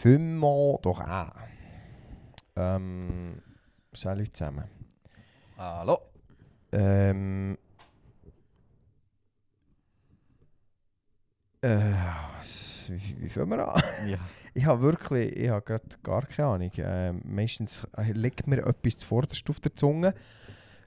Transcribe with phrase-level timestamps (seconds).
[0.00, 1.30] Fünfmal doch auch.
[2.56, 3.42] Ähm,
[3.92, 4.64] salut zusammen.
[5.56, 5.98] Hallo.
[6.72, 7.58] Ähm,
[11.62, 11.76] äh,
[12.36, 13.82] was- wie, wie fangen wir an?
[14.08, 14.18] Ja.
[14.54, 16.70] Ich habe wirklich, ich habe gerade gar keine Ahnung.
[16.78, 20.14] Ähm, meistens äh, liegt mir etwas zuvorderst auf der Zunge,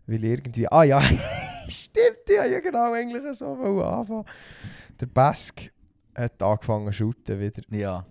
[0.08, 1.02] weil irgendwie, ah ja,
[1.70, 4.26] stimmt, ich habe ja genau eigentlich so anfangen.
[5.00, 5.72] Der Bask
[6.16, 7.62] hat angefangen zu shooten wieder.
[7.70, 8.06] ja.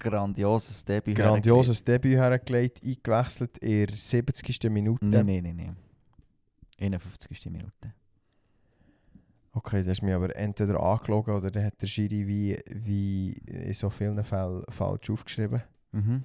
[0.00, 1.16] Grandioses Debüt.
[1.16, 4.70] Grandioses Debüt hergelegt, eingewechselt in der 70.
[4.70, 5.04] Minute.
[5.04, 5.76] Nein, nein, nein, nein.
[6.80, 7.46] 51.
[7.50, 7.94] Minute.
[9.52, 13.74] Okay, das ist mir aber entweder angelogen oder dann hat der Schiri wie, wie in
[13.74, 15.62] so vielen Fällen falsch aufgeschrieben.
[15.92, 16.24] Mhm.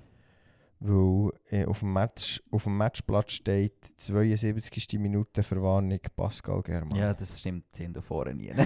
[0.87, 4.99] Weil äh, auf, dem Match, auf dem Matchplatz steht 72.
[4.99, 6.95] Minute Verwarnung Pascal Germann.
[6.97, 7.65] Ja, das stimmt.
[7.71, 8.51] Sie sind da vorne nie.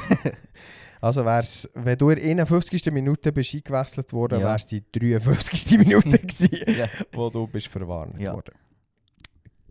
[1.01, 2.91] Also wär's, wenn du in der 51.
[2.91, 4.47] Minute bist eingewechselt worden, Ja.
[4.47, 5.77] wär's die 53.
[5.77, 6.87] Minute gewesen, ja.
[7.13, 8.33] wo du bist verwarnt Ja.
[8.33, 8.53] worden.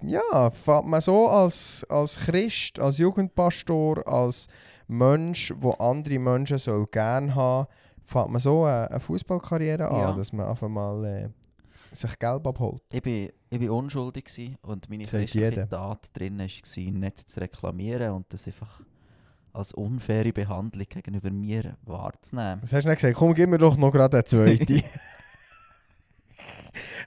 [0.03, 4.47] Ja, fängt man so als, als Christ, als Jugendpastor, als
[4.87, 7.67] Mensch, wo andere Menschen soll gerne haben,
[8.07, 10.13] fängt man so eine, eine Fußballkarriere an, Ja.
[10.13, 11.29] dass man einfach mal äh,
[11.93, 12.83] sich Geld abholt.
[12.93, 15.69] Ich bin, ich bin unschuldig gewesen und meine Sagt christliche jeder.
[15.69, 16.67] Tat drin war, nicht
[17.31, 18.81] zu reklamieren und das einfach
[19.53, 22.61] als unfaire Behandlung gegenüber mir wahrzunehmen.
[22.63, 23.17] Was hast du nicht gesagt?
[23.17, 24.83] Komm, gib mir doch noch gerade eine zweite.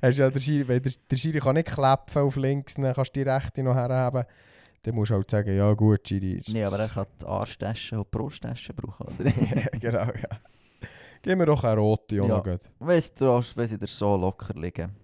[0.02, 3.16] hast ja der Schiri, wenn der, der Schiri kann nicht klappen auf links, dann kannst
[3.16, 4.24] du die rechte noch herhaben.
[4.84, 6.34] Dann musst du halt sagen, ja gut, Schiri.
[6.40, 9.30] ist- Nee, aber er kann die Arschtasche und die Brusttasche brauchen, oder?
[9.30, 10.40] ja, genau, ja.
[11.22, 12.38] Gib mir doch eine rote auch Ja.
[12.38, 12.62] noch gut.
[12.80, 14.96] Weißt du, wenn sie dir so locker liegen.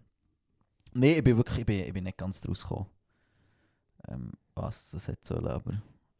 [0.94, 2.88] Nein, ich bin wirklich ich bin, ich bin nicht ganz draus gekommen.
[4.08, 5.74] Ähm, was das hätte sollen, aber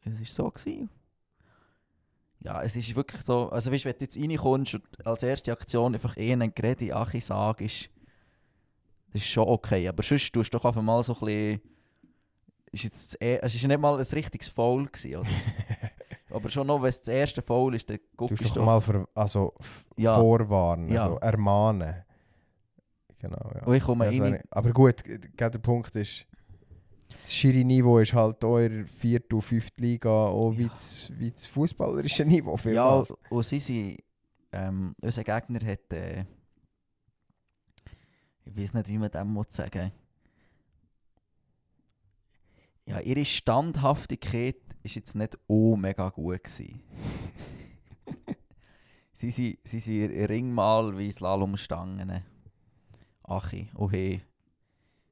[0.04, 0.50] es war so.
[0.50, 0.88] Gewesen.
[2.40, 5.94] Ja, es ist wirklich so, also weißt, wenn du jetzt reinkommst und als erste Aktion
[5.94, 7.90] einfach einen Gredi Achi sagst,
[9.12, 11.60] das ist schon okay, aber sonst tust du doch einfach mal so ein bisschen,
[12.70, 15.28] ist jetzt, e- es ist ja nicht mal ein richtiges Foul gewesen, oder?
[16.30, 18.66] aber schon noch, wenn es das erste Foul ist, dann Du guckst musst du doch
[18.66, 19.54] mal ver also,
[19.96, 20.16] Ja.
[20.16, 21.04] vorwarnen, Ja.
[21.04, 22.04] also ermahnen.
[23.18, 23.64] Genau, ja.
[23.64, 26.26] Und ich komme Ja, so rein- eine- aber gut, der Punkt ist,
[27.22, 30.68] das Schiri-Niveau ist halt auch in der vierten und fünften Liga auch wie Ja.
[30.68, 32.52] das, wie das fußballerische Niveau.
[32.52, 33.14] Ja, vielmals.
[33.30, 33.98] und sie sind,
[34.52, 36.24] ähm, unser Gegner hat, äh,
[38.44, 39.90] ich weiß nicht, wie man dem muss sagen
[42.86, 46.82] Ja, ihre Standhaftigkeit ist jetzt nicht oh mega gut gewesen.
[49.12, 52.22] sie sind, sie sind Ringmal wie Slalomstangen.
[53.24, 54.22] Achi, oh hey.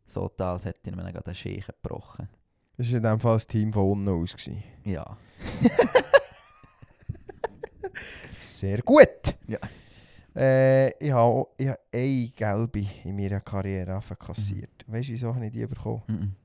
[0.07, 2.29] So als hätte ich mir gerade den Schächen gebrochen.
[2.77, 4.37] Das war in dem Fall das Team von unten aus.
[4.37, 4.63] Gewesen.
[4.85, 5.17] Ja.
[8.41, 9.35] Sehr gut!
[9.49, 9.59] Ja.
[10.35, 14.85] Äh, ich habe ich habe eine gelbe in meiner Karriere kassiert.
[14.87, 16.03] Weißt du, wieso habe ich die bekommen?
[16.07, 16.37] Mhm.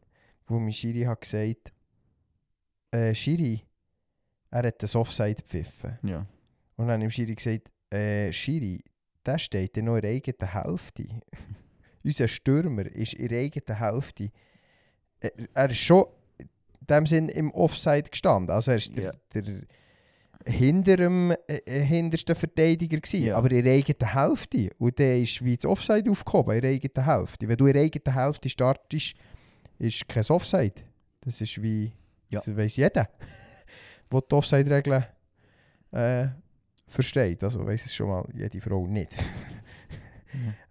[0.48, 1.74] Wo mein Schiri hat gesagt,
[2.92, 3.62] äh, Schiri,
[4.50, 5.98] er hat das Offside gepfiffen.
[6.04, 6.26] Ja.
[6.76, 8.80] Und dann ich dem Schiri gesagt, äh, Schiri,
[9.26, 11.06] der steht ja noch in der eigenen Hälfte.
[12.04, 14.30] Unser Stürmer ist in der eigenen Hälfte.
[15.20, 16.06] Er, er ist schon
[16.40, 16.48] in
[16.90, 18.50] dem Sinn im Offside gestanden.
[18.54, 19.12] Also er ist der, Ja.
[19.34, 19.62] der
[20.46, 23.38] hinter dem äh, äh, hintersten Verteidiger gewesen, Ja.
[23.38, 24.72] aber in der eigenen Hälfte.
[24.80, 27.48] Und der ist wie das Offside aufgehoben, in der eigenen Hälfte.
[27.48, 29.14] Wenn du in der eigenen Hälfte startest,
[29.78, 30.74] ist kein Offside.
[31.22, 31.92] Das ist wie,
[32.32, 32.42] Ja.
[32.44, 33.10] das weiss jeder,
[34.12, 35.06] der die Offside-Regeln
[35.92, 36.28] äh,
[36.88, 37.44] versteht.
[37.44, 39.14] Also weiss es schon mal jede Frau nicht.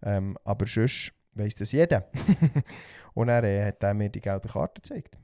[0.02, 2.08] ähm, aber sonst weiss das jeder.
[3.14, 5.16] Und er äh, hat er mir die gelbe Karte gezeigt.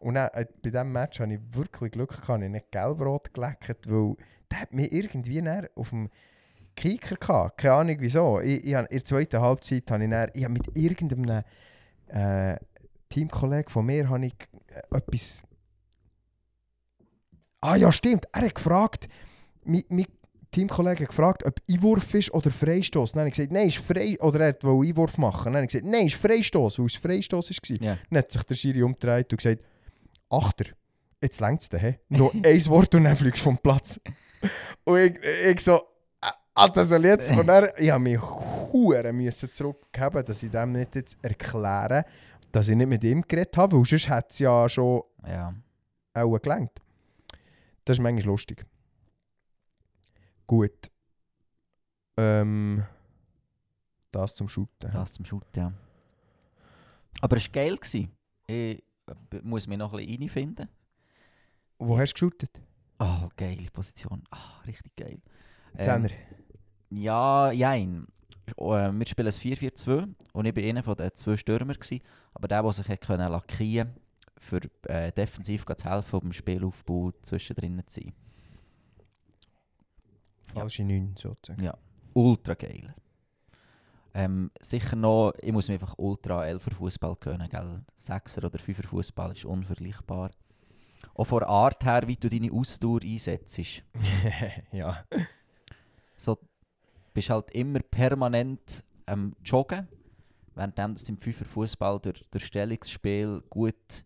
[0.00, 3.88] Und dann, äh, bei diesem Match hatte ich wirklich Glück, gehabt, ich nicht gelb-rot geleckt,
[3.90, 4.16] weil
[4.50, 5.42] der hat mich irgendwie
[5.76, 6.10] auf dem
[6.74, 7.58] Kicker gehabt.
[7.58, 8.40] Keine Ahnung wieso.
[8.40, 11.42] Ich, ich, hab- in der zweiten Halbzeit habe ich, dann, ich hab mit irgendeinem
[12.08, 12.56] äh,
[13.08, 14.34] Teamkollegen von mir habe ich
[14.68, 15.44] äh, etwas...
[17.62, 18.26] Ah ja, stimmt.
[18.32, 19.08] Er hat gefragt,
[19.64, 20.06] mein, mein
[20.50, 23.12] Teamkollege hat gefragt, ob Einwurf ist oder Freistoß.
[23.12, 24.18] Dann habe ich gesagt, nein, ist frei.
[24.20, 25.44] Oder er wollte Einwurf machen.
[25.46, 27.76] Dann habe ich gesagt, nein, ist Freistoß, weil es Freistoß war.
[27.82, 27.98] Ja.
[28.10, 29.62] Dann hat sich der Schiri umgedreht und gesagt,
[30.28, 30.64] Achter,
[31.22, 31.98] jetzt längt es dir?
[32.08, 34.00] Noch ein Wort und dann fliegst du vom Platz.
[34.84, 35.80] Und ich, ich so,
[36.74, 37.30] das soll jetzt.
[37.30, 38.18] Und dann, ich habe mich
[39.12, 42.04] müssen zurückgeben, dass ich dem nicht jetzt erkläre,
[42.50, 45.54] dass ich nicht mit ihm geredet habe, weil sonst hätte es ja schon Ja.
[46.14, 46.72] auch gelangt.
[47.84, 48.64] Das ist manchmal lustig.
[50.46, 50.90] Gut.
[52.16, 52.84] Ähm,
[54.10, 54.90] das zum Shooten.
[54.92, 55.72] Das zum Shoot, ja.
[57.20, 57.76] Aber es war geil.
[57.76, 58.10] gewesen.
[58.46, 60.68] Ich äh, muss mich noch ein bisschen reinfinden.
[61.78, 62.60] Wo hast du geshootet?
[62.98, 64.22] Oh, geile Position.
[64.30, 65.20] Ah, richtig geil.
[65.76, 66.10] Ähm, Zehner.
[66.90, 68.06] Ja, jein.
[68.56, 71.74] oh, äh, wir spielen ein 4-4-2 und ich war einer von den zwei Stürmer.
[71.74, 72.00] Gewesen,
[72.34, 73.96] aber der, der sich hat können lackieren
[74.42, 78.12] für äh, defensiv zu helfen, um im Spielaufbau zwischendrin zu sein.
[80.52, 81.62] Falsche 9 sozusagen.
[81.62, 81.76] Ja.
[82.12, 82.94] Ultra geil.
[84.14, 87.82] Ähm, sicher noch, ich muss mir einfach ultra 11er Fußball können, gell?
[87.98, 90.30] 6er oder 5er Fußball ist unvergleichbar.
[91.14, 93.58] Auch von der Art her, wie du deine Ausdauer einsetzt.
[94.72, 95.04] ja.
[96.18, 96.38] So,
[97.14, 99.88] bist halt immer permanent am Joggen.
[100.54, 104.04] Während du im 5er Fußball durch, durch Stellungsspiel gut,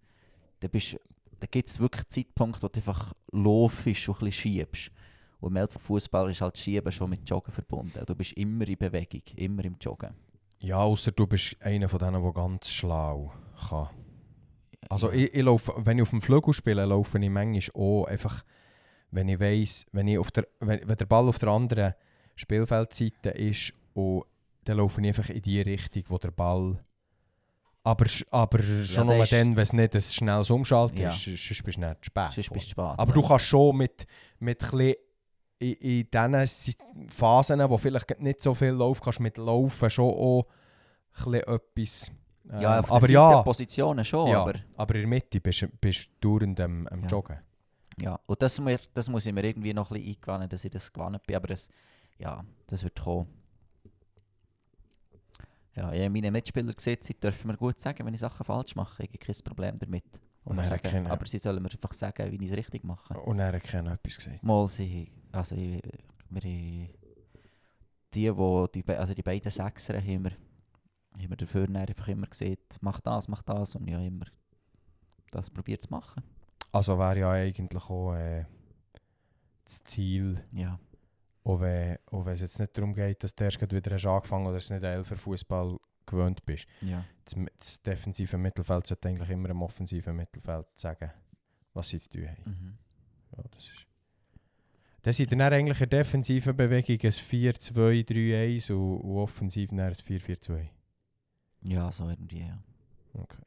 [0.67, 0.99] dann, bist-
[1.41, 4.91] dann gibt es wirklich Zeitpunkte, wo du einfach laufst und ein bisschen schiebst.
[5.39, 8.03] Und im Fußball ist halt Schieben schon mit Joggen verbunden.
[8.07, 10.15] Du bist immer in Bewegung, immer im Joggen.
[10.61, 13.33] Ja, außer du bist einer von denen, der ganz schlau
[13.69, 13.89] kann.
[14.89, 18.45] Also ich, ich laufe, wenn ich auf dem Flügel spiele, laufe ich manchmal auch einfach,
[19.11, 21.95] wenn ich weiss, wenn, ich auf der, wenn, wenn der Ball auf der anderen
[22.35, 24.25] Spielfeldseite ist, und
[24.65, 26.83] dann laufe ich einfach in die Richtung, wo der Ball...
[27.87, 31.11] Aber, aber schon der nur dann, wenn es nicht ein schnelles Umschalten Ja.
[31.11, 32.33] ist, sonst bist du nicht spät.
[32.33, 32.85] Sonst bist du spät.
[32.97, 34.07] Aber du kannst schon mit,
[34.41, 34.95] mit ein
[35.59, 40.11] in, in diesen Phasen, wo vielleicht nicht so viel läuft, kannst du mit Laufen schon
[40.13, 40.47] auch
[41.27, 42.11] ein etwas...
[42.51, 45.63] ähm, ja, auf aber ja, Positionen schon, ja, aber aber in der Mitte bist
[46.21, 47.07] du dauernd am, am Ja.
[47.07, 47.39] Joggen.
[48.01, 48.19] ja.
[48.27, 48.61] Und das,
[48.95, 51.47] das muss ich mir irgendwie noch ein bisschen eingewöhnen, dass ich das gewonnen bin, aber
[51.49, 51.69] das,
[52.19, 53.29] ja, das wird kommen.
[55.77, 58.75] Ja, ich habe meine Mitspieler gesehen, sie dürfen mir gut sagen, wenn ich Sachen falsch
[58.75, 59.03] mache.
[59.03, 60.05] Ich habe kein Problem damit.
[60.45, 63.15] Und er sagen, aber sie sollen mir einfach sagen, wie ich es richtig mache.
[63.19, 64.43] Und er hat keiner etwas gesagt.
[64.43, 65.83] Mal sie, also ich,
[66.31, 66.89] wir,
[68.15, 72.79] die, wo die, also die beiden Sechser haben wir, haben wir dafür einfach immer gesagt,
[72.81, 74.27] mach das, mach das und habe immer
[75.31, 76.23] das probiert zu machen.
[76.73, 78.47] Also wäre ja eigentlich auch äh,
[79.65, 80.79] das Ziel, Ja,
[81.47, 84.47] auch wenn, auch wenn es jetzt nicht darum geht, dass du erst wieder hast angefangen
[84.47, 86.67] oder du nicht Elfer Fußball gewöhnt bist.
[86.81, 87.05] ja.
[87.25, 91.11] Das, das defensive Mittelfeld sollte eigentlich immer im offensiven Mittelfeld sagen,
[91.73, 92.43] was sie zu tun haben.
[92.47, 92.79] Mhm.
[93.37, 93.87] Ja, das ist.
[95.03, 99.95] Dann sind dann eigentlich in der defensiven Bewegung ein 4-2-3-1 und, und offensiv dann ein
[99.95, 100.69] 4-4-2.
[101.63, 102.59] Ja, so irgendwie, ja.
[103.15, 103.43] Okay.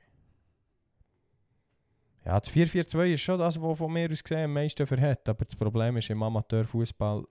[2.26, 5.28] Ja, das 4-4-2 ist schon das, was von mir aus gesehen am meisten verhält.
[5.28, 7.26] Aber das Problem ist im Amateurfußball.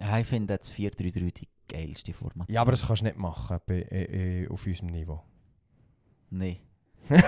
[0.00, 2.52] Ja, ich finde das 4-3-3 die geilste Formation.
[2.54, 5.22] Ja, aber das kannst du nicht machen bei, äh, äh, auf unserem Niveau.
[6.30, 6.58] Nein.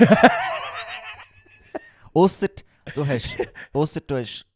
[2.14, 2.48] Ausser
[2.94, 3.36] du hast,
[3.72, 4.46] ausser du hast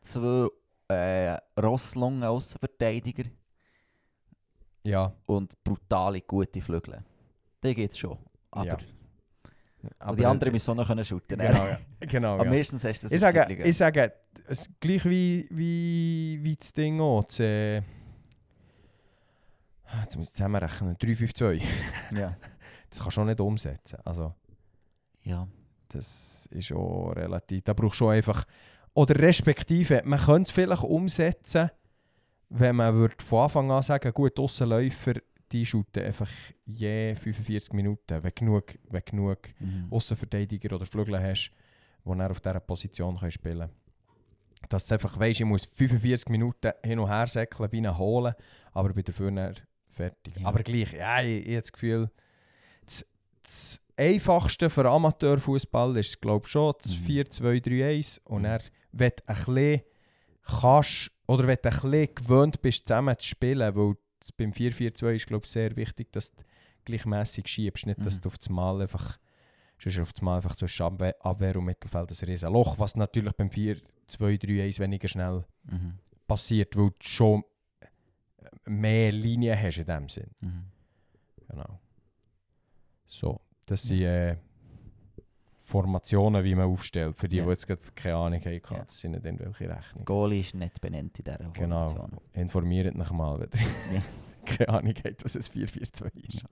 [0.00, 0.48] zwei
[0.88, 3.24] äh, Rosslungen Außenverteidiger
[4.84, 7.04] Ja, und brutale gute Flügel.
[7.62, 8.18] Die geht es schon.
[8.50, 8.78] Aber, Ja.
[9.98, 11.38] Aber die anderen müssen auch noch können shooten.
[11.38, 11.78] Genau, ja.
[12.00, 12.50] genau Aber ja.
[12.50, 14.12] meistens hast du das Ich sage, ich sage
[14.46, 17.24] es, gleich wie, wie, wie das Ding auch.
[17.24, 17.76] Das, äh,
[20.02, 20.96] jetzt muss ich zusammenrechnen.
[20.96, 21.62] 3-5-2.
[22.12, 22.36] Ja.
[22.90, 23.98] Das kannst du auch nicht umsetzen.
[24.02, 24.32] Also,
[25.22, 25.46] ja.
[25.88, 27.60] das ist auch relativ.
[27.62, 28.44] Da brauchst du schon einfach.
[28.94, 31.70] Oder respektive, man könnte es vielleicht umsetzen,
[32.48, 35.16] wenn man würde von Anfang an sagen gut, Aussenläufer,
[35.52, 36.30] die shooten einfach
[36.66, 39.86] je 45 Minuten, wenn genug, wenn genug Mhm.
[39.90, 41.50] Aussenverteidiger oder Flügel hast,
[42.04, 43.72] die dann auf dieser Position können spielen können.
[44.68, 48.34] Dass du einfach weisst, ich muss 45 Minuten hin und her säckeln, wie holen,
[48.72, 49.54] aber bin dafür dann
[49.90, 50.36] fertig.
[50.36, 50.46] Ja.
[50.46, 52.10] Aber gleich, ja, ich, ich habe das Gefühl,
[52.84, 53.06] das,
[53.42, 56.98] das Einfachste für Amateurfußball ist, glaube ich, schon das Mhm.
[56.98, 57.06] Mhm.
[57.06, 58.60] 4-2-3-1 und er
[58.92, 59.80] wenn du ein bisschen
[60.42, 63.94] kannst, oder wenn du ein bisschen gewöhnt bist, zusammen zu spielen, weil
[64.32, 66.42] beim 4-4-2 ist, glaube ich, sehr wichtig, dass du
[66.84, 68.20] gleichmäßig schiebst, nicht, dass Mhm.
[68.22, 69.18] du auf das Mal einfach
[69.80, 73.48] sonst auf das Mal einfach zwischen Abwehr, und Mittelfeld ein riesen Loch, was natürlich beim
[73.50, 75.98] 4-2-3-1 weniger schnell Mhm.
[76.26, 77.44] passiert, weil du schon
[78.66, 80.30] mehr Linien hast in dem Sinn.
[80.40, 80.64] Mhm.
[81.48, 81.80] Genau.
[83.06, 84.36] So, das sind äh,
[85.68, 87.16] Formationen, wie man aufstellt.
[87.16, 87.44] Für die, Ja.
[87.44, 88.84] die jetzt gerade keine Ahnung haben, Ja.
[88.84, 90.04] das sind nicht irgendwelche Rechnungen.
[90.06, 91.84] Goalie ist nicht benannt in dieser Genau.
[91.84, 92.20] Formation.
[92.32, 94.02] Informiert mich mal, wenn ihr Ja.
[94.46, 96.44] keine Ahnung habt, was ein 4-4-2 ist.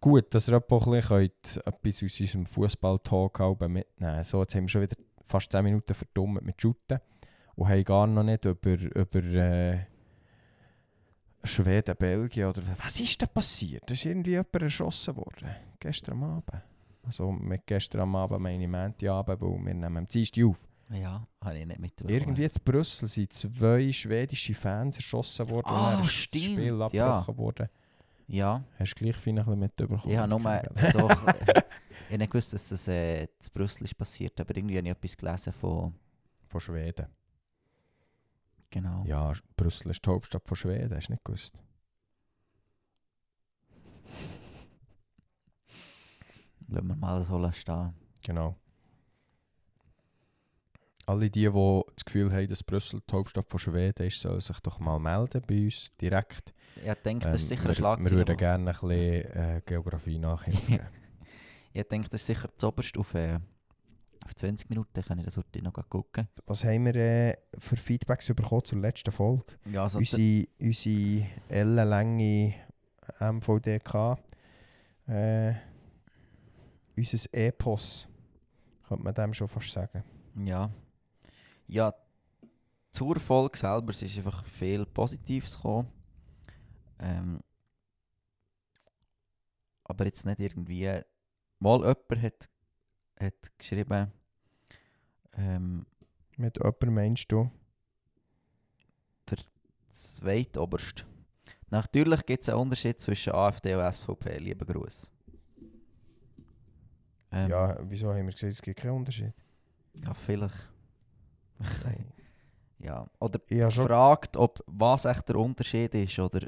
[0.00, 1.30] Gut, dass ihr auch ein bisschen
[1.64, 6.42] etwas aus unserem Fußball-Talk mitnehmen So, jetzt haben wir schon wieder fast 10 Minuten verdummt
[6.42, 7.00] mit Shooten
[7.56, 9.78] und haben gar noch nicht über, über äh,
[11.42, 13.82] Schweden, Belgien oder was ist da passiert?
[13.86, 15.48] Da ist irgendwie jemand erschossen worden,
[15.80, 16.62] gestern Abend.
[17.06, 20.66] Also mit gestern am Abend meine Montagabend, weil wir nehmen am Dienstag auf.
[20.90, 22.14] Ja, habe ich nicht mitbekommen.
[22.14, 26.78] Irgendwie in Brüssel sind zwei schwedische Fans erschossen worden Ah, und dann ist das Spiel
[26.92, 27.18] ja.
[27.18, 27.68] abgebrochen worden.
[28.28, 30.02] Ja, Hast du gleich ein bisschen mitbekommen?
[30.04, 30.40] ich habe nur
[30.92, 31.08] so...
[31.08, 34.92] ich habe nicht gewusst, dass das äh, in Brüssel ist passiert, aber irgendwie habe ich
[34.92, 35.94] etwas gelesen von...
[36.48, 37.06] Von Schweden.
[38.70, 39.04] Genau.
[39.04, 41.58] Ja, Brüssel ist die Hauptstadt von Schweden, hast du nicht gewusst?
[46.68, 47.94] Lassen wir mal so stehen.
[48.22, 48.56] Genau.
[51.06, 54.58] Alle die, die das Gefühl haben, dass Brüssel die Hauptstadt von Schweden ist, sollen sich
[54.60, 56.52] doch mal melden bei uns direkt.
[56.84, 58.10] Ich denke, das ist Ähm, sicher ein wir, Schlagzeug.
[58.10, 60.80] Wir würden gerne ein bisschen äh, Geografie nachhilfen.
[61.72, 63.38] Ich denke, das ist sicher das oberste auf, äh,
[64.24, 65.02] auf 20 Minuten.
[65.02, 66.26] Kann ich das heute noch gucken.
[66.46, 69.44] Was haben wir äh, für Feedbacks bekommen zur letzten Folge?
[69.70, 72.54] Ja, also unsere, unsere ellenlange
[73.20, 74.16] MVDK,
[75.06, 75.52] äh,
[76.96, 78.08] unser Epos,
[78.88, 80.02] könnte man dem schon fast sagen.
[80.44, 80.70] Ja.
[81.66, 81.94] Ja,
[82.92, 85.88] zur Folge selber ist einfach viel Positives gekommen.
[86.98, 87.40] Ähm,
[89.84, 91.00] aber jetzt nicht irgendwie.
[91.58, 92.50] Mal jemand hat,
[93.18, 94.12] hat geschrieben,
[95.32, 95.86] ähm,
[96.36, 97.50] Mit jemandem meinst du?
[99.96, 101.04] zweitoberst.
[101.70, 105.10] Natürlich gibt es einen Unterschied zwischen AfD und SVP, lieber Gruß.
[107.36, 109.32] Ähm, Ja, wieso haben wir gesagt, es gibt keinen Unterschied?
[110.04, 110.68] ja, vielleicht.
[112.78, 113.40] Ja, oder
[113.70, 116.46] schon gefragt, ob was echt der Unterschied ist, oder...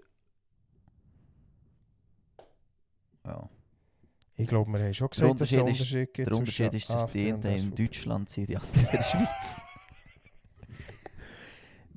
[3.25, 3.49] Ja.
[4.37, 6.28] Ich glaube, wir haben schon gesagt, dass es einen Unterschied Unterschied gibt.
[6.30, 7.75] Der Unterschied ist, dass die einen in.
[7.75, 9.61] Deutschland sind, die anderen in der Schweiz.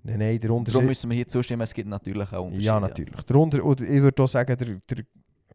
[0.04, 0.88] Nein, nein, der Darum Unterschied...
[0.88, 2.64] müssen wir hier zustimmen, es gibt natürlich auch Unterschiede.
[2.64, 3.22] Ja, natürlich.
[3.24, 5.06] Der Unter ich würde auch sagen, der, der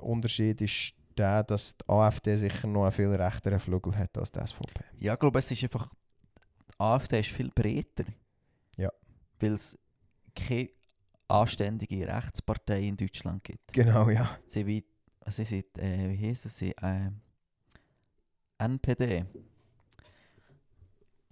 [0.01, 4.39] Unterschied ist der, dass die AfD sicher noch einen viel rechteren Flügel hat als die
[4.47, 4.85] SVP.
[4.99, 5.89] Ja, ich glaube, es ist einfach...
[6.69, 8.05] Die AfD ist viel breiter.
[8.77, 8.91] Ja.
[9.41, 9.79] Weil es
[10.35, 10.71] keine
[11.29, 13.73] anständige Rechtspartei in Deutschland gibt.
[13.73, 14.39] Genau, ja.
[14.47, 14.85] Sie wie...
[15.29, 15.79] Sie sind...
[15.79, 16.59] Äh, wie heisst es?
[16.59, 17.11] Sie, äh,
[18.59, 19.25] NPD.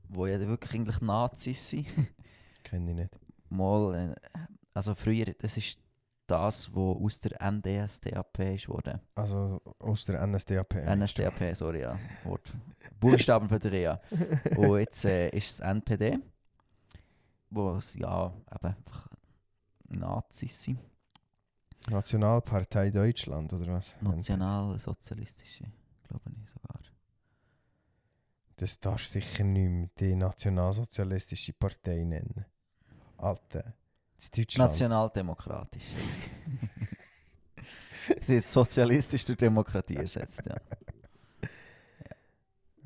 [0.09, 1.87] Wo ja wirklich eigentlich Nazis sind.
[2.63, 3.19] Kenne ich nicht.
[3.49, 4.15] Mal...
[4.15, 4.39] Äh,
[4.75, 5.79] also früher, das ist
[6.27, 9.01] das, was aus der NDSDAP ist worden.
[9.15, 10.75] Also aus der NSDAP.
[10.75, 11.99] NSDAP, sorry, ja.
[12.25, 12.53] Wort.
[12.99, 13.99] Buchstaben verdrehen.
[14.57, 16.19] Und jetzt äh, ist es NPD,
[17.51, 19.09] wo es ja eben einfach
[19.89, 20.79] Nazis sind.
[21.89, 23.95] Nationalpartei Deutschland, oder was?
[24.01, 25.65] Nationalsozialistische,
[26.09, 26.81] glaube ich sogar.
[28.57, 32.47] Das darfst du sicher nicht mehr die Nationalsozialistische Partei nennen.
[33.19, 33.75] Alter.
[34.59, 35.85] Nationaldemokratisch.
[38.21, 40.57] Sie ist sozialistisch durch Demokratie ersetzt, ja.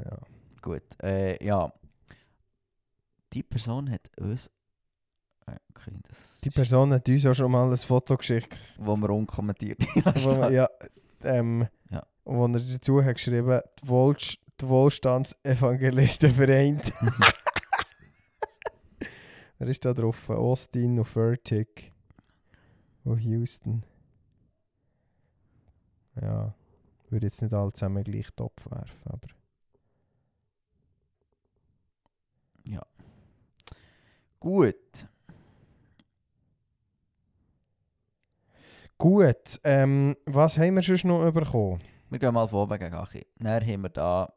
[0.04, 0.18] ja.
[0.62, 1.72] Gut, äh, ja.
[3.32, 4.50] Die Person hat uns...
[5.46, 8.56] äh, Okay, das Die ist- Person hat uns auch schon mal ein Foto geschickt.
[8.78, 9.80] wo wir unkommentiert
[10.24, 10.68] wo, man- ja,
[11.24, 12.04] ähm, Ja.
[12.24, 16.34] wo er dazu hat geschrieben die, Wohlst die Wohlstandsevangelisten
[19.58, 20.30] Wer ist da drauf?
[20.30, 21.92] Austin und Fertig.
[23.04, 23.82] Und Houston.
[26.20, 26.54] Ja,
[27.10, 29.28] würde jetzt nicht alle zusammen gleich Topf werfen, aber...
[34.40, 35.08] Gut.
[38.96, 41.82] Gut, ähm, was haben wir sonst noch bekommen?
[42.10, 43.26] Wir gehen mal vor gegen Achi.
[43.36, 44.32] Dann haben wir da.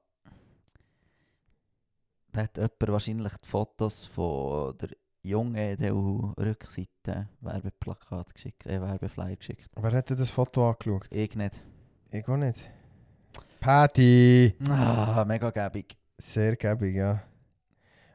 [2.31, 4.89] Da hat jemand wahrscheinlich die Fotos von der
[5.23, 9.69] jungen EDU-Rückseite Werbeplakat geschickt, äh, Werbeflyer geschickt.
[9.75, 11.07] Wer hat das Foto angeschaut?
[11.11, 11.61] Ich nicht.
[12.11, 12.59] Ich auch nicht.
[13.59, 14.55] Patty!
[14.69, 15.95] Ah, mega gäbig.
[16.17, 17.23] Sehr gäbig, ja.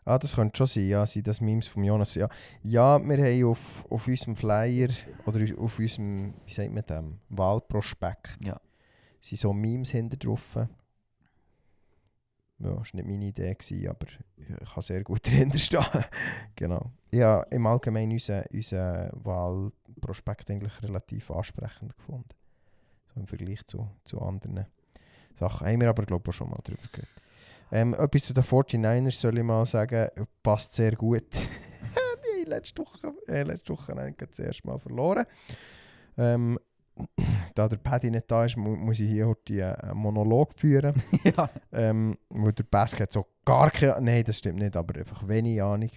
[0.04, 2.14] Ah, das könnte schon sein, ja, sind das Memes von Jonas.
[2.14, 2.28] Ja,
[2.62, 4.88] ja wir haben auf, auf unserem Flyer
[5.24, 8.60] oder auf unserem, wie sagt man dem, Wahlprospekt, Ja.
[9.20, 10.56] sind so Memes hinter drauf.
[12.58, 15.84] Ja, das war nicht meine Idee, gewesen, aber ich kann sehr gut dahinter stehen.
[16.54, 16.90] genau.
[17.10, 22.28] Ja, im Allgemeinen unseren unser Wahlprospekt eigentlich relativ ansprechend gefunden.
[23.14, 24.66] So im Vergleich zu, zu anderen
[25.34, 25.66] Sachen.
[25.66, 27.10] Haben wir aber, glaube ich, schon mal drüber geredet.
[27.72, 30.08] Ähm, etwas zu den 49ers soll ich mal sagen,
[30.42, 31.26] passt sehr gut.
[32.44, 35.26] Die letzte Woche, äh, letzte Woche haben das erste Mal verloren.
[36.16, 36.58] Ähm,
[37.54, 40.94] da der Paddy nicht da ist, mu muss ich hier heute einen Monolog führen.
[41.24, 41.48] ja.
[41.72, 45.90] ähm, weil der hat so gar keine Nein, das stimmt nicht, aber einfach wenig Ahnung.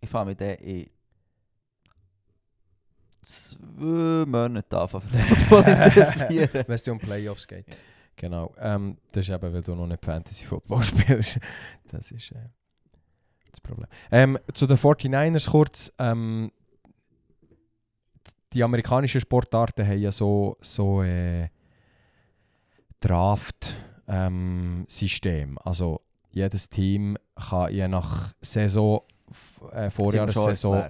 [0.00, 0.86] Ich fange mit der in
[3.22, 6.48] zwei Monaten an, Football interessieren.
[6.52, 7.66] Wenn es um Playoffs geht.
[8.16, 8.52] Genau.
[8.58, 11.38] Ähm, das ist eben, weil du noch nicht Fantasy Football spielst.
[11.90, 12.48] Das ist äh,
[13.50, 13.88] das Problem.
[14.10, 15.92] Ähm, zu den 49ers kurz.
[15.98, 16.52] Ähm,
[18.52, 21.48] die amerikanischen Sportarten haben ja so, so äh,
[23.00, 25.58] Draft-System.
[25.58, 29.00] also jedes Team kann je nach Saison,
[29.72, 30.84] äh, Vorjahressaison.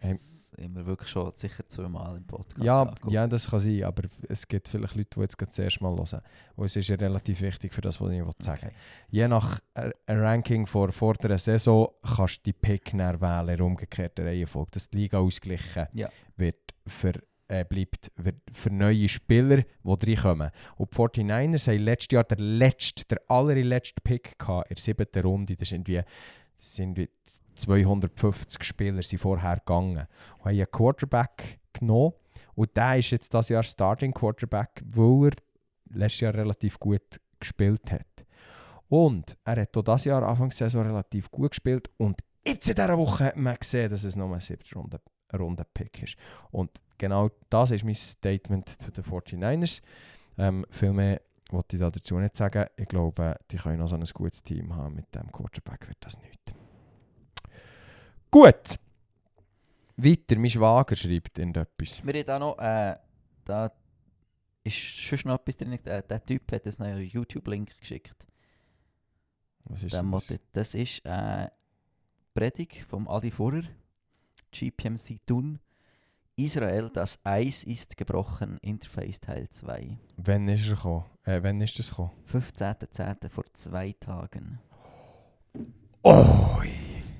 [0.00, 3.12] Das, haben wir wirklich schon sicher zweimal im Podcast Ja, angeguckt.
[3.12, 6.20] ja, das kann sein, aber es gibt vielleicht Leute, die jetzt das erste Mal hören.
[6.56, 8.72] Und es ist ja relativ wichtig für das, was ich sagen Okay.
[9.08, 14.26] Je nach äh, Ranking vor, vor der Saison kannst du die Pick wählen, in umgekehrter
[14.26, 16.08] Reihenfolge, dass die Liga ausgeglichen Ja.
[16.36, 17.12] wird für,
[17.48, 18.10] äh, bleibt
[18.52, 20.50] für neue Spieler, die reinkommen.
[20.76, 25.22] Und die 49ers haben letztes Jahr den letzten, der allerletzte Pick gehabt, in der siebten
[25.22, 25.56] Runde.
[25.56, 26.00] Das sind wie,
[26.58, 27.08] sind wie
[27.54, 30.06] 250 Spieler sind vorher gegangen.
[30.38, 32.14] Und haben einen Quarterback genommen.
[32.54, 37.90] Und der ist jetzt das Jahr Starting Quarterback, weil er letztes Jahr relativ gut gespielt
[37.90, 38.06] hat.
[38.88, 41.90] Und er hat auch dieses Jahr Anfangs der Saison relativ gut gespielt.
[41.96, 45.00] Und jetzt in dieser Woche hat man gesehen, dass es nur ein siebter Runde,
[45.38, 46.16] Runde Pick ist.
[46.50, 49.82] Und genau das ist mein Statement zu den 49ers.
[50.38, 51.20] Ähm, viel mehr
[51.50, 52.66] wollte ich da dazu nicht sagen.
[52.76, 54.94] Ich glaube, die können noch so ein gutes Team haben.
[54.94, 56.40] Mit dem Quarterback wird das nicht.
[58.30, 58.78] Gut.
[59.96, 62.04] Weiter, mein Schwager schreibt irgendetwas.
[62.04, 62.96] Wir haben da noch, äh,
[63.44, 63.70] da
[64.64, 65.78] ist schon noch etwas drin.
[65.84, 68.26] Der, der Typ hat uns einen YouTube-Link geschickt.
[69.64, 70.38] Was ist das?
[70.52, 71.48] Das ist äh,
[72.34, 73.64] Predigt vom Adi Vorer,
[74.52, 75.58] GPMC Thun.
[76.36, 79.98] Israel, das Eis ist gebrochen, Interface Teil 2.
[80.16, 81.04] Wann ist er gekommen?
[81.24, 82.10] Äh, wann ist das gekommen?
[82.32, 83.28] 15.10.
[83.28, 84.58] vor zwei Tagen.
[86.02, 86.60] Oh!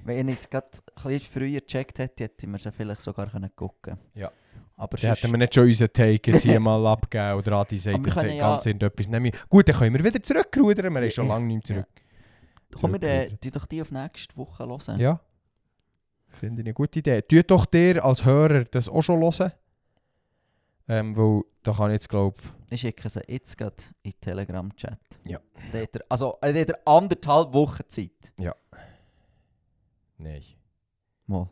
[0.05, 3.55] Wenn ich es gerade ein bisschen früher gecheckt hätte, hätte man es vielleicht sogar können
[3.55, 4.33] gucken Ja.
[4.77, 8.15] Aber sonst- hätten wir nicht schon unseren Take hier mal abgegeben oder Adi sagt, das
[8.15, 9.07] können ist ja- ganz irgendetwas.
[9.07, 9.31] Nehmen.
[9.49, 10.93] Gut, dann können wir wieder zurückrudern.
[10.93, 11.35] Wir haben schon Ja.
[11.35, 11.89] lange nicht mehr zurück.
[12.81, 14.99] Komm, wir äh, doch die auf nächste Woche hören.
[14.99, 15.21] Ja.
[16.33, 17.23] Finde ich eine gute Idee.
[17.23, 19.53] Tut doch dir als Hörer das auch schon hören.
[20.89, 22.39] Ähm, weil da kann ich jetzt glaube
[22.71, 24.99] Ich schicke sie jetzt gerade in den Telegram-Chat.
[25.25, 25.41] Ja.
[25.73, 28.33] Da hat er, also, äh, da hat er anderthalb Wochen Zeit.
[30.19, 30.43] Nein.
[31.27, 31.49] Mal.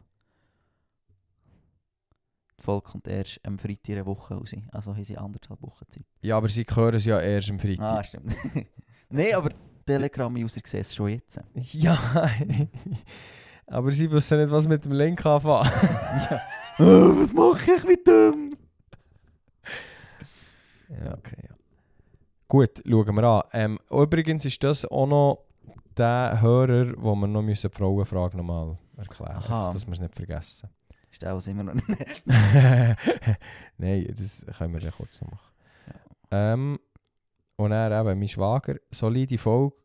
[2.58, 4.54] Die Folge kommt erst am Freitag in einer Woche raus.
[4.72, 6.04] Also haben sie anderthalb Wochen Zeit.
[6.22, 7.84] Ja, aber sie hören es ja erst am Freitag.
[7.84, 8.36] Ah, stimmt.
[9.08, 9.50] Nein, aber
[9.86, 11.40] Telegram-User sehen es schon jetzt.
[11.54, 11.98] Ja.
[13.70, 15.70] aber sie wissen nicht, was mit dem Link anfangen.
[16.30, 16.40] ja.
[16.78, 16.82] Oh,
[17.22, 18.56] was mache ich mit dem?
[20.88, 21.54] Ja, okay, ja.
[22.48, 23.42] Gut, schauen wir an.
[23.52, 25.44] Ähm, übrigens ist das auch noch
[25.96, 29.72] der Hörer, wo wir noch müssen die Frauenfrage nochmal erklären müssen.
[29.72, 30.68] Dass wir es nicht vergessen.
[31.10, 32.22] Ist auch immer noch nicht.
[33.78, 35.50] Nein, das können wir ja kurz noch machen.
[36.30, 36.78] Ähm,
[37.56, 39.76] und dann eben mein Schwager, solide Folge.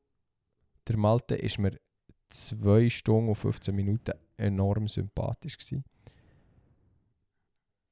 [0.87, 1.77] Der Malte ist mir
[2.29, 5.83] 2 Stunden und 15 Minuten enorm sympathisch gewesen.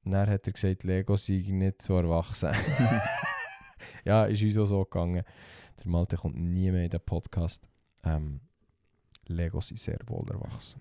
[0.04, 2.52] Dann hat er gesagt, Lego sei nicht so erwachsen.
[4.04, 5.24] ja, ist uns auch so gegangen.
[5.78, 7.66] Der Malte kommt nie mehr in den Podcast.
[8.04, 8.40] Ähm,
[9.26, 10.80] Lego sind sehr wohl erwachsen.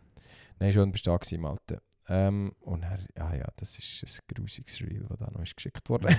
[0.59, 1.81] Nein, schon bist du da gewesen, Malte.
[2.07, 5.89] Ähm, und er, ja, ja, das ist ein grusiges Reel, das da noch ist geschickt
[5.89, 6.09] wurde.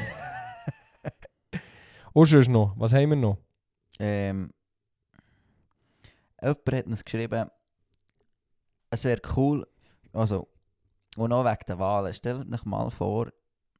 [2.14, 3.38] und sonst noch, was haben wir noch?
[3.98, 4.50] Ähm,
[6.44, 7.50] jemand hat uns geschrieben,
[8.90, 9.66] es wäre cool,
[10.12, 10.48] also,
[11.16, 13.30] und auch wegen der Wahlen, stellt euch mal vor,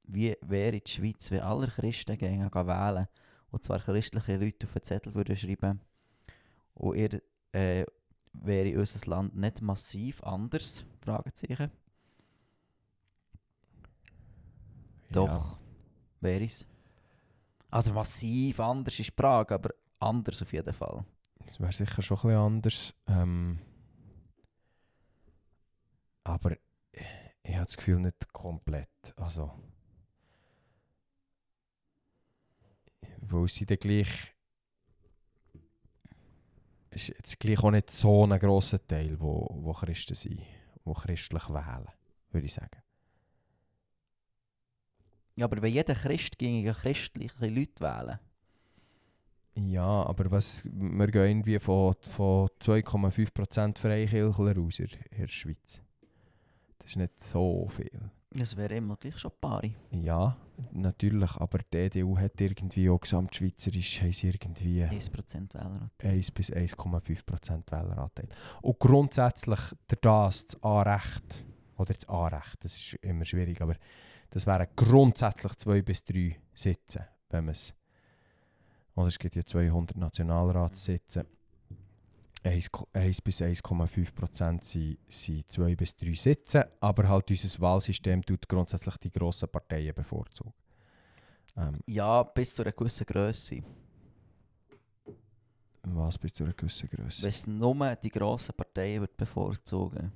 [0.04, 3.08] wie wäre die Schweiz, wenn alle Christen gehen, gehen wählen
[3.50, 5.80] und zwar christliche Leute auf einen Zettel würden schreiben
[6.74, 7.22] und ihr
[7.52, 7.86] äh,
[8.32, 10.84] wäre unser Land nicht massiv anders?
[11.00, 11.70] Fragezeichen.
[15.10, 15.58] Doch, Ja,
[16.20, 16.66] wäre es.
[17.70, 21.04] Also massiv anders ist Prag, aber anders auf jeden Fall.
[21.46, 22.94] Das wäre sicher schon bisschen anders.
[23.06, 23.58] Ähm,
[26.24, 26.56] aber
[26.92, 28.88] ich, habe das Gefühl nicht komplett.
[29.16, 29.52] Also,
[33.18, 34.34] weil sie dann gleich.
[36.90, 40.40] Es ist jetzt gleich auch nicht so ein grosser Teil, wo, wo Christen sind,
[40.84, 41.88] wo christlich wählen,
[42.30, 42.80] würde ich sagen.
[45.36, 48.20] Ja, aber wenn jeder Christ gegen christliche Leute wählen,
[49.56, 55.80] Ja, aber was, wir gehen irgendwie von, von 2,5% Freikirchler aus in, in der Schweiz.
[56.78, 58.10] Das ist nicht so viel.
[58.30, 59.62] das wäre immer gleich schon ein paar.
[59.92, 60.36] Ja,
[60.72, 65.90] natürlich, aber die EDU hat irgendwie auch gesamtschweizerisch haben sie irgendwie 1% Wähler.
[66.02, 68.28] 1 bis 1,5% Wähleranteil.
[68.60, 71.44] Und grundsätzlich das, das A-Recht,
[71.76, 73.76] oder das A-Recht, das ist immer schwierig, aber
[74.30, 77.72] das wären grundsätzlich 2 bis 3 Sitze, wenn man es...
[78.96, 81.26] Oder es gibt ja 200 Nationalratssitze.
[82.42, 88.22] 1, ko- 1 bis 1,5% sind, sind 2 bis 3 Sitze, aber halt unser Wahlsystem
[88.22, 90.52] tut grundsätzlich die grossen Parteien bevorzugen.
[91.56, 93.62] Ähm, Ja, bis zu einer gewissen Größe.
[95.86, 97.28] was bis zu einer gewissen Wenn Größe.
[97.28, 100.12] es nur die grossen Parteien wird bevorzugen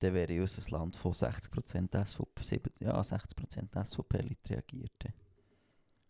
[0.00, 4.92] dann wäre unser Land von 60% SVP, 70, ja 60% SVP-Leute reagiert.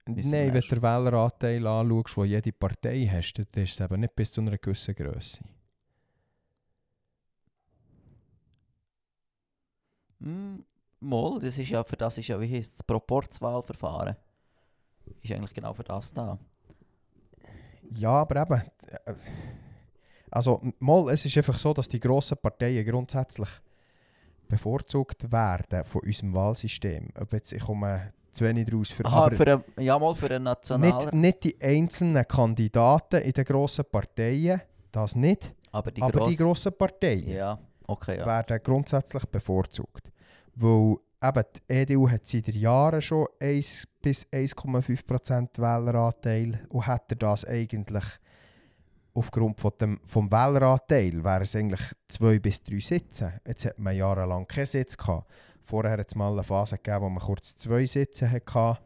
[0.07, 4.15] Nein, wenn du den Wähleranteil anschaust, den jede Partei hast, dann ist es eben nicht
[4.15, 5.41] bis zu einer gewissen Größe.
[10.21, 10.65] Hm,
[11.01, 14.17] mal, das ist ja, für das ist ja, wie heisst das Proporzwahlverfahren.
[15.23, 16.39] Ist eigentlich genau für das da.
[17.91, 18.63] Ja, aber eben.
[20.31, 23.49] Also, mal, es ist einfach so, dass die grossen Parteien grundsätzlich
[24.49, 27.11] bevorzugt werden von unserem Wahlsystem.
[27.19, 28.67] Ob jetzt, ich komme zu wenig
[29.79, 30.93] ja mal für einen National...
[30.93, 34.61] nicht, nicht die einzelnen Kandidaten in den grossen Parteien,
[34.93, 38.27] das nicht, aber die, aber die grossen Parteien Ja, okay, ja.
[38.27, 40.11] werden grundsätzlich bevorzugt.
[40.55, 47.45] Weil eben die EDU hat seit Jahren schon 1 bis 1,5% Wähleranteil und hätte das
[47.45, 48.05] eigentlich
[49.15, 53.41] aufgrund von dem, vom Wähleranteil wären es eigentlich zwei bis drei Sitze.
[53.47, 55.31] Jetzt hat man jahrelang keinen Sitz gehabt.
[55.65, 58.79] Vorher hat es mal eine Phase gegeben, wo man kurz zwei Sitze hatte.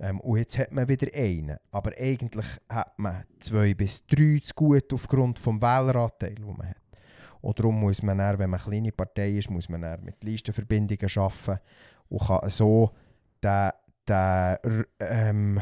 [0.00, 1.58] Ähm, und jetzt hat man wieder einen.
[1.70, 6.76] Aber eigentlich hat man zwei bis drei zu gut aufgrund vom Wähleranteil, den man hat.
[7.42, 10.24] Und darum muss man dann, wenn man eine kleine Partei ist, muss man dann mit
[10.24, 11.60] Listenverbindungen arbeiten
[12.08, 12.90] und kann so
[13.42, 13.70] den,
[14.08, 15.60] den ähm,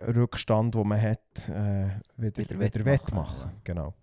[0.00, 3.60] Rückstand, den man hat, äh, wieder, Wieder wieder, wettmachen, ja.
[3.64, 3.94] Genau.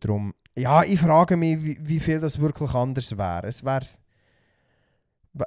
[0.00, 3.46] Darum, ja, ich frage mich, wie, wie viel das wirklich anders wäre.
[3.46, 3.86] Es wäre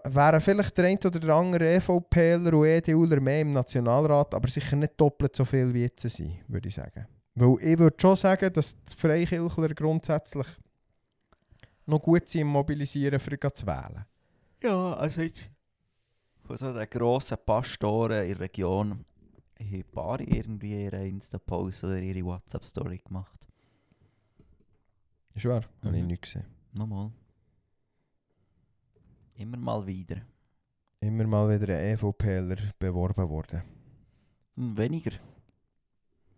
[0.04, 4.76] wären vielleicht der eine oder der andere EVPler und EDUler mehr im Nationalrat, aber sicher
[4.76, 7.08] nicht doppelt so viel wie jetzt sind, würde ich sagen.
[7.36, 10.48] Weil ich würde schon sagen, dass die Freikirchler grundsätzlich
[11.86, 14.06] noch gut sind im Mobilisieren, für zu wählen.
[14.64, 15.42] Ja, also jetzt
[16.44, 19.06] von so den grossen Pastoren in der Region haben
[19.60, 23.48] ein paar irgendwie ihre Insta-Post oder ihre WhatsApp-Story gemacht.
[25.34, 25.64] Ist wahr?
[25.84, 26.08] Habe ich Mhm.
[26.08, 26.46] nicht gesehen.
[26.74, 27.12] Nochmal.
[29.42, 30.22] Immer mal wieder.
[31.00, 33.64] Immer mal wieder ein EVPler beworben worden.
[34.56, 35.14] Weniger.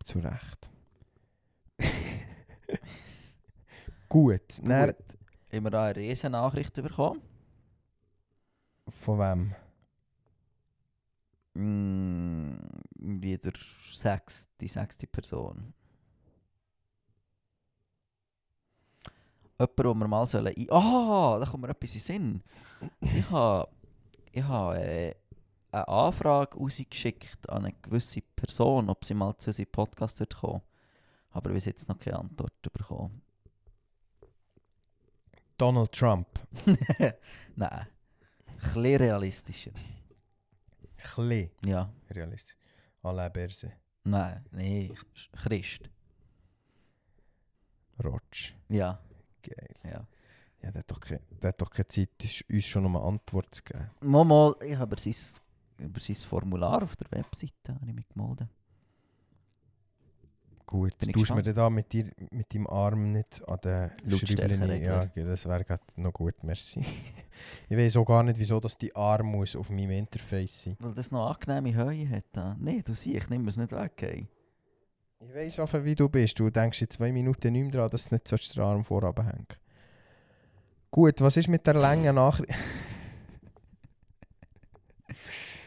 [0.04, 0.70] Zu Recht.
[4.08, 4.60] gut.
[4.64, 5.18] Dann, Gut.
[5.52, 7.22] Haben wir da eine riesen Nachricht bekommen?
[8.90, 9.56] von wem?
[11.56, 12.58] Mm,
[13.00, 13.54] Irgendwie der
[13.94, 15.74] sechs, die sechste Person.
[19.66, 20.48] Jemand, wo wir mal sollen...
[20.56, 22.44] ein- Ah, da kommt mir etwas in den Sinn.
[23.02, 23.70] Ich habe
[24.32, 25.16] ich ha, äh,
[25.72, 30.62] eine Anfrage rausgeschickt an eine gewisse Person, ob sie mal zu unserem Podcast wird kommen.
[31.32, 33.22] Aber bis jetzt noch keine Antwort bekommen.
[35.58, 36.28] Donald Trump.
[37.56, 37.70] Nein.
[37.76, 37.88] Ein
[38.60, 39.72] bisschen realistischer.
[40.98, 41.50] Klee.
[41.66, 41.90] Ja.
[42.10, 42.56] Realistisch.
[43.02, 43.72] Alain Berse.
[44.06, 44.94] Nein, nee,
[45.34, 45.90] Christ.
[48.04, 48.54] Rotsch.
[48.70, 49.00] Ja,
[49.44, 49.76] Geil.
[49.84, 50.08] ja.
[50.64, 52.10] Ja, der hat doch, keine, der hat doch keine Zeit,
[52.50, 53.90] uns- schon noch eine Antwort zu geben.
[54.02, 55.14] Mal, mal, ich habe über sein,
[55.78, 58.48] über sein Formular auf der Webseite habe ich mich gemeldet.
[60.66, 63.92] Gut, Bin ich tust mir da mit, dir, mit deinem Arm nicht an den
[64.64, 65.12] regeln.
[65.14, 66.80] Ja, das wäre noch gut, merci.
[67.70, 70.94] ich weiß auch gar nicht, wieso dass die Arm muss auf meinem Interface sein Weil
[70.94, 72.58] das noch angenehme Höhe hat.
[72.60, 74.02] Nee, du siehst, ich nehme es nicht weg.
[74.02, 74.28] Ey.
[75.28, 76.40] Ich weiss einfach, wie du bist.
[76.40, 79.20] Du denkst in zwei Minuten nicht mehr dran, dass du nicht sollst den Arm vorab
[79.20, 79.48] hängen
[80.92, 82.54] Gut, was ist mit der langen Nachricht?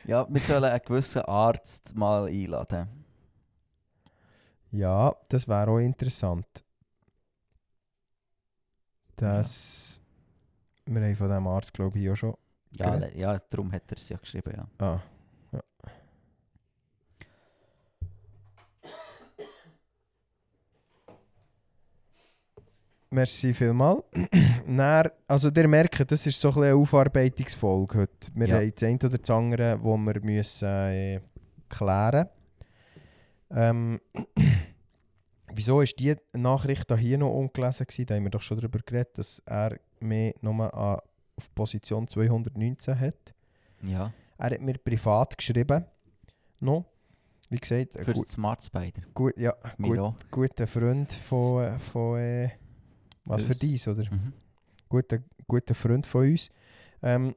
[0.05, 2.87] Ja, wir sollen einen gewissen Arzt mal einladen.
[4.71, 6.47] ja, das wäre auch interessant.
[9.17, 10.01] Das...
[10.85, 12.37] Wir haben von diesem Arzt, glaube ich, auch schon...
[12.77, 14.69] Ja, ja, darum hat er es ja geschrieben, ja.
[14.79, 15.01] Ah,
[23.11, 24.03] Merci vielmals.
[24.67, 28.29] Dann, also ihr merkt, das ist so ein eine Aufarbeitungsfolge heute.
[28.35, 28.57] Wir Ja.
[28.57, 31.21] haben das eine oder das andere, wo wir müssen, äh,
[31.69, 32.29] klären
[33.51, 34.01] ähm,
[35.55, 38.07] Wieso ist die Nachricht hier noch ungelesen gewesen?
[38.07, 40.99] Da haben wir doch schon darüber geredet, dass er mehr nur an,
[41.37, 43.35] auf Position 219 hat.
[43.83, 45.85] Ja, Er hat mir privat geschrieben.
[46.61, 46.85] Noch.
[47.49, 49.03] Wie gesagt, ein für gut, das Smart Spider.
[49.15, 52.51] gut, ja, gut, guter Freund von, von äh,
[53.27, 54.05] was für dies, oder?
[54.05, 54.33] Mhm.
[54.89, 56.49] Guter, guter Freund von uns.
[57.03, 57.35] Ähm,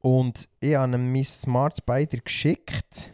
[0.00, 3.12] und ich habe ihm mein Smart Spider geschickt.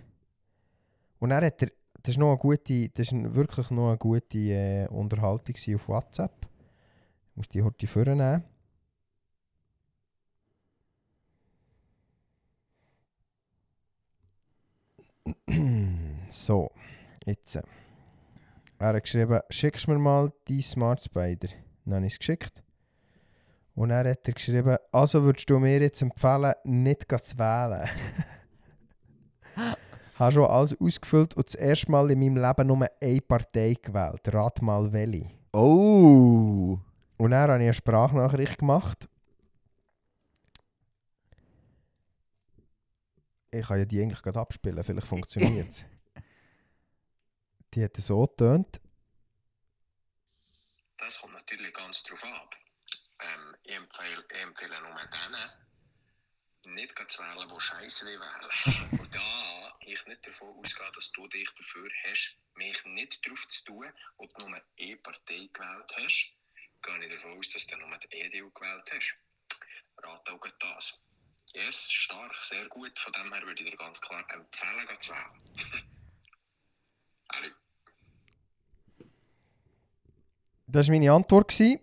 [1.19, 1.69] Und er hat er,
[2.03, 6.47] das ist noch eine gute, das ist wirklich noch eine gute äh, Unterhaltung auf WhatsApp.
[7.31, 8.45] Ich muss die heute vornehmen.
[16.29, 16.71] so,
[17.25, 17.63] jetzt.
[18.83, 21.47] Er hat geschrieben, schickst mir mal die Smart Spider.
[21.85, 22.65] Dann habe ich es geschickt.
[23.77, 27.89] Und dann hat er geschrieben, also würdest du mir jetzt empfehlen, nicht zu wählen.
[30.17, 34.35] habe schon alles ausgefüllt und das erste Mal in meinem Leben nur eine Partei gewählt.
[34.35, 35.31] Rat mal welche.
[35.53, 36.77] Oh!
[37.19, 39.09] Und dann habe ich eine Sprachnachricht gemacht.
[43.53, 45.87] Ich kann ja die eigentlich gerade abspielen, vielleicht funktioniert es.
[47.75, 48.81] Die hat so getönt.
[50.99, 52.55] Das kommt natürlich ganz drauf ab.
[53.19, 55.51] Ähm, ich, empfehle, ich empfehle nur denen,
[56.77, 58.91] nicht zu wählen, die Scheiße wählen.
[59.01, 63.65] Und da ich nicht davon ausgehe, dass du dich dafür hast, mich nicht drauf zu
[63.65, 66.33] tun und nur eine Partei gewählt hast,
[66.83, 69.17] gehe ich davon aus, dass du nur die EDU gewählt hast.
[69.97, 71.01] Rate auch das.
[71.55, 72.97] Yes, stark, sehr gut.
[72.99, 75.93] Von dem her würde ich dir ganz klar empfehlen, zu wählen.
[80.73, 81.49] Das war meine Antwort.
[81.49, 81.79] Gewesen.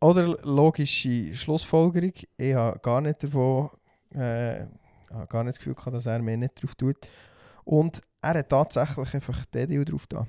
[0.00, 2.14] Oder logische Schlussfolgerung.
[2.38, 3.68] Ich habe gar nicht davon,
[4.14, 4.64] äh,
[5.28, 6.96] gar nicht das Gefühl gehabt, dass er mir nicht drauf tut.
[7.64, 10.26] Und er hat tatsächlich einfach die EDU drauf da.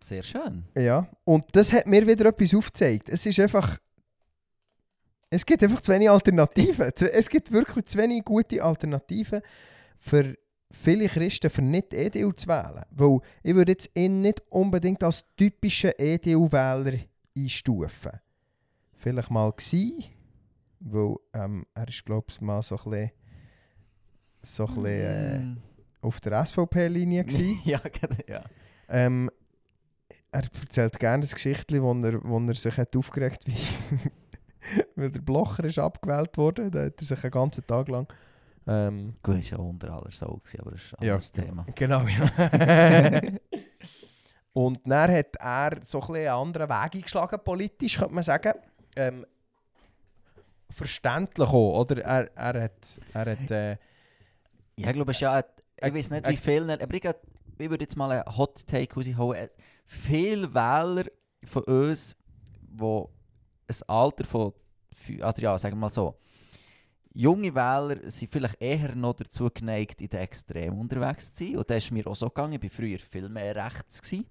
[0.00, 0.64] Sehr schön.
[0.76, 3.08] Ja, und das hat mir wieder etwas aufgezeigt.
[3.08, 3.78] Es ist einfach.
[5.28, 6.92] Es gibt einfach zu wenig Alternativen.
[7.12, 9.42] Es gibt wirklich zu wenig gute Alternativen
[9.98, 10.36] für
[10.70, 12.84] viele Christen, für nicht EDU zu wählen.
[12.90, 16.98] Weil ich würde jetzt ihn nicht unbedingt als typischen EDU-Wähler
[17.36, 18.12] einstufen.
[18.96, 20.04] Vielleicht mal gsi,
[20.80, 23.10] weil ähm, er ist, glaube ich, mal so ein bisschen,
[24.42, 25.56] so ein bisschen äh, Mm.
[26.00, 27.58] auf der SVP-Linie gsi.
[27.64, 27.80] ja,
[28.28, 28.44] ja.
[28.88, 29.30] Ähm,
[30.30, 34.10] er erzählt gerne das Geschichtchen, wo er, wo er sich hat aufgeregt wie
[34.96, 36.70] weil der Blocher ist abgewählt wurde.
[36.70, 38.06] Da hat er sich einen ganzen Tag lang...
[38.68, 41.66] Ähm, Gut, ist ja unter aller Sau, aber das ist ein Ja, anderes Thema.
[41.74, 43.20] genau, ja.
[44.52, 48.52] Und dann hat er so ein einen anderen Weg eingeschlagen, politisch, könnte man sagen.
[48.96, 49.24] Ähm,
[50.70, 52.02] verständlich auch, oder?
[52.04, 53.00] Er, er hat...
[53.14, 53.70] Er hat äh,
[54.76, 57.84] Ja, ich glaube, es ja, ich weiß nicht, wie Äh, viel, aber ich, ich würde
[57.84, 59.44] jetzt mal einen Hot Take rausholen.
[59.44, 59.48] Äh,
[59.86, 61.04] Viele Wähler
[61.44, 62.14] von uns,
[62.60, 64.52] die ein Alter von,
[65.22, 66.18] also ja, sagen wir mal so,
[67.12, 71.56] junge Wähler sind vielleicht eher noch dazu geneigt, in den Extremen unterwegs zu sein.
[71.56, 72.54] Und das ist mir auch so gegangen.
[72.54, 74.02] Ich war früher viel mehr rechts.
[74.02, 74.26] Gewesen.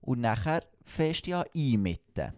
[0.00, 2.32] Und nachher fährst du ja ein mitten.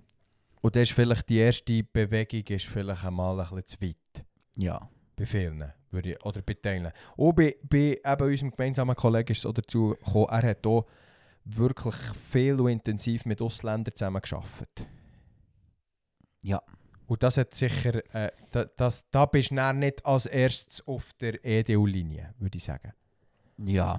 [0.61, 4.27] und das ist vielleicht die erste Bewegung ist vielleicht einmal ein bisschen zu weit.
[4.57, 4.89] Ja.
[5.17, 5.73] Bei vielen.
[5.91, 6.93] Würde ich, oder bei teilen.
[7.17, 10.87] Und bei, bei eben unserem gemeinsamen Kollegen ist es dazu gekommen, er hat auch
[11.45, 11.95] wirklich
[12.31, 14.87] viel und intensiv mit Ausländern zusammen gearbeitet.
[16.43, 16.63] Ja.
[17.11, 21.13] Und das hat sicher, äh, da, das, da bist du dann nicht als erstes auf
[21.15, 22.93] der EDU-Linie, würde ich sagen.
[23.59, 23.99] Ja.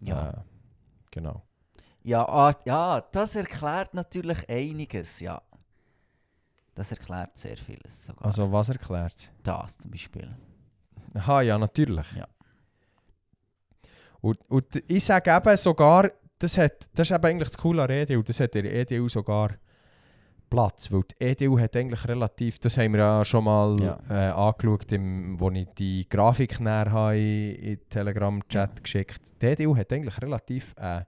[0.00, 0.30] Ja.
[0.30, 0.32] Äh,
[1.12, 1.44] genau.
[2.02, 5.40] Ja, ah, ja, das erklärt natürlich einiges, ja.
[6.74, 8.26] Das erklärt sehr vieles sogar.
[8.26, 10.36] Also was erklärt das zum Beispiel.
[11.14, 12.10] Aha, ja, natürlich.
[12.16, 12.26] Ja.
[14.20, 17.88] Und, und ich sage eben sogar, das, hat, das ist eben eigentlich das Coole an
[17.90, 19.52] der EDU, das hat der EDU sogar
[20.50, 23.98] Platz, weil die EDU hat eigentlich relativ, das haben wir ja schon mal Ja.
[24.08, 29.20] äh, angeschaut, im, wo ich die Grafik näher habe in, in Telegram-Chat geschickt.
[29.40, 31.02] Die EDU hat eigentlich relativ äh, äh,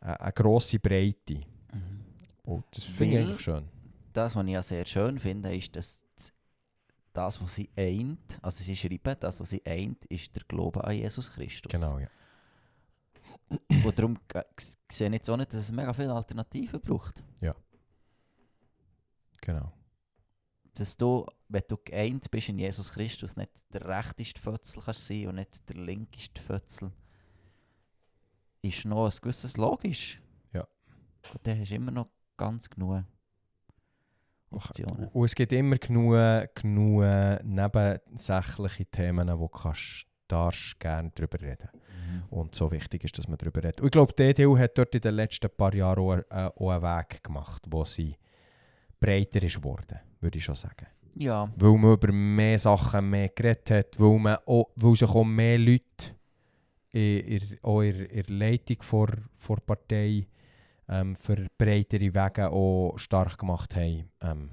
[0.00, 1.40] eine grosse Breite.
[2.44, 3.64] Und das finde ich eigentlich schön.
[4.12, 6.04] Das, was ich ja sehr schön finde, ist, dass
[7.12, 10.94] das, was sie eint, also sie schreiben, das, was sie eint, ist der Glaube an
[10.94, 11.70] Jesus Christus.
[11.72, 12.06] Genau, ja.
[13.84, 14.42] Und darum äh,
[14.90, 17.22] sehe ich jetzt auch nicht, dass es mega viele Alternativen braucht.
[19.40, 19.72] Genau.
[20.74, 25.28] Dass du, wenn du geeint bist in Jesus Christus, nicht der rechteste Fötzel kannst sein
[25.28, 26.92] und nicht der linkeste Fötzel,
[28.62, 30.20] ist noch ein gewisses logisch.
[30.52, 30.66] Ja.
[31.32, 33.04] Und dann hast du immer noch ganz genug
[34.50, 35.08] Optionen.
[35.08, 36.14] Und es gibt immer genug,
[36.54, 37.02] genug
[37.42, 41.68] nebensächliche Themen, wo du kannst, darfst gerne drüber reden
[42.08, 42.22] Mhm.
[42.30, 43.80] Und so wichtig ist, dass man darüber redet.
[43.80, 46.70] Und ich glaube, die EDU hat dort in den letzten paar Jahren auch, äh, auch
[46.70, 48.16] einen Weg gemacht, wo sie
[49.00, 50.86] breiter ist geworden, würde ich schon sagen.
[51.14, 55.24] Ja, Weil man über mehr Sachen mehr geredet hat, weil, man auch, weil sich auch
[55.24, 56.14] mehr Leute
[56.92, 60.26] in, in, auch in, in der Leitung vor, vor Partei
[60.88, 64.08] ähm, für breitere Wege auch stark gemacht haben.
[64.20, 64.50] Ähm,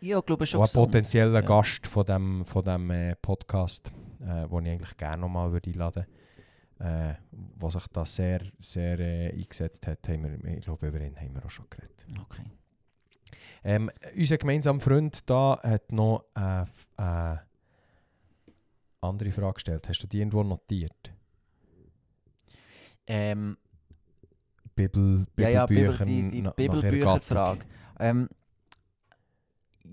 [0.00, 1.46] ja ich glaube schon ein potenzieller Ja.
[1.46, 6.06] Gast von dem, von dem äh, Podcast, äh, den ich eigentlich gerne nochmal würde einladen
[6.78, 7.14] würde, äh,
[7.60, 10.08] der sich da sehr, sehr äh, eingesetzt hat.
[10.08, 12.06] Haben wir, ich glaube, über ihn haben wir auch schon geredet.
[12.20, 12.44] Okay.
[13.64, 16.66] Ähm, unser gemeinsamer Freund da hat noch eine
[16.98, 17.36] äh,
[19.00, 19.88] andere Frage gestellt.
[19.88, 21.12] Hast du die irgendwo notiert?
[23.06, 23.56] Ähm,
[24.74, 27.66] Bibel, ja, ja, Bibel, Bibelbücher die, die Bibelbücherfrage.
[27.98, 28.28] Ähm,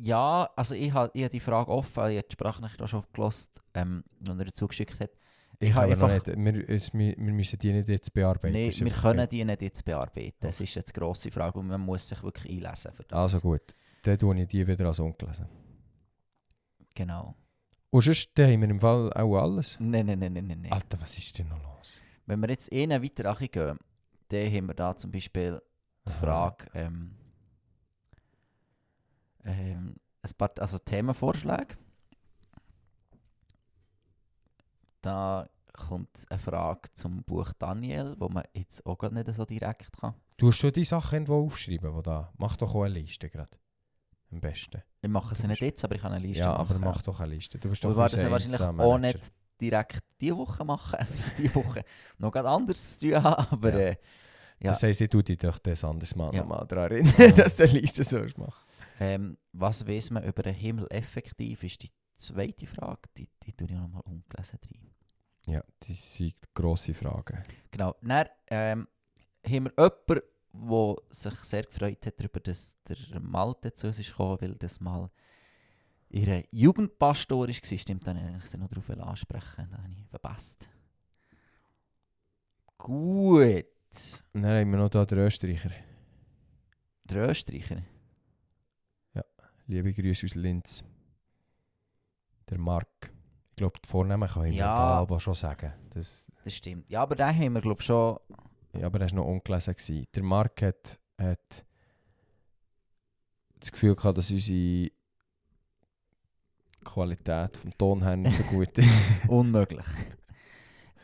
[0.02, 3.04] Ja, also ich habe ich ha die Frage offen, ich habe die Sprachnachricht auch schon
[3.12, 5.12] gelost, ähm, und er dazu geschickt hat.
[5.62, 8.54] Ich habe einfach- nicht, wir, es- wir, wir müssen die nicht jetzt bearbeiten.
[8.54, 10.38] Nein, wir können die nicht jetzt bearbeiten.
[10.39, 13.17] Das ist jetzt die grosse Frage und man muss sich wirklich einlesen für das.
[13.34, 15.48] Also gut, dann tue ich die wieder als ungelesen.
[16.95, 17.36] Genau.
[17.89, 19.78] Und sonst haben wir im Fall auch alles.
[19.80, 20.72] Nein, nein, nein, nein, nein.
[20.72, 21.91] Alter, was ist denn noch los?
[22.26, 23.78] Wenn wir jetzt einen weiter gehen,
[24.30, 25.60] dann haben wir da zum Beispiel
[26.08, 26.12] die.
[26.13, 27.15] Frage, ähm,
[29.45, 31.76] ähm, ein paar also Themenvorschläge.
[35.01, 39.91] Da kommt eine Frage zum Buch Daniel, wo man jetzt auch gar nicht so direkt
[39.97, 40.13] kann.
[40.38, 42.31] Du hast schon die Sachen irgendwo aufschreiben, wo da.
[42.38, 43.57] Mach doch auch eine Liste gerade.
[44.31, 44.81] Am besten.
[45.01, 46.75] Ich mache sie nicht jetzt, aber ich kann eine Liste ja, machen.
[46.75, 47.57] aber mach doch eine Liste.
[47.57, 50.99] Du bist Wir doch werden unser sie wahrscheinlich auch nicht direkt diese Woche machen.
[51.38, 51.83] diese Woche
[52.17, 53.79] noch ganz anderes zu tun haben, aber Ja.
[53.79, 53.95] äh,
[54.62, 54.71] ja.
[54.71, 56.41] Das heisst, ich tue dich doch das anderes Mal Ja.
[56.41, 58.63] nochmal daran erinnern, dass du eine Liste sollst machen.
[58.99, 63.01] Ähm, was weiß man über den Himmel effektiv, ist die zweite Frage.
[63.17, 64.88] Die, die tue ich nochmal ungelesen rein.
[65.49, 67.43] Ja, das sind grosse Fragen.
[67.71, 67.95] Genau.
[68.01, 68.88] Dann ähm,
[69.43, 70.21] haben wir jemanden,
[70.53, 74.79] der sich sehr gefreut hat darüber, dass der Malte zu uns ist gekommen, weil das
[74.79, 75.09] mal
[76.09, 77.53] ihre Jugendpastor war.
[77.53, 79.67] Stimmt, dann wollte ich noch darauf ansprechen.
[79.71, 80.69] Dann habe ich verpasst.
[82.77, 83.65] Gut.
[84.33, 85.71] Dann haben wir noch da den Österreicher.
[87.05, 87.83] Der Österreicher.
[89.65, 90.83] Liebe Grüße aus Linz.
[92.49, 93.12] Der Mark.
[93.60, 94.74] Glaube, die Vornamen kann ich Ja.
[94.74, 95.74] aber schon sagen.
[95.93, 96.89] Das, Das stimmt.
[96.89, 98.17] Ja, aber den haben wir, glaube schon.
[98.74, 99.74] ja, aber er war noch ungelesen.
[99.76, 100.08] Gewesen.
[100.15, 101.65] Der Mark hat, hat
[103.60, 104.91] das Gefühl gehabt, dass unsere
[106.86, 108.89] Qualität vom Ton her nicht so gut ist.
[109.28, 109.86] Unmöglich.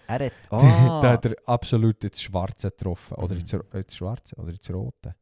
[0.07, 0.33] er hat.
[0.49, 3.15] da Ah, hat er absolut ins Schwarze getroffen.
[3.15, 3.41] Oder Mhm.
[3.41, 5.15] ins, ins Schwarze oder ins Rote.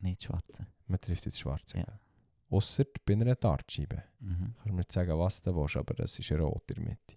[0.00, 0.66] nicht schwarze.
[0.86, 1.78] Man trifft ins Schwarze.
[1.78, 1.84] Ja.
[1.86, 1.98] Ja.
[2.50, 4.02] Ausser bei einer Dartscheibe.
[4.20, 4.54] Mhm.
[4.56, 7.16] Kannst du mir nicht sagen, was du willst, aber das ist rot in der Mitte.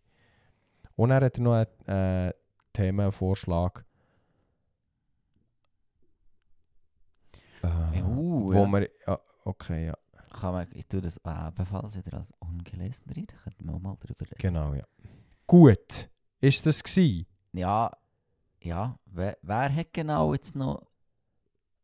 [0.96, 2.34] Und er hat noch einen äh,
[2.72, 3.86] Themenvorschlag.
[7.64, 8.68] Äh, Uh, wo ja.
[8.68, 9.94] wir, ja, okay, ja,
[10.34, 13.26] Kann man, ich tue das ebenfalls wieder als ungelesen rein.
[13.28, 14.36] Da könnten wir auch mal drüber reden.
[14.38, 14.84] genau, ja.
[15.48, 16.10] Gut,
[16.42, 17.26] ist das gsi?
[17.54, 17.92] Ja,
[18.62, 19.00] ja.
[19.06, 20.86] Wer, wer hat genau jetzt noch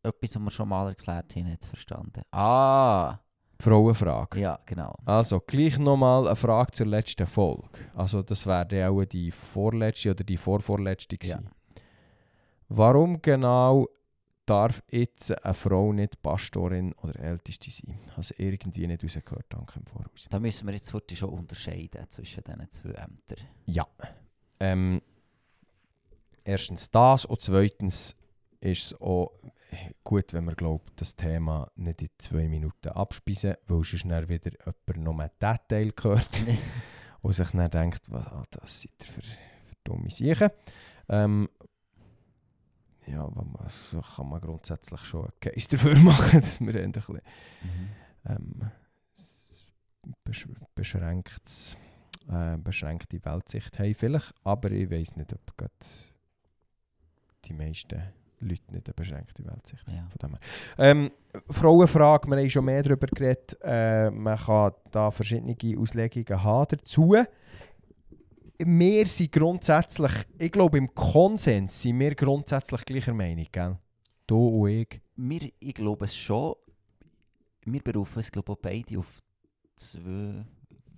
[0.04, 2.24] etwas, was wir schon mal erklärt haben, nicht verstanden?
[2.32, 3.20] Ah,
[3.62, 4.40] Frauenfrage.
[4.40, 4.96] ja, genau.
[5.06, 7.68] Also, gleich nochmal eine Frage zur letzten Folge.
[7.96, 11.38] Also, das wäre dann auch die vorletzte oder die vorvorletzte Ja.
[11.38, 11.50] gewesen.
[12.70, 13.88] Warum genau
[14.46, 18.00] darf jetzt eine Frau nicht Pastorin oder Älteste sein?
[18.16, 20.28] Also irgendwie nicht rausgehört, danke im Voraus.
[20.30, 23.48] Da müssen wir jetzt heute schon unterscheiden zwischen diesen zwei Ämtern.
[23.66, 23.88] Ja.
[24.60, 25.02] Ähm,
[26.44, 28.16] erstens das und zweitens
[28.62, 29.32] ist es auch
[30.04, 34.52] gut, wenn man glaubt, das Thema nicht in zwei Minuten abspeisen, weil sonst dann wieder
[34.52, 36.44] jemand noch mehr Detail gehört
[37.22, 40.50] und sich dann denkt, was ah, das sind für, für dumme Sachen.
[41.08, 41.50] Ähm,
[43.08, 43.56] ja, man,
[43.92, 47.22] so kann man grundsätzlich schon einen Case dafür machen, dass wir eher ein bisschen
[47.62, 47.90] Mhm.
[48.26, 48.72] ähm,
[50.24, 51.78] besch beschränktes,
[52.30, 55.74] äh, beschränkte Weltsicht haben vielleicht, aber ich weiß nicht, ob gerade
[57.46, 58.02] die meisten
[58.40, 59.84] Leute nicht eine beschränkte Weltsicht.
[59.88, 60.08] Ja.
[60.10, 60.40] Von dem her.
[60.78, 61.12] Ähm,
[61.50, 67.16] Frauenfrage, wir haben schon mehr darüber geredet, äh, man kann da verschiedene Auslegungen haben dazu.
[68.62, 73.78] Wir sind grundsätzlich, ich glaube im Konsens sind wir grundsätzlich gleicher Meinung, gell?
[74.28, 75.02] Du und ich.
[75.16, 76.56] Wir, ich glaube es schon.
[77.66, 79.22] Wir berufen uns, glaube ich, beide auf
[79.76, 80.46] zwei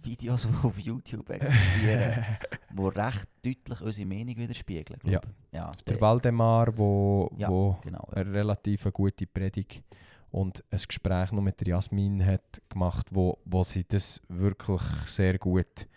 [0.03, 2.25] Videos, die auf YouTube existieren,
[2.71, 4.99] die recht deutlich unsere Meinung widerspiegeln.
[4.99, 5.21] glaub Ja.
[5.51, 8.07] ja Der der- Waldemar, wo, Ja, wo genau.
[8.13, 9.83] eine relativ gute Predigt
[10.31, 15.37] und ein Gespräch noch mit der Jasmin hat gemacht, wo, wo sie das wirklich sehr
[15.37, 15.87] gut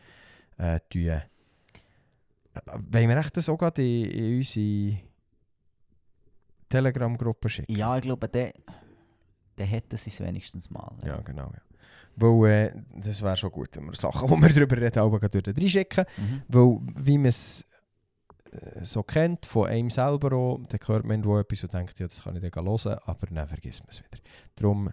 [0.59, 1.21] äh, tun.
[2.91, 4.99] Wollen wir echt das auch gerade in, in unsere
[6.69, 7.73] Telegram-Gruppe schicken?
[7.77, 8.53] Ja, ich glaube, der,
[9.59, 10.93] der hätte es wenigstens mal.
[11.05, 11.51] Ja, genau.
[11.53, 11.61] Ja.
[12.17, 15.43] Weil äh, das wäre schon gut, wenn wir Sachen, wo wir darüber reden, auch gerade
[15.43, 16.05] dort reinschicken.
[16.17, 16.43] Mhm.
[16.49, 17.65] Weil, wie man es
[18.53, 22.07] äh, so kennt, von einem selber auch, dann hört man irgendwo etwas und denkt, ja,
[22.07, 24.23] das kann ich dann hören, aber dann vergisst man es wieder.
[24.57, 24.91] Darum,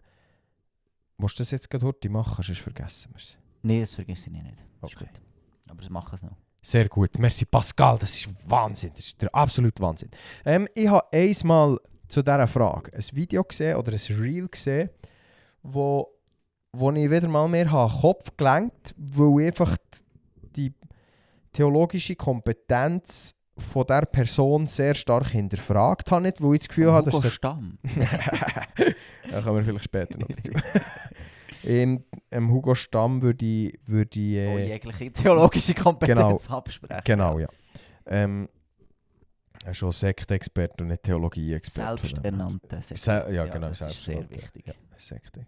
[1.17, 3.38] musst du das jetzt gerade heute machen, sonst vergessen wir es.
[3.61, 4.57] Nein, das vergesse ich nicht.
[4.82, 5.05] Das Okay.
[5.05, 5.22] gut.
[5.69, 6.36] Aber das machen es noch.
[6.63, 10.11] Sehr gut, merci Pascal, das ist Wahnsinn, das ist der absolute Wahnsinn.
[10.45, 14.89] Ähm, ich habe einmal zu dieser Frage ein Video gesehen oder ein Reel gesehen,
[15.63, 16.07] wo,
[16.74, 19.78] wo ich wieder mal mehr habe Kopf gelenkt, weil ich einfach
[20.55, 20.74] die
[21.53, 26.95] theologische Kompetenz von der Person sehr stark hinterfragt habe, nicht, weil ich das Gefühl Von
[26.95, 27.32] habe, Hugo dass er...
[27.32, 27.78] Stamm.
[29.32, 30.51] da kommen wir vielleicht später noch dazu.
[31.63, 37.01] Ähm, ähm, Hugo Stamm würde ich, würde ich äh, jegliche theologische Kompetenz absprechen.
[37.03, 37.47] Genau, ja.
[38.07, 38.49] Ähm,
[39.63, 42.01] er ist schon Sektenexperte und nicht Theologie-Experte.
[42.01, 43.32] Selbsternannte Se Sekte.
[43.32, 44.65] ja, genau, Das ist sehr wichtig.
[44.65, 44.74] Ja.
[44.97, 45.45] Sekte.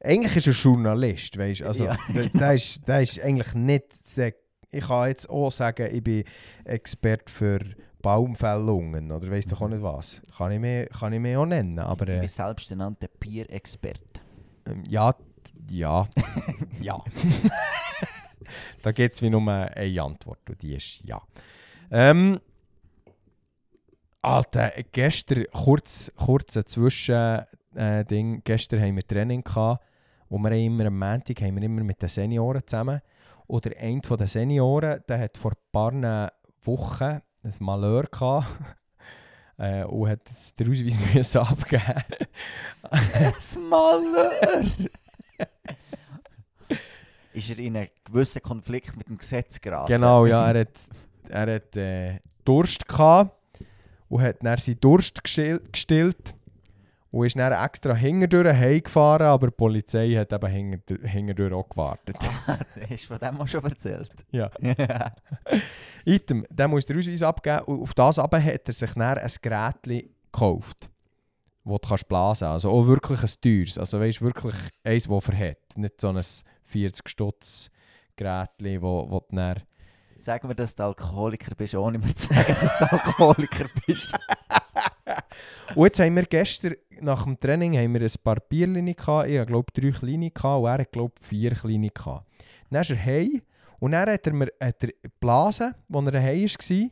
[0.00, 1.66] Eigentlich ist er Journalist, weißt du?
[1.66, 3.92] Also, Ja, der, der, ist, der ist eigentlich nicht.
[3.92, 4.36] Sek
[4.70, 6.24] ich kann jetzt auch sagen, ich bin
[6.64, 7.60] Experte für
[8.02, 10.20] Baumfällungen oder weißt du auch nicht was.
[10.36, 11.78] Kann ich mir, kann ich mir auch nennen.
[11.78, 14.20] Aber Ich äh, bin selbsternannter Peer-Experte.
[14.66, 15.14] ähm, ja,
[15.70, 16.08] ja,
[16.80, 17.02] ja.
[18.82, 21.20] da gibt es wie nur eine Antwort und die ist ja.
[21.90, 22.38] Ähm,
[24.20, 27.42] Alter, gestern, kurz, kurz ein Zwischen,
[27.74, 28.04] äh.
[28.44, 29.84] Gestern haben wir Training gehabt,
[30.28, 33.00] wo wir immer am Montag haben wir immer mit den Senioren zusammen.
[33.46, 36.32] Oder einer von den Senioren, der hat vor ein paar
[36.64, 38.46] Wochen ein Malheur gehabt.
[39.58, 40.20] äh, und hat
[40.58, 42.04] den Ausweis müssen abgeben.
[43.40, 44.62] Smaller!
[47.32, 49.86] ist er in einem gewissen Konflikt mit dem Gesetz geraten?
[49.92, 50.80] Genau, ja, er hat,
[51.28, 53.36] er hat äh, Durst gehabt
[54.08, 56.34] und hat dann seinen Durst gestil- gestillt
[57.18, 62.16] und ist dann extra hinterdurch heimgefahren, aber die Polizei hat eben hinter- hinterdurch auch gewartet.
[62.46, 62.58] Ah,
[62.88, 64.10] hast du von dem auch schon erzählt?
[64.30, 64.50] Ja.
[66.04, 69.30] Item, der muss den Ausweis abgeben und auf das aber hat er sich dann ein
[69.42, 69.82] Gerät
[70.32, 70.88] gekauft,
[71.64, 72.64] das du kannst blasen kannst.
[72.66, 74.54] Also auch wirklich ein teures, also weißt wirklich
[74.84, 75.58] eins, das verhält.
[75.76, 76.22] Nicht so ein
[76.64, 77.70] 40 Stutz
[78.16, 78.50] Gerät,
[78.80, 79.62] wo, wo du dann
[80.20, 84.18] Sag mir, dass du Alkoholiker bist, ohne mir zu sagen, dass du Alkoholiker bist.
[85.74, 89.28] Und jetzt haben wir gestern nach dem Training haben wir ein paar Bierchen gehabt.
[89.28, 92.26] Ich glaube drei kleine gehabt und er hat glaube vier kleine gehabt.
[92.70, 93.42] Dann ist er heim
[93.78, 96.90] und dann hat er mir hat er geblasen, als er heim war.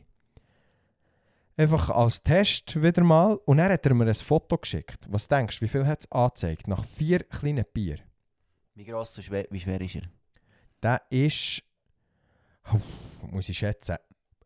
[1.59, 3.39] Einfach als Test wieder mal.
[3.45, 5.07] Und dann hat er mir ein Foto geschickt.
[5.09, 6.67] Was denkst du, wie viel hat es angezeigt?
[6.67, 7.97] Nach vier kleinen Bier.
[8.75, 10.03] Wie gross und schwer, wie schwer ist er?
[10.83, 11.63] Der ist,
[13.31, 13.97] muss ich schätzen,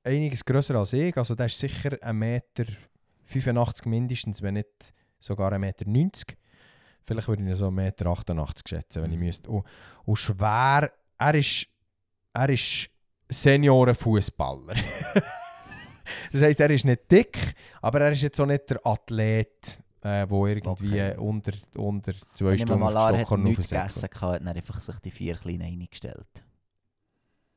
[0.05, 1.15] einiges grösser als ich.
[1.17, 2.65] Also der ist sicher 1,85 Meter
[3.85, 6.33] mindestens, wenn nicht sogar 1,90 Meter.
[7.03, 9.25] Vielleicht würde ich ihn so 1,88 Meter schätzen, wenn ich Mhm.
[9.25, 9.49] müsste.
[9.49, 9.65] Und,
[10.05, 11.67] und schwer, er ist,
[12.33, 12.89] er ist
[13.29, 14.75] Seniorenfußballer.
[16.31, 20.25] das heisst, er ist nicht dick, aber er ist jetzt auch nicht der Athlet, äh,
[20.29, 21.17] wo irgendwie Okay.
[21.17, 25.11] unter, unter zwei Stunden auf an, hat nichts gegessen, gehabt, hat er einfach sich die
[25.11, 26.43] vier kleinen eingestellt.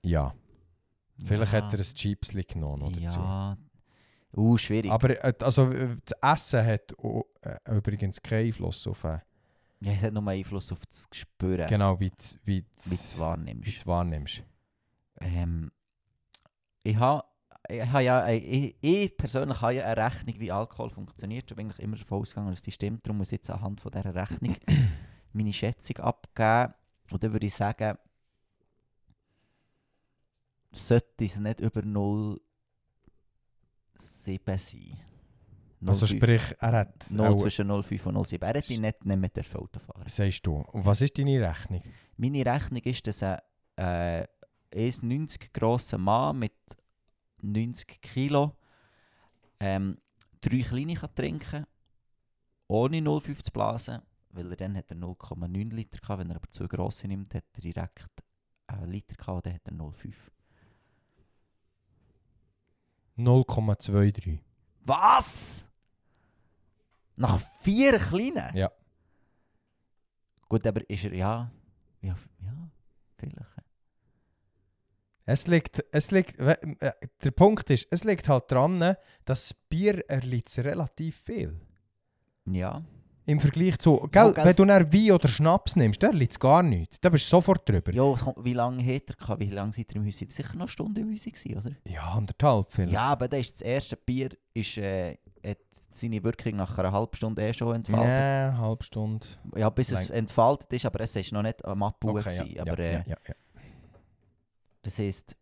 [0.04, 0.34] Ja.
[1.24, 1.62] Vielleicht ja.
[1.62, 3.20] hat er ein Chipsli genommen oder dazu.
[4.36, 4.90] Uh, schwierig.
[4.90, 9.18] Aber äh, also, äh, das Essen hat auch, äh, übrigens keinen Einfluss auf äh,
[9.80, 13.20] ja, es hat nur Einfluss auf das Gespüren, genau wie du wie wie es wie
[13.20, 13.66] wahrnimmst.
[13.66, 14.42] du's wahrnimmst.
[15.20, 15.70] Ähm,
[16.82, 17.24] ich habe
[17.68, 21.50] ich, ha ja, ich, ich persönlich habe ja eine Rechnung, wie Alkohol funktioniert.
[21.50, 23.06] Ich bin eigentlich immer davon ausgegangen, dass die stimmt.
[23.06, 24.56] Darum muss ich jetzt anhand von dieser Rechnung
[25.32, 26.74] meine Schätzung abgeben.
[27.10, 27.96] Und dann würde ich sagen,
[30.72, 31.82] sollte es nicht über
[34.26, 35.00] 0,7 sein.
[35.86, 36.16] Also 0,5.
[36.16, 38.42] sprich, er hat 0 auch, zwischen 0,5 und 0,7.
[38.42, 40.04] Er hätte nicht, nicht mit der Auto fahren.
[40.06, 40.56] sagst du.
[40.56, 41.82] Und was ist deine Rechnung?
[42.16, 43.38] Meine Rechnung ist, dass ein
[43.76, 44.26] äh,
[44.72, 46.54] 1,90 grosser Mann mit
[47.42, 48.56] 90 Kilo
[49.60, 49.98] ähm,
[50.40, 51.66] drei kleine kann trinken
[52.66, 56.20] ohne 0,5 zu blasen, weil er dann hat er 0,9 Liter gehabt.
[56.20, 58.08] Wenn er aber zwei grosse nimmt, hat er direkt
[58.66, 60.14] einen Liter gehabt, dann hat er 0,5.
[63.16, 64.38] 0,23.
[64.80, 65.66] Was?
[67.16, 68.56] Nach vier kleinen?
[68.56, 68.70] Ja.
[70.48, 71.50] Gut, aber ist er, ja,
[72.02, 72.70] ja, ja
[73.16, 73.48] vielleicht.
[75.26, 76.92] Es liegt, es liegt, äh,
[77.22, 81.58] der Punkt ist, es liegt halt dran, dass das Bier erliegt relativ viel.
[82.44, 82.84] Ja.
[83.26, 84.44] Im Vergleich zu, gell, gell.
[84.44, 86.98] wenn du dann Wein oder Schnaps nimmst, dann liegt es gar nichts.
[87.00, 87.92] Da bist du sofort drüber.
[87.92, 88.14] Ja,
[88.44, 89.40] wie lange hat er gehabt?
[89.40, 91.70] Wie lange seid ihr im ihr Sicher noch eine Stunde im gewesen, oder?
[91.88, 92.92] Ja, anderthalb vielleicht.
[92.92, 95.58] Ja, aber das, ist das erste Bier ist, äh, hat
[95.88, 98.06] seine Wirkung nach einer halben Stunde eh schon entfaltet.
[98.06, 99.26] Nee, eine halbe Stunde.
[99.56, 102.18] Ja, bis es entfaltet ist, aber es ist noch nicht am Abbauen.
[102.18, 102.54] Okay, gewesen.
[102.54, 103.34] ja, aber ja, äh, ja, ja, ja.
[104.82, 105.36] das heisst,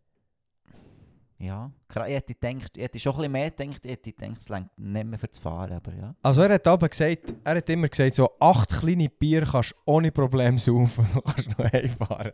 [1.43, 4.49] ja, ich hätte, gedacht, ich hätte schon ein bisschen mehr gedacht, ich hätte gedacht, es
[4.51, 6.15] reicht nicht mehr für das Fahren, aber ja.
[6.23, 9.77] Also er hat aber gesagt, er hat immer gesagt, so acht kleine Bier kannst du
[9.87, 12.33] ohne Probleme saufen, du kannst noch heimfahren.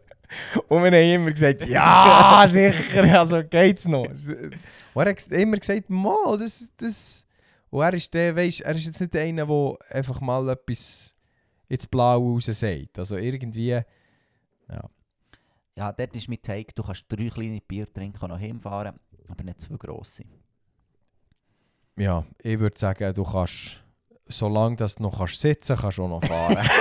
[0.69, 4.05] Und wir haben immer gesagt, ja, sicher, also geht's noch.
[4.05, 4.53] Und
[4.95, 7.25] er hat immer gesagt, mal, das, das...
[7.71, 11.15] Und er ist der, weisst, er ist jetzt nicht einer, der einfach mal etwas
[11.69, 12.99] ins Blaue raus sagt.
[12.99, 14.91] Also irgendwie, Ja,
[15.79, 18.99] ja, dort ist mein Take, du kannst drei kleine Bier trinken und noch hinfahren,
[19.29, 20.25] aber nicht zwei grosse.
[21.97, 23.85] Ja, ich würde sagen, du kannst,
[24.27, 26.69] solange du noch kannst sitzen kannst, du auch noch fahren.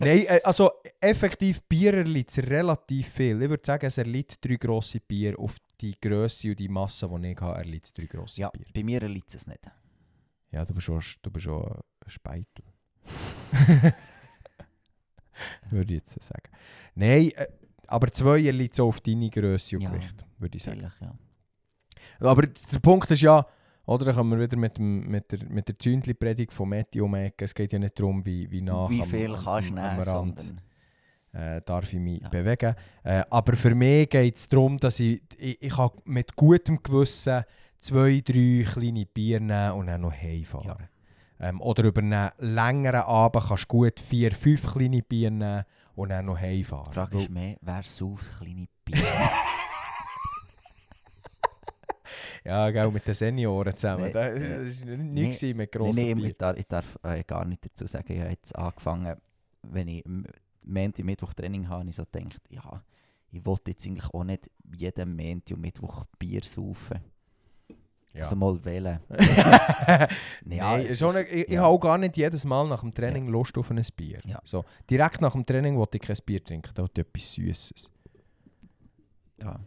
[0.00, 3.42] Nein, äh, also effektiv Bier erliegt relativ viel.
[3.42, 7.32] Ich würde sagen, es erliegt drei grosse Bier auf die Größe und die Masse, die
[7.32, 8.64] ich habe, erliegt drei grosse ja, Bier.
[8.74, 9.60] bei mir erliegt es nicht.
[10.52, 11.80] Ja, du bist schon, du bist schon ein
[12.10, 12.64] Speitel.
[15.70, 16.50] würde ich jetzt sagen.
[16.94, 17.46] Nein, äh,
[17.86, 19.90] aber zwei erliegt so auf deine Grösse und Ja.
[19.90, 20.90] Gewicht, würde ich sagen.
[21.00, 21.14] Ja.
[22.20, 23.46] Aber der Punkt ist ja,
[23.84, 27.14] oder, da kommen wir wieder mit, dem, mit der, mit der Zündli-Predigt von Matti um.
[27.14, 30.60] Es geht ja nicht darum, wie, wie nach Wie viel am- kannst du nehmen, sondern...
[31.32, 32.28] äh, darf ich mich Ja.
[32.28, 32.74] bewegen.
[33.04, 35.74] Äh, aber für mich geht es darum, dass ich, ich, ich
[36.04, 37.44] mit gutem Gewissen
[37.78, 40.88] zwei, drei kleine Bier nehmen und dann noch heimfahren.
[41.38, 45.64] Ähm, oder über einen längeren Abend kannst du gut vier, fünf kleine Bier nehmen
[45.94, 46.86] und dann noch heimfahren.
[46.90, 48.96] Die Frage ist mehr, wer sauft kleine Bier?
[52.44, 54.04] Ja, gell, mit den Senioren zusammen.
[54.04, 54.86] Nee, das, ja.
[54.86, 56.26] war Nee, nichts mit Nein, grossen nein, Bier.
[56.26, 58.12] ich darf, ich darf äh, gar nicht dazu sagen.
[58.12, 59.16] Ich habe jetzt angefangen,
[59.62, 60.04] wenn ich
[60.62, 62.84] Montag, Mittwoch Training habe, habe ich so gedacht, ja,
[63.32, 67.00] ich wollte jetzt eigentlich auch nicht jeden Montag und Mittwoch Bier saufen.
[68.16, 68.22] Ja.
[68.24, 69.00] Also mal wählen.
[69.08, 70.08] Nein,
[70.58, 71.60] Ja, ist- nicht, ich, ich ja.
[71.62, 74.20] habe auch gar nicht jedes Mal nach dem Training Lust auf ein Bier.
[74.44, 77.92] So, direkt nach dem Training wollte ich kein Bier trinken, da wollte ich etwas Süßes.
[79.40, 79.60] Ja.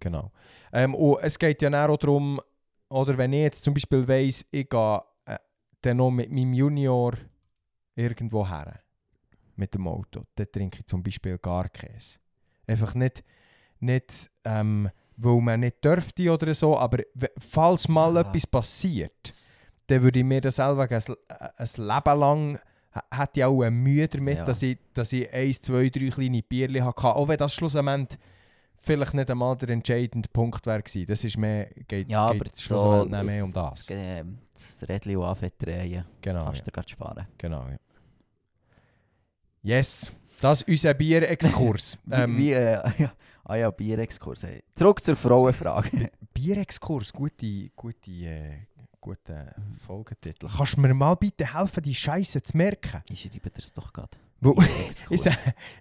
[0.00, 0.32] Genau.
[0.72, 2.40] Ähm, und es geht ja auch darum,
[2.88, 5.36] oder wenn ich jetzt zum Beispiel weiss, ich gehe äh,
[5.82, 7.14] dann noch mit meinem Junior
[7.94, 8.80] irgendwo her,
[9.54, 12.18] mit dem Auto, dann trinke ich zum Beispiel gar Käse.
[12.66, 13.22] Einfach nicht,
[13.80, 16.98] nicht ähm, weil man nicht dürfte oder so, aber
[17.38, 18.20] falls mal Ja.
[18.22, 19.12] etwas passiert,
[19.86, 21.02] dann würde ich mir das selber ein,
[21.56, 22.58] ein Leben lang
[23.10, 24.44] hätte ich auch eine Mühe damit, Ja.
[24.44, 27.04] dass, ich, dass ich eins, zwei, drei kleine Bierchen hatte.
[27.14, 28.18] Auch wenn das schlussendlich
[28.76, 30.82] vielleicht nicht einmal der entscheidende Punkt wäre.
[31.06, 33.86] Das ist mehr, geht, Ja, aber geht so schlussendlich nicht mehr um das.
[33.86, 36.64] Das, ähm, das Rädchen anfangen zu drehen, Genau, kannst ja.
[36.64, 37.26] du gerade sparen.
[37.38, 37.76] genau ja.
[39.62, 41.96] Yes, das ist unser Bierexkurs.
[42.10, 43.12] ähm, wie, wie, äh, ja,
[43.52, 44.44] ah ja, Bierexkurs.
[44.44, 44.62] Hey.
[44.74, 46.10] Zurück zur Frauenfrage.
[46.32, 48.66] Bierexkurs, gute, gute, äh,
[48.98, 49.54] gute
[49.86, 50.48] Folgetitel.
[50.48, 53.02] Kannst du mir mal bitte helfen, die Scheiße zu merken?
[53.10, 54.16] ich schreibe das doch gerade.
[55.10, 55.28] Ich,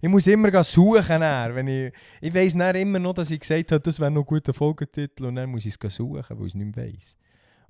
[0.02, 1.22] ich muss immer suchen.
[1.22, 4.22] Dann, wenn ich ich weiss dann immer noch, dass ich gesagt habe, das wäre noch
[4.22, 7.18] ein guter Folgetitel und dann muss ich es suchen, weil ich es nicht mehr weiss.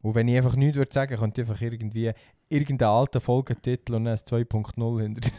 [0.02, 2.12] Und wenn ich einfach nichts würde sagen, könnte ich einfach irgendwie
[2.50, 5.30] irgendeinen alten Folgetitel und dann ein 2.0 hinter,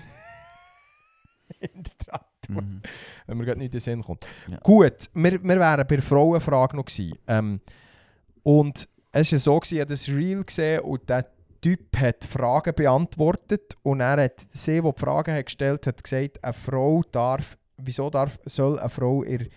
[1.60, 2.20] hinter dran
[2.53, 2.82] Mhm.
[3.26, 4.26] wenn mir gerade nicht in den Sinn kommt.
[4.51, 4.59] Ja.
[4.62, 7.18] Gut, wir, wir wären bei der Frauenfrage noch gewesen.
[7.26, 7.61] Ähm,
[8.43, 11.26] und es war so, gewesen, ich habe das Reel gesehen und der
[11.61, 16.43] Typ hat Fragen beantwortet und er hat sie, die die Fragen hat gestellt hat, gesagt,
[16.43, 19.49] eine Frau darf, wieso darf, soll eine Frau in der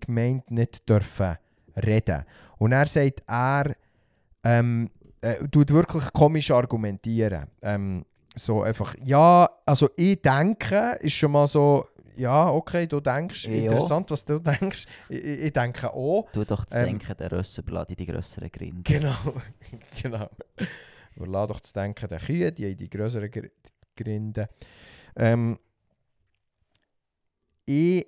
[0.00, 1.36] Gemeinde nicht dürfen
[1.76, 2.24] reden.
[2.58, 3.74] Und er sagt, er
[4.44, 4.90] ähm,
[5.22, 7.46] äh, tut wirklich komisch argumentieren.
[7.62, 11.86] Ähm, so einfach, ja, also ich denke, ist schon mal so,
[12.16, 14.86] ja, okay, du denkst, Ich interessant, was du denkst.
[15.08, 16.30] Ich, ich, denke auch.
[16.32, 18.82] Tu doch zu Ähm, denken, der Rösser bleibt in die grösseren Grinde.
[18.84, 19.16] Genau,
[20.02, 20.28] genau.
[21.16, 23.48] Überlass doch zu denken, die Kühe, die haben die größeren Gr
[23.96, 24.48] Grinde.
[25.16, 25.58] Ähm,
[27.64, 28.06] ich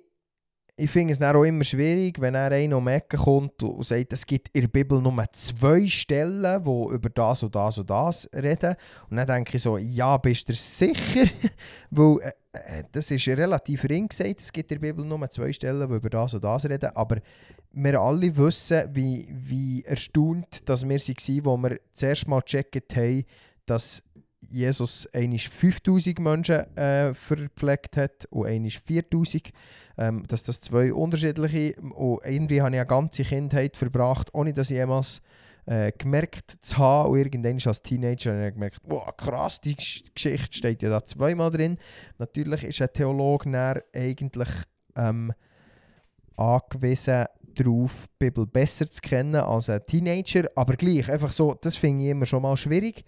[0.79, 4.25] ich finde es auch immer schwierig, wenn er einer um Ecke kommt und sagt, es
[4.25, 8.75] gibt in der Bibel nur zwei Stellen, die über das und das und das reden.
[9.09, 11.25] Und dann denke ich so, ja, bist du sicher?
[11.89, 15.51] Weil äh, äh, das ist relativ ring gesagt, es gibt in der Bibel nur zwei
[15.51, 16.91] Stellen, die über das und das reden.
[16.93, 17.17] Aber
[17.71, 23.25] wir alle wissen, wie, wie erstaunt dass wir waren, wo wir zuerst mal gecheckt haben,
[23.65, 24.03] dass
[24.49, 29.51] Jesus einmal 5000 Menschen äh, verpflegt hat und einmal 4000.
[29.97, 34.69] Ähm, dass das zwei unterschiedliche und irgendwie habe ich eine ganze Kindheit verbracht, ohne dass
[34.69, 35.21] ich jemals
[35.65, 40.03] äh, gemerkt zu haben und irgendwann als Teenager habe ich gemerkt, wow, krass, die Gesch-
[40.13, 41.77] Geschichte steht ja da zweimal drin.
[42.19, 44.49] Natürlich ist ein Theologe eigentlich
[44.95, 45.33] ähm,
[46.35, 47.25] angewiesen
[47.55, 52.05] darauf, die Bibel besser zu kennen als ein Teenager, aber gleich, einfach so, das finde
[52.05, 53.03] ich immer schon mal schwierig.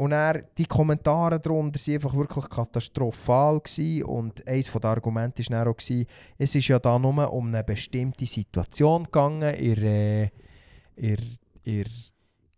[0.00, 3.60] Und er, die Kommentare darunter waren einfach wirklich katastrophal.
[3.60, 4.04] Gewesen.
[4.04, 6.06] Und eines der Argumente war auch, gewesen,
[6.38, 10.30] es ist ja da nur um eine bestimmte Situation gegangen, äh,
[10.96, 11.18] in,
[11.64, 11.84] in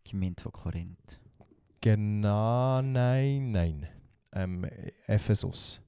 [0.08, 1.18] Gemeinde von Korinth.
[1.80, 3.88] genau, nein, nein,
[4.34, 4.64] ähm,
[5.08, 5.80] Ephesus.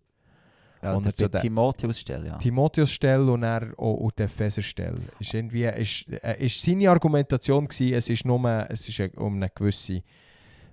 [0.82, 2.36] Ja, Und der, so Timotheus-Stelle, ja.
[2.36, 5.00] Timotheus-Stelle und er auch und die Epheser-Stelle.
[5.20, 9.50] Ist irgendwie, ist, äh, ist seine Argumentation gewesen, es ist nur, es ist um eine
[9.50, 10.02] gewisse...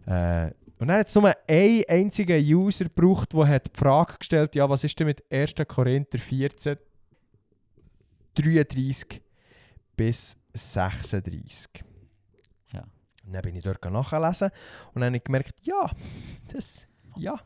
[0.07, 0.49] Äh,
[0.82, 4.67] und er hat es nur einen einzigen User gebraucht, der hat die Frage gestellt ja,
[4.67, 5.53] was ist denn mit 1.
[5.67, 6.75] Korinther 14,
[8.34, 9.21] 33
[9.95, 11.84] bis 36.
[12.73, 12.84] Ja.
[13.23, 14.49] Und dann bin ich dort nachlesen
[14.95, 15.88] und dann habe ich gemerkt, ja,
[16.51, 17.39] das, ja,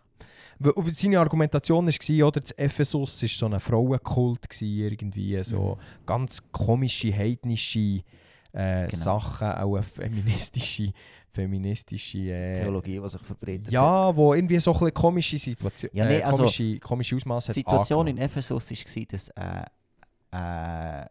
[0.58, 7.14] und Seine Argumentation war, oder, das Ephesus war so ein Frauenkult, irgendwie, so ganz komische,
[7.14, 8.02] heidnische
[8.54, 9.04] äh, Genau.
[9.04, 10.94] Sachen, auch eine feministische,
[11.36, 13.74] feministische äh, Theologie, die sich verbreitet hat.
[13.74, 17.54] Ja, wo irgendwie so ein bisschen komische Situation, Ja, nee, äh, also, komische, komische Ausmaße
[17.54, 18.18] Die Situation in.
[18.18, 19.66] Ephesus war, dass äh,
[20.32, 21.06] äh,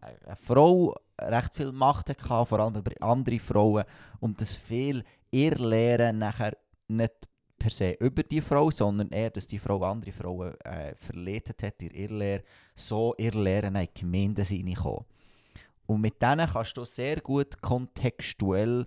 [0.00, 3.84] eine Frau recht viel Macht hatte, vor allem über andere Frauen,
[4.20, 6.56] und dass viel ihr Lehren nachher
[6.88, 11.62] nicht per se über die Frau, sondern eher, dass die Frau andere Frauen äh, verleitet
[11.62, 12.42] hat, ihr Irrlehre,
[12.74, 15.04] so ihr Lehren in die Gemeinde reinkommen.
[15.86, 18.86] Und mit denen kannst du sehr gut kontextuell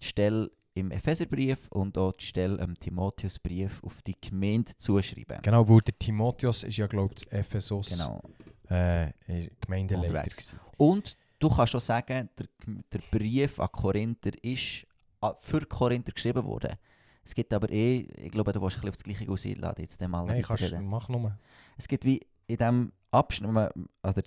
[0.00, 5.38] Stelle im Epheserbrief und auch die Stelle im Timotheusbrief auf die Gemeinde zuschreiben.
[5.42, 8.20] Genau, weil der Timotheus ist ja, glaube ich, Ephesus Genau.
[8.68, 9.10] äh,
[9.60, 10.30] Gemeindeleiter.
[10.76, 12.46] Und du kannst schon sagen, der,
[12.92, 14.86] der Brief an Korinther ist
[15.20, 16.76] a- für Korinther geschrieben worden.
[17.24, 19.56] Es gibt aber eh, ich glaube, du willst ein bisschen auf das Gleiche aus, ich
[19.56, 21.36] lade jetzt den mal Nein, kannst, mach nur.
[21.76, 23.50] Es gibt wie in diesem Abschnitt,
[24.02, 24.20] also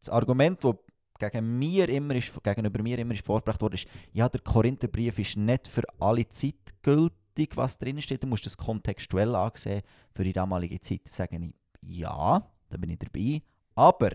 [0.00, 0.74] das Argument, das
[1.18, 5.36] gegen mir immer ist, gegenüber mir immer ist vorgebracht wurde, ist, ja, der Korintherbrief ist
[5.36, 8.22] nicht für alle Zeit gültig, was drin steht.
[8.22, 11.08] Du musst das kontextuell ansehen für die damalige Zeit.
[11.08, 13.42] Sage ich, ja, da bin ich dabei.
[13.74, 14.10] Aber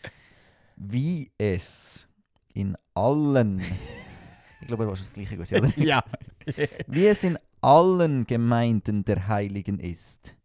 [0.76, 2.06] wie es
[2.54, 3.60] in allen,
[4.60, 5.78] ich glaube, du willst das Gleiche oder?
[5.78, 6.02] ja.
[6.86, 10.36] wie es in allen Gemeinden der Heiligen ist.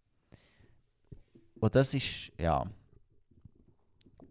[1.59, 2.65] Und das ist, ja,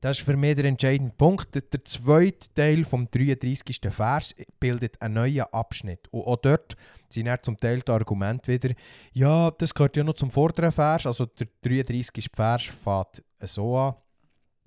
[0.00, 1.54] Das ist für mich der entscheidende Punkt.
[1.54, 3.80] Der, zweite Teil vom 33.
[3.90, 6.08] Vers bildet einen neuen Abschnitt.
[6.10, 6.74] Und auch dort
[7.10, 8.74] sind dann zum Teil die Argumente wieder,
[9.12, 11.06] ja, das gehört ja noch zum vorderen Vers.
[11.06, 12.30] Also der 33.
[12.34, 13.94] Vers fängt so an.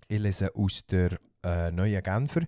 [0.07, 2.41] Ich lese aus der äh, neuen Genfer.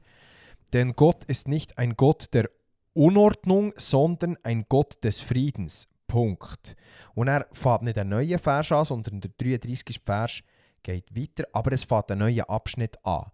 [0.71, 2.49] Denn Gott ist nicht ein Gott der
[2.93, 5.87] Unordnung, sondern ein Gott des Friedens.
[6.07, 6.75] Punkt.
[7.15, 10.01] Und er fängt nicht einen neuen Vers an, sondern der 33.
[10.03, 10.43] Vers
[10.85, 13.31] geht weiter, aber es fängt einen neuen Abschnitt an.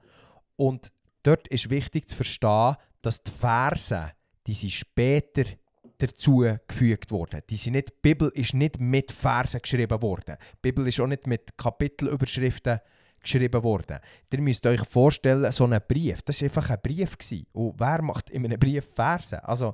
[0.56, 0.92] Und
[1.24, 4.12] dort ist wichtig zu verstehen, dass die Verse,
[4.48, 5.44] die sind später
[5.98, 7.42] dazu gefügt worden.
[7.50, 10.38] Die sind nicht, die Bibel ist nicht mit Versen geschrieben worden.
[10.56, 12.80] Die Bibel ist auch nicht mit Kapitelüberschriften
[13.22, 14.00] geschrieben worden.
[14.32, 17.18] Ihr müsst euch vorstellen, so ein Brief, das war einfach ein Brief.
[17.18, 17.46] Gewesen.
[17.52, 19.44] Und wer macht in einem Brief Verse?
[19.44, 19.74] Also,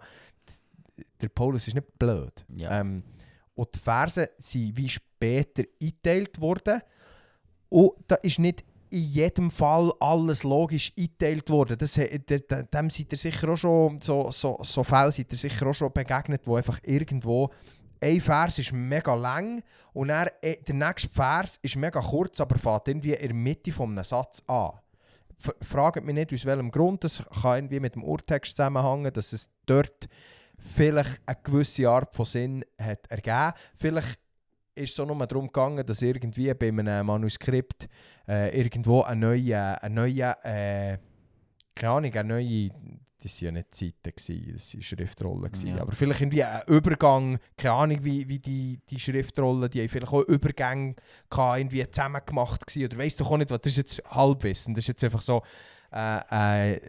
[1.21, 2.45] der Paulus ist nicht blöd.
[2.55, 2.81] Ja.
[2.81, 3.03] Ähm,
[3.55, 6.81] und die Verse sind wie später eingeteilt worden.
[7.69, 11.77] Und da ist nicht in jedem Fall alles logisch eingeteilt worden.
[11.77, 15.73] Das, dem seid ihr sicher auch schon, so, so, so Fälle seid ihr sicher auch
[15.73, 17.49] schon begegnet, wo einfach irgendwo
[17.99, 19.63] ein Vers ist mega lang
[19.93, 23.71] und dann, eh, der nächste Vers ist mega kurz, aber fängt irgendwie in der Mitte
[23.71, 24.71] von einem Satz an.
[25.61, 27.03] Fragt mich nicht, aus welchem Grund.
[27.03, 30.07] Das kann irgendwie mit dem Urtext zusammenhängen, dass es dort
[30.57, 33.53] vielleicht eine gewisse Art von Sinn hat ergeben.
[33.75, 34.19] Vielleicht
[34.77, 37.87] ist auch nur darum gegangen, dass irgendwie bei einem Manuskript
[38.27, 40.97] äh, irgendwo eine neue, eine neue äh,
[41.75, 42.69] keine Ahnung, eine neue,
[43.21, 45.81] das waren ja nicht Zeiten, gewesen, das waren Schriftrollen, gewesen, Ja.
[45.81, 50.11] aber vielleicht irgendwie ein Übergang, keine Ahnung, wie, wie die, die Schriftrollen, die haben vielleicht
[50.11, 50.95] auch Übergänge
[51.29, 54.73] gehabt, irgendwie zusammen gemacht gewesen, oder weißt doch auch nicht, was, das ist jetzt Halbwissen,
[54.73, 55.41] das ist jetzt einfach so
[55.91, 56.81] äh, eine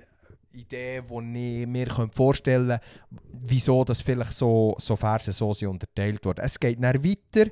[0.52, 2.84] Idee, die ich mir vorstellen könnte,
[3.32, 6.40] wieso das vielleicht so, so Verse so unterteilt wurden.
[6.44, 7.50] Es geht dann weiter,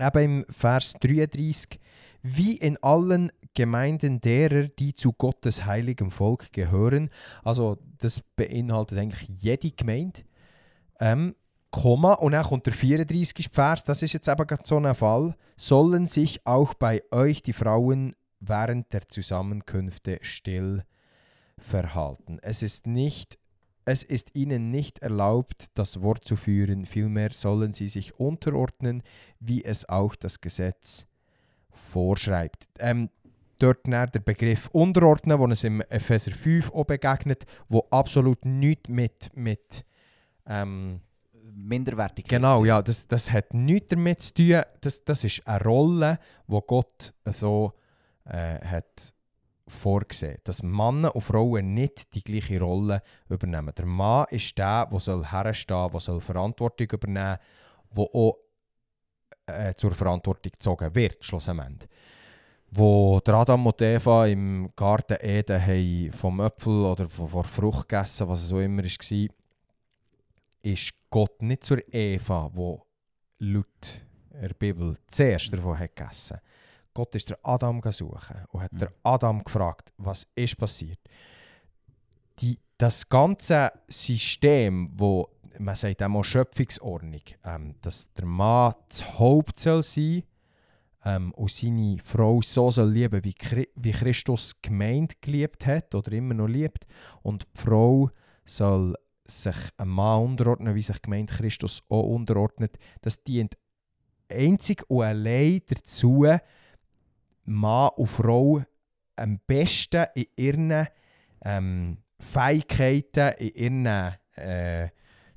[0.00, 1.80] eben im Vers 33,
[2.22, 7.10] wie in allen Gemeinden derer, die zu Gottes heiligem Volk gehören.
[7.44, 10.22] Also das beinhaltet eigentlich jede Gemeinde.
[11.00, 11.34] Ähm,
[11.70, 13.50] Komma, und dann kommt der 34.
[13.52, 18.14] Vers, das ist jetzt eben so ein Fall, sollen sich auch bei euch die Frauen
[18.40, 20.84] während der Zusammenkünfte still
[21.58, 22.38] verhalten.
[22.40, 23.38] Es ist nicht
[23.86, 29.02] es ist ihnen nicht erlaubt, das Wort zu führen, vielmehr sollen sie sich unterordnen,
[29.38, 31.06] wie es auch das Gesetz
[31.70, 32.68] vorschreibt.
[32.80, 33.10] Ähm,
[33.58, 39.30] dort der Begriff Unterordnen, wo es im Epheser 5 auch begegnet, wo absolut nichts mit,
[39.36, 39.84] mit
[40.46, 41.00] ähm,
[41.54, 42.40] Minderwertigkeit.
[42.40, 44.62] Genau, ja, das, das hat nichts damit zu tun.
[44.80, 46.18] Das, das ist eine Rolle,
[46.48, 47.72] die Gott so
[48.24, 49.14] äh, hat
[49.68, 50.38] vorgesehen.
[50.44, 53.72] Dass Männer und Frauen nicht die gleiche Rolle übernehmen.
[53.76, 57.38] Der Mann ist der, der soll herstehen, der soll Verantwortung übernehmen,
[57.96, 58.38] der auch
[59.46, 61.88] äh, zur Verantwortung gezogen wird, schlussendlich.
[62.70, 67.88] Wo der Adam und Eva im Garten Eden haben vom Äpfel oder von, von Frucht
[67.88, 69.28] gegessen, was es auch immer war,
[70.62, 72.84] ist Gott nicht zur Eva, wo
[73.38, 76.40] laut der Bibel zuerst davon hat gegessen.
[76.96, 78.78] Gott ist der Adam suchen und hat Mhm.
[78.78, 80.98] der Adam gefragt, was ist passiert.
[82.38, 85.28] Die, das ganze System, wo
[85.58, 90.22] man sagt auch Schöpfungsordnung, ähm, dass der Mann das Haupt soll sein
[91.04, 96.12] ähm, und seine Frau so soll lieben, wie, Chri wie Christus gemeint geliebt hat oder
[96.12, 96.86] immer noch liebt.
[97.22, 98.08] Und die Frau
[98.46, 98.94] soll
[99.26, 102.78] sich einem Mann unterordnen, wie sich gemeint Christus auch unterordnet.
[103.02, 103.54] Das dient
[104.30, 106.26] einzig und allein dazu,
[107.46, 108.62] Mann und Frau
[109.16, 110.86] am besten in ihren
[111.44, 114.88] ähm, Fähigkeiten, in ihren äh,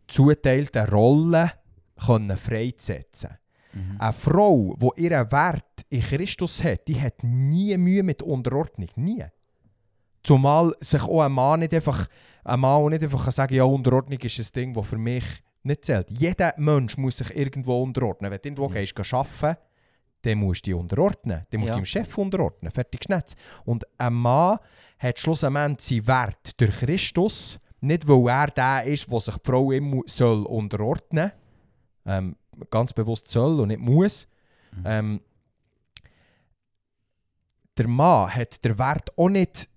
[0.08, 1.52] zuteilten Rollen
[2.06, 3.38] können freizusetzen.
[3.74, 3.98] Mhm.
[4.00, 8.90] Eine Frau, die ihren Wert in Christus hat, die hat nie Mühe mit Unterordnung.
[8.96, 9.26] Nie.
[10.24, 12.08] Zumal sich auch ein Mann nicht einfach,
[12.44, 15.24] ein Mann nicht einfach kann sagen ja, Unterordnung ist ein Ding, das für mich
[15.64, 16.10] nicht zählt.
[16.12, 18.32] Jeder Mensch muss sich irgendwo unterordnen.
[18.32, 18.82] Wenn du irgendwo Ja.
[18.82, 19.58] gehst, arbeiten
[20.22, 21.46] dann musst du dich unterordnen.
[21.50, 21.76] Dann musst du Ja.
[21.78, 22.72] deinem Chef unterordnen.
[22.72, 23.36] Fertig Schnetz.
[23.66, 24.60] Und ein Mann
[24.98, 29.72] hat schlussendlich seinen Wert durch Christus, nicht weil er der ist, der sich die Frau
[29.72, 31.32] immer soll unterordnen
[32.06, 32.36] ähm,
[32.70, 34.28] ganz bewusst soll und nicht muss.
[34.76, 34.84] Mhm.
[34.86, 35.22] Ähm,
[37.78, 39.70] der Mann hat den Wert auch nicht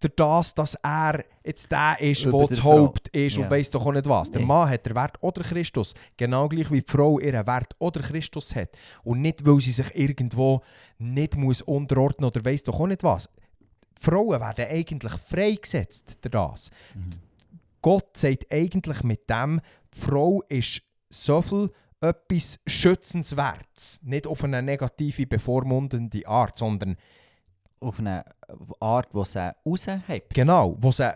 [0.00, 2.62] durch das, dass er jetzt der ist, der das.
[2.64, 3.44] Haupt ist Ja.
[3.44, 4.30] und weiss doch auch nicht was.
[4.30, 4.46] Der Nee.
[4.46, 8.54] Mann hat den Wert oder Christus, genau gleich wie die Frau ihren Wert oder Christus
[8.54, 8.70] hat.
[9.04, 10.60] Und nicht, weil sie sich irgendwo
[10.98, 13.28] nicht muss unterordnen oder weiss doch auch nicht was.
[14.00, 16.70] Frauen werden eigentlich freigesetzt durch das.
[16.94, 17.10] Mhm.
[17.80, 19.60] Gott sagt eigentlich mit dem,
[19.94, 21.70] die Frau ist so viel
[22.00, 24.00] etwas Schützenswertes.
[24.02, 26.96] Nicht auf eine negative, bevormundende Art, sondern
[27.80, 28.24] Auf eine
[28.80, 30.34] Art, die sie raushebt.
[30.34, 31.14] genau, wo sie äh,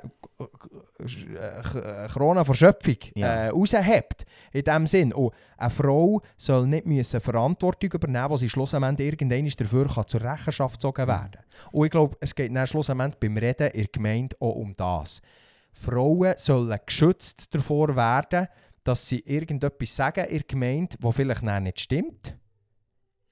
[1.78, 3.46] äh, Krone vor Schöpfung Ja.
[3.46, 4.24] äh, raushebt.
[4.52, 5.12] In dem Sinn.
[5.12, 10.20] Und eine Frau soll nicht müssen Verantwortung übernehmen, wo sie schlussendlich irgendwann dafür kann zur
[10.20, 11.40] Rechenschaft gezogen werden
[11.72, 15.20] Und ich glaube, es geht dann schlussendlich beim Reden in der Gemeinde auch um das.
[15.72, 18.48] Frauen sollen geschützt davor werden,
[18.84, 22.36] dass sie irgendetwas sagen in der Gemeinde, was vielleicht nicht stimmt.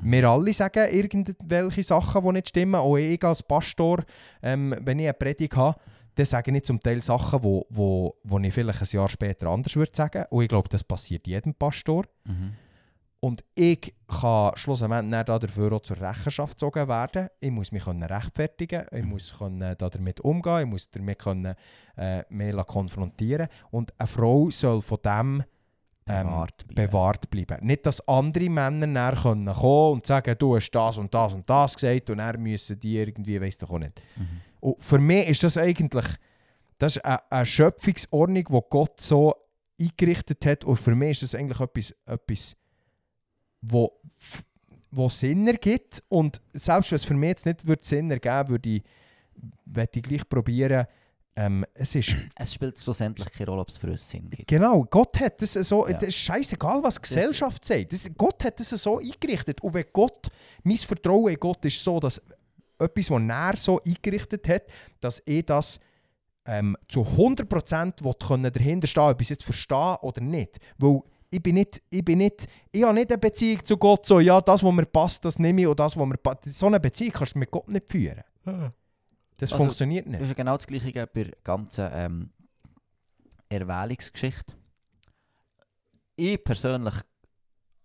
[0.01, 2.77] Wir alle sagen irgendwelche Sachen, die nicht stimmen.
[2.77, 4.05] Auch ich als Pastor,
[4.43, 5.79] ähm, wenn ich eine Predigt habe,
[6.15, 9.77] dann sage ich zum Teil Sachen, wo, wo, wo ich vielleicht ein Jahr später anders
[9.77, 10.25] würde sagen.
[10.31, 12.05] Und ich glaube, das passiert jedem Pastor.
[12.25, 12.55] Mhm.
[13.21, 17.29] Und ich kann schlussendlich dafür auch zur Rechenschaft gezogen werden.
[17.41, 21.55] Ich muss mich können rechtfertigen, ich muss können da damit umgehen, ich muss damit können,
[21.97, 25.45] äh, mehr konfrontieren Und eine Frau soll von dem
[26.09, 26.91] ähm, Bewahrt bleiben.
[26.91, 27.67] bewahrt bleiben.
[27.67, 31.75] Nicht, dass andere Männer können kommen und sagen, du hast das und das und das
[31.75, 34.01] gesagt und dann müssen die irgendwie, weiss doch auch nicht.
[34.17, 34.41] Mhm.
[34.61, 36.07] Und für mich ist das eigentlich
[36.79, 39.35] das ist eine, eine Schöpfungsordnung, die Gott so
[39.81, 40.65] eingerichtet hat.
[40.65, 42.57] Und für mich ist das eigentlich etwas, etwas
[43.61, 44.01] wo,
[44.91, 46.03] wo Sinn ergibt.
[46.09, 48.83] Und selbst wenn es für mich jetzt nicht würde Sinn ergeben würde, ich,
[49.65, 50.87] würde ich gleich probieren,
[51.39, 54.49] ähm, es ist Es spielt schlussendlich keine Rolle, ob es für uns Sinn gibt.
[54.49, 55.93] Genau, Gott hat das so, Ja.
[55.93, 57.93] das ist scheißegal, was die Gesellschaft sagt.
[57.93, 59.61] Das, Gott hat das so eingerichtet.
[59.61, 60.29] Und wenn Gott,
[60.65, 62.21] mein Vertrauen in Gott ist so, dass
[62.77, 64.63] etwas, was er so eingerichtet hat,
[65.01, 65.79] dass ich das
[66.45, 70.59] ähm, zu 100% will können dahinter stehen, ob ich es jetzt verstehe oder nicht.
[70.79, 74.19] Weil ich bin nicht, ich bin nicht, ich habe nicht eine Beziehung zu Gott, so,
[74.19, 76.53] ja, das, was mir passt, das nehme ich und das, was mir passt.
[76.53, 78.25] So eine Beziehung kannst du mit Gott nicht führen.
[79.39, 80.21] Das Also, funktioniert Das nicht.
[80.23, 82.31] ist ja genau das Gleiche bei der ganzen ähm,
[83.49, 84.55] Erwählungsgeschichte.
[86.17, 86.95] Ich persönlich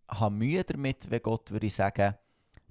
[0.08, 2.16] habe Mühe damit, wenn Gott würde sagen,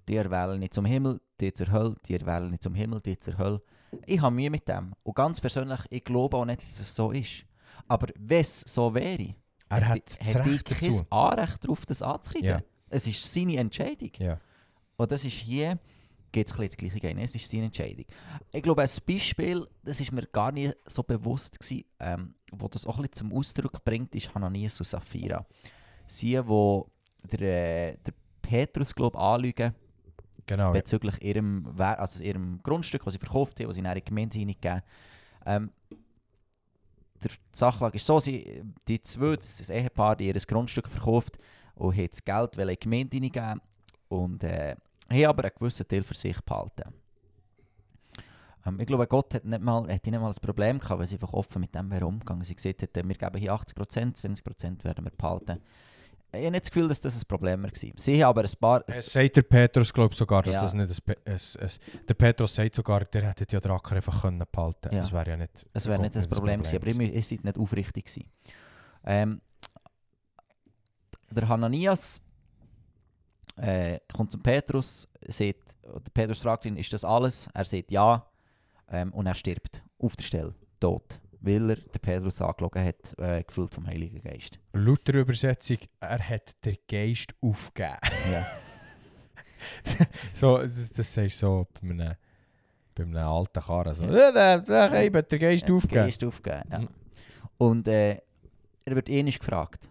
[0.09, 3.39] die erwählen nicht zum Himmel, die zur Hölle, die erwählen nicht zum Himmel, die zur
[3.39, 3.63] Hölle.
[4.07, 4.95] Ich habe Mühe mit dem.
[5.03, 7.45] Und ganz persönlich, ich glaube auch nicht, dass es so ist.
[7.89, 9.35] Aber wenn es so wäre,
[9.69, 11.07] Er hat das hätte ich kein.
[11.11, 12.49] Anrecht darauf, das anzukriegen.
[12.49, 12.63] Ja.
[12.89, 14.11] Es ist seine Entscheidung.
[14.19, 14.39] Ja.
[14.97, 15.79] Und das ist hier,
[16.33, 17.19] geht es das gleiche gehen.
[17.19, 18.07] Es ist seine Entscheidung.
[18.53, 22.87] Ich glaube, ein Beispiel, das ist mir gar nicht so bewusst gewesen, ähm, wo das
[22.87, 25.45] auch ein bisschen zum Ausdruck bringt, ist Hananias und Sapphira.
[26.07, 26.91] Sie, wo
[27.31, 27.41] der,
[27.93, 29.75] äh, der Petrus, glaube ich, anlügen
[30.45, 30.67] Genau.
[30.67, 30.73] Ja.
[30.73, 34.37] bezüglich ihrem, Wer- also ihrem Grundstück, das sie verkauft haben, das sie in ihre Gemeinde
[34.39, 34.83] hineingegeben
[35.47, 35.71] ähm,
[37.23, 41.39] Der die Sachlage ist so, sie, die zwei, das das Ehepaar, die ihr Grundstück verkauft
[41.77, 43.61] und haben das Geld in die Gemeinde hineingeben
[44.09, 44.75] und äh,
[45.13, 46.93] haben aber einen gewissen Teil für sich behalten.
[48.67, 51.17] Ähm, ich glaube, Gott hat nicht mal, hätte nicht mal ein Problem gehabt, weil sie
[51.17, 52.45] einfach offen mit dem wäre umgegangen.
[52.45, 55.61] Sie gesagt hätte, wir geben hier 80%, 20% werden wir behalten.
[56.35, 57.71] Ich habe nicht das Gefühl, dass das ein Problem war.
[57.75, 58.83] Sie haben aber ein paar...
[58.87, 60.63] Es sagt der Petrus, glaube sogar, dass Ja.
[60.63, 61.71] das nicht ein, ein, ein,
[62.09, 65.01] Der Petrus sagt sogar, der hätte ja den Acker einfach können behalten Ja.
[65.01, 65.67] Das wäre ja nicht...
[65.75, 68.31] Es wäre nicht das Problem gewesen, aber ihr, seid nicht aufrichtig gewesen.
[69.05, 69.43] Ähm,
[71.31, 72.19] der Hananias
[73.57, 77.49] äh, kommt zum Petrus, sagt, der Petrus fragt ihn, ist das alles?
[77.55, 78.27] Er sagt ja
[78.91, 81.21] ähm, und er stirbt auf der Stelle, tot.
[81.41, 84.59] weil er den Petrus angelogen hat, äh, gefüllt vom Heiligen Geist.
[84.73, 87.99] Laut der Übersetzung, er hat den Geist aufgegeben.
[88.31, 88.47] Ja.
[90.33, 92.15] so, das, das sagst du so bei einem,
[92.95, 93.95] bei einem alten Karren.
[93.95, 94.33] So, ja.
[94.33, 96.05] der, der Geist hat den Geist Ja, aufgegeben.
[96.05, 96.79] Geist aufgegeben, ja.
[96.81, 96.89] Mhm.
[97.59, 98.21] Und äh,
[98.85, 99.89] er wird eh nicht gefragt.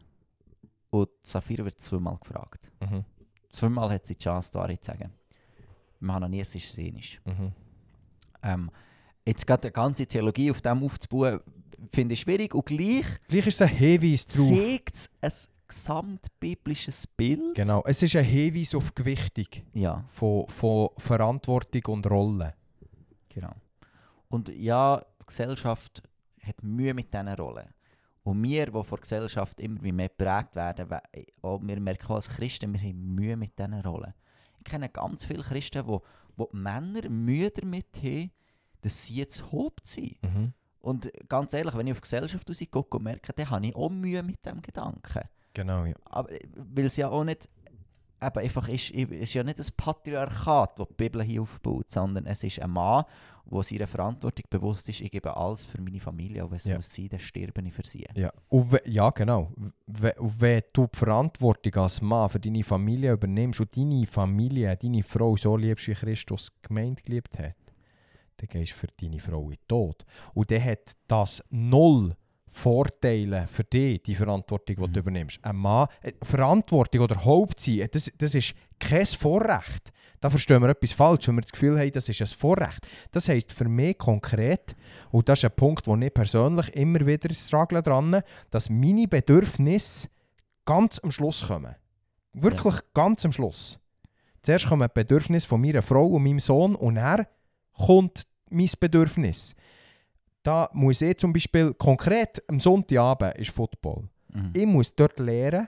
[0.89, 2.70] Und Saphira wird zweimal gefragt.
[2.82, 3.06] Mhm.
[3.52, 5.12] Zweimal hat sie die Chance, die Wahrheit zu sagen.
[5.99, 7.20] Im Hananias ist es ähnlich.
[7.26, 7.52] Mhm.
[8.43, 8.72] Ähm,
[9.26, 11.41] jetzt gerade eine ganze Theologie auf dem aufzubauen,
[11.93, 12.56] finde ich schwierig.
[12.56, 14.47] Und gleich Gleich ist es ein Hinweis drauf.
[14.47, 15.32] zeigt es ein
[15.68, 17.56] gesamtbiblisches Bild.
[17.56, 22.54] Genau, es ist ein Hinweis auf die Gewichtung Ja, von, von Verantwortung und Rolle.
[23.30, 23.54] genau.
[24.30, 26.04] Und ja, die Gesellschaft
[26.41, 27.68] hat Mühe mit diesen Rollen.
[28.24, 32.30] Und wir, die von der Gesellschaft immer mehr geprägt werden, we- auch wir merken als
[32.30, 34.13] Christen, wir haben Mühe mit diesen Rollen.
[34.59, 36.03] Ich kenne ganz viele Christen, wo,
[36.36, 38.32] wo die Männer Mühe damit haben,
[38.82, 40.22] dass sie jetzt Haupt sind.
[40.24, 40.53] Mhm.
[40.82, 43.89] Und ganz ehrlich, wenn ich auf die Gesellschaft rausgucke und merke, dann habe ich auch
[43.89, 45.22] Mühe mit dem Gedanken.
[45.53, 45.95] Genau, ja.
[46.05, 47.49] Aber äh, weil es ja auch nicht
[48.22, 52.43] eben einfach ist, ist ja nicht ein Patriarchat, das die Bibel hier aufbaut, sondern es
[52.43, 53.03] ist ein Mann,
[53.46, 56.76] der seiner Verantwortung bewusst ist, ich gebe alles für meine Familie, auch wenn es Ja.
[56.76, 58.06] muss sein, dann sterbe ich für sie.
[58.16, 59.52] Ja, und ja genau.
[59.88, 64.76] We, und wenn du die Verantwortung als Mann für deine Familie übernimmst und deine Familie,
[64.78, 67.56] deine Frau so liebst, wie Christus die Gemeinde geliebt hat,
[68.38, 70.06] dann gehst du für deine Frau in den Tod.
[70.34, 72.16] Und dann hat das null
[72.66, 74.94] Vorteile für dich, die Verantwortung, die Mhm.
[74.94, 75.39] du übernimmst.
[75.44, 79.91] Ein Mann, äh, Verantwortung oder Hauptsein, das, das ist kein Vorrecht.
[80.19, 82.88] Da verstehen wir etwas falsch, wenn wir das Gefühl haben, das ist ein Vorrecht.
[83.11, 84.75] Das heisst für mich konkret,
[85.09, 88.21] und das ist ein Punkt, wo ich persönlich immer wieder struggle dran,
[88.51, 90.09] dass meine Bedürfnisse
[90.65, 91.75] ganz am Schluss kommen.
[92.34, 93.79] Wirklich ganz am Schluss.
[94.43, 97.25] Zuerst kommen die Bedürfnisse von meiner Frau und meinem Sohn und dann
[97.73, 99.55] kommt mein Bedürfnis.
[100.43, 104.07] Da muss ich zum Beispiel konkret am Sonntagabend ist Football.
[104.29, 104.53] Mhm.
[104.53, 105.67] Ich muss dort lernen,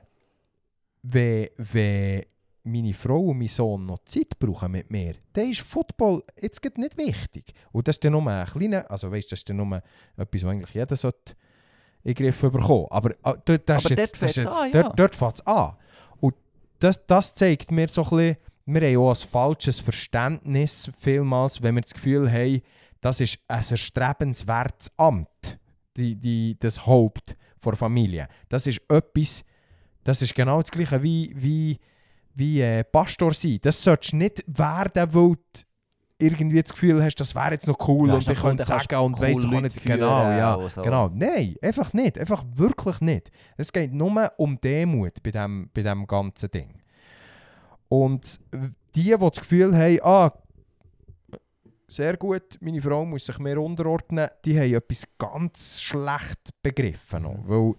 [1.04, 2.24] wenn, wenn
[2.64, 6.80] meine Frau und mein Sohn noch Zeit brauchen mit mir, dann ist Football jetzt gerade
[6.80, 7.54] nicht wichtig.
[7.72, 9.82] Und das ist dann nur ein kleiner, also weißt, das ist dann nur
[10.18, 11.36] etwas, was eigentlich jeder sollte
[12.04, 12.88] in den Griff bekommen.
[12.90, 15.08] Aber äh, dort, das Aber jetzt, dort an, ja.
[15.10, 15.76] fängt es an.
[16.20, 16.36] Und
[16.80, 21.76] das, das zeigt mir so ein bisschen, wir haben auch ein falsches Verständnis vielmals, wenn
[21.76, 22.62] wir das Gefühl haben,
[23.02, 25.60] das ist ein erstrebenswertes Amt,
[25.98, 28.28] die, die, das Haupt der Familie.
[28.48, 29.44] Das ist etwas,
[30.04, 31.80] das ist genau das Gleiche wie, wie,
[32.36, 33.60] wie äh, Pastor sein.
[33.62, 35.38] Das solltest du nicht werden, weil du
[36.20, 39.20] irgendwie das Gefühl hast, das wäre jetzt noch cool Ja, und ich könnte sagen und
[39.20, 40.82] cool du Leute nicht führen genau, ja, so.
[40.82, 41.10] genau.
[41.14, 43.32] Nein, einfach nicht, einfach wirklich nicht.
[43.58, 46.82] Es geht nur um Demut bei dem, bei dem ganzen Ding.
[47.90, 48.40] Und
[48.96, 50.32] die, die das Gefühl haben, ah,
[51.88, 57.24] sehr gut, meine Frau muss sich mehr unterordnen, die haben etwas ganz schlecht begriffen.
[57.24, 57.74] Noch, weil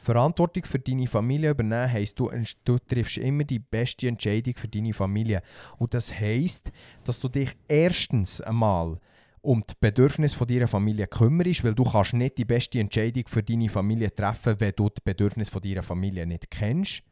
[0.00, 2.30] Verantwortung für deine Familie übernehmen heisst, du,
[2.64, 5.42] du triffst immer die beste Entscheidung für deine Familie.
[5.78, 6.70] Und das heisst,
[7.04, 8.98] dass du dich erstens einmal
[9.40, 13.42] um die Bedürfnisse von deiner Familie kümmerst, weil du kannst nicht die beste Entscheidung für
[13.42, 17.02] deine Familie treffen, wenn du die Bedürfnisse von deiner Familie nicht kennst.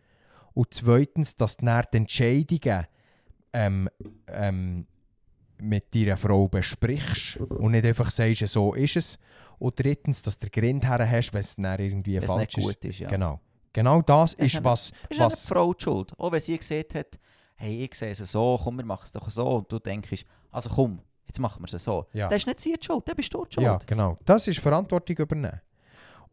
[0.55, 2.87] Und zweitens, dass du die Entscheidungen
[3.53, 3.89] ähm,
[4.29, 4.87] ähm,
[5.63, 9.19] mit deiner Frau besprichst und nicht einfach sagst, so ist es.
[9.59, 12.59] Und drittens, dass du Grind her hast, wenn es dann irgendwie Wenn es falsch nicht
[12.59, 12.65] ist.
[12.81, 13.09] gut ist, ja.
[13.09, 13.41] Genau.
[13.73, 16.13] Genau das ist ist eine- was, ist eine was Frau die schuld.
[16.19, 17.19] Auch wenn sie gesehen hat,
[17.57, 19.47] hey, ich sehe es so, komm, wir machen es doch so.
[19.47, 22.07] Und du denkst, also komm, jetzt machen wir es so.
[22.13, 22.29] Ja.
[22.29, 23.65] Das ist nicht sie die schuld, dann bist du die schuld.
[23.65, 24.19] Ja, genau.
[24.25, 25.61] Das ist Verantwortung übernehmen.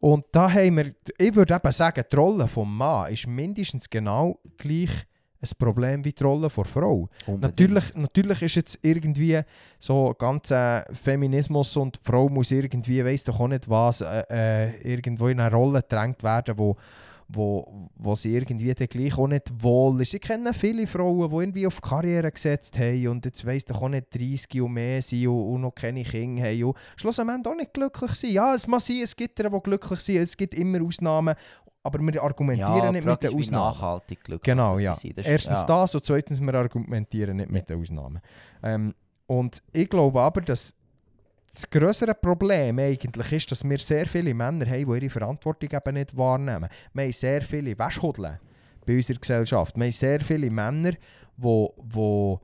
[0.00, 4.38] Und da haben wir, ich würde eben sagen, die Rolle des Mann ist mindestens genau
[4.56, 4.90] gleich
[5.42, 7.08] ein Problem wie die Rolle der Frau.
[7.26, 7.40] Unbedingt.
[7.40, 9.40] Natürlich, natürlich ist jetzt irgendwie
[9.78, 14.24] so ganz äh, Feminismus und die Frau muss irgendwie, weiss doch auch nicht was, äh,
[14.30, 16.76] äh, irgendwo in eine Rolle gedrängt werden, wo,
[17.28, 20.12] wo, wo sie irgendwie dann gleich auch nicht wohl ist.
[20.12, 23.88] Ich kenne viele Frauen, die irgendwie auf Karriere gesetzt haben und jetzt weiss doch auch
[23.88, 27.72] nicht 30 und mehr sind und, und noch keine Kinder haben und schlussendlich auch nicht
[27.72, 28.32] glücklich sind.
[28.32, 31.34] Ja, es mag sein, es gibt die, die glücklich sind, es gibt immer Ausnahmen,
[31.82, 33.74] aber wir argumentieren ja, nicht mit den Ausnahmen.
[33.74, 34.94] nachhaltig glücklich Genau, ja.
[34.94, 35.18] sind.
[35.18, 35.64] Erstens ja.
[35.64, 38.20] das und zweitens, wir argumentieren nicht mit den Ausnahmen.
[38.62, 38.94] Ähm,
[39.26, 40.74] und ich glaube aber, dass
[41.52, 45.94] das größere Problem eigentlich ist, dass wir sehr viele Männer haben, die ihre Verantwortung eben
[45.94, 46.68] nicht wahrnehmen.
[46.92, 48.38] Wir haben sehr viele Wäschhudeln
[48.86, 49.76] bei unserer Gesellschaft.
[49.76, 50.92] Wir haben sehr viele Männer,
[51.36, 52.36] die, die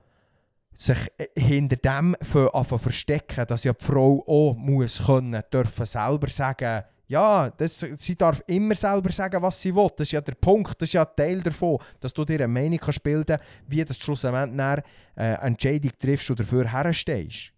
[0.75, 2.17] sich äh, hinter dem
[2.53, 8.17] anfangen verstecken, dass ja die Frau auch muss können, dürfen selber sagen, ja, das, sie
[8.17, 9.89] darf immer selber sagen, was sie will.
[9.97, 12.79] Das ist ja der Punkt, das ist ja Teil davon, dass du dir eine Meinung
[12.79, 13.39] kannst bilden
[13.69, 14.83] wie du schlussendlich äh,
[15.15, 17.53] eine Entscheidung triffst und dafür herstehst.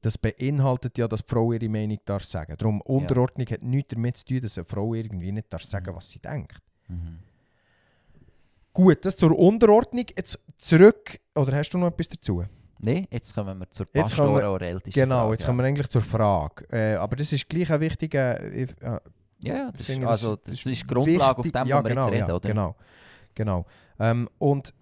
[0.00, 2.54] das beinhaltet ja, dass die Frau ihre Meinung darf sagen.
[2.58, 5.96] Darum, Unterordnung hat nichts damit zu tun, dass eine Frau irgendwie nicht darf sagen Mhm.
[5.96, 6.60] was sie denkt.
[6.88, 7.18] Mhm.
[8.72, 10.04] Gut, das zur Unterordnung.
[10.16, 12.44] Jetzt zurück, oder hast du noch etwas dazu?
[12.78, 15.46] Nein, jetzt kommen wir zur Jetzt kommen wir- Pastoren oder ältesten Genau, Frage, jetzt ja.
[15.46, 16.66] kommen wir eigentlich zur Frage.
[16.70, 18.40] Äh, aber das ist gleich ein wichtiger...
[18.40, 18.98] Äh, äh,
[19.38, 21.82] Ja, ja, das, ist, also, das das, ist ist die Grundlage, wichtig- auf dem ja,
[21.82, 22.48] wir genau, jetzt reden, ja, oder?
[22.48, 22.76] Genau,
[23.34, 23.66] genau.
[23.98, 24.72] Ähm, und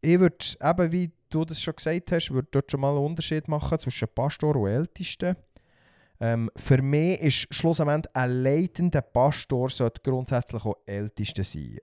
[0.00, 3.46] ich würde, eben wie du das schon gesagt hast, würde dort schon mal einen Unterschied
[3.48, 5.36] machen zwischen Pastor und Ältesten.
[6.22, 11.78] Ähm, für mich ist schlussendlich ein leitender Pastor sollte grundsätzlich auch Ältester sein.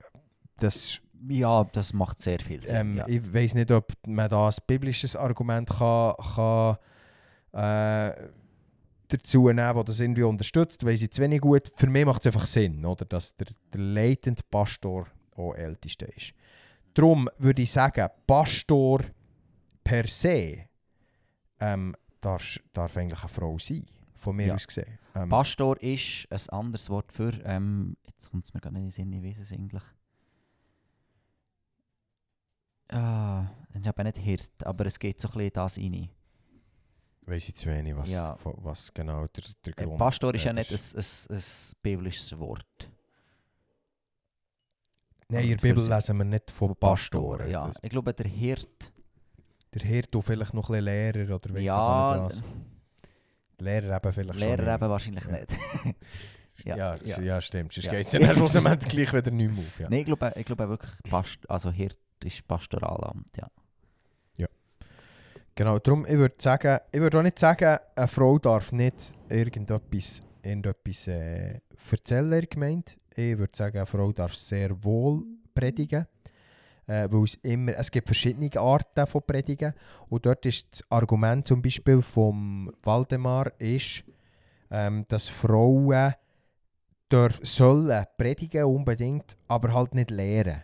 [0.60, 0.98] Das,
[1.28, 2.76] Ja, das macht sehr viel Sinn.
[2.76, 3.08] ähm, ja.
[3.08, 6.76] Ich weiß nicht, ob man da ein biblisches Argument kann, kann
[7.52, 8.28] äh,
[9.08, 11.70] dazu nehmen das das irgendwie unterstützt, weiß ich zu wenig gut.
[11.74, 16.32] Für mich macht es einfach Sinn, oder, dass der, der leitende Pastor auch Ältester ist.
[16.94, 19.00] Darum würde ich sagen, Pastor
[19.82, 20.66] per se
[21.60, 24.54] ähm, darf, darf eigentlich eine Frau sein, von mir Ja.
[24.54, 24.98] aus gesehen.
[25.14, 28.86] Ähm, Pastor ist ein anderes Wort für, ähm, jetzt kommt es mir gar nicht in
[28.86, 29.82] den Sinn, ich weiß es eigentlich.
[32.90, 33.44] Ah,
[33.78, 36.08] ich habe nicht Hirt, aber es geht so ein bisschen das rein.
[37.22, 38.36] weiß ich zu wenig, was, Ja.
[38.42, 41.42] was genau der, der Äh, Grund Pastor ist ja nicht ein, ein, ein
[41.82, 42.88] biblisches Wort.
[45.30, 47.50] Nein, in der Bibel lesen wir nicht von Pastoren.
[47.50, 47.66] ja.
[47.66, 48.92] Das- Ich glaube, der Hirt,
[49.74, 52.42] Der Hirt und vielleicht noch ein bisschen Lehrer oder weiss ja, ich was.
[53.58, 54.74] Lehrer eben vielleicht schon Lehrer nicht.
[54.82, 55.32] eben wahrscheinlich Ja.
[55.32, 55.56] nicht.
[56.64, 57.40] Ja, Ja, ja, ja.
[57.40, 57.72] stimmt.
[57.72, 57.92] Sonst Ja.
[57.92, 59.78] geht es dann schlussendlich gleich wieder nicht mehr auf.
[59.78, 59.88] Ja.
[59.90, 63.48] Nein, ich glaube, ich glaube wirklich, Past also Hirt ist Pastoralamt, ja.
[65.58, 70.20] Genau, darum, ich würde sagen, ich würde auch nicht sagen, eine Frau darf nicht irgendetwas,
[70.40, 71.58] irgendetwas äh,
[71.90, 72.92] erzählen Gemeinde.
[73.16, 76.06] Ich würde sagen, eine Frau darf sehr wohl predigen.
[76.86, 79.74] Äh, weil es, immer, es gibt verschiedene Arten von Predigen.
[80.08, 84.04] Und dort ist das Argument zum Beispiel vom Waldemar, ist,
[84.70, 86.14] ähm, dass Frauen
[87.10, 90.62] dürf, sollen predigen unbedingt, aber halt nicht lehren.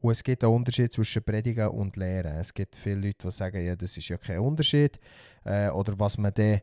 [0.00, 2.36] Und es gibt einen Unterschied zwischen Predigen und Lehren.
[2.38, 4.98] Es gibt viele Leute, die sagen, ja, das ist ja kein Unterschied.
[5.44, 6.60] Äh, oder was man dann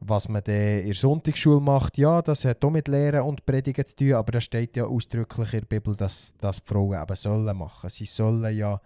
[0.00, 3.84] was man dann in der Sonntagsschule macht, ja, das hat auch mit Lehren und Predigen
[3.84, 7.16] zu tun, aber da steht ja ausdrücklich in der Bibel, dass, dass die Frauen eben
[7.16, 7.90] sollen machen.
[7.90, 8.80] Sie sollen ja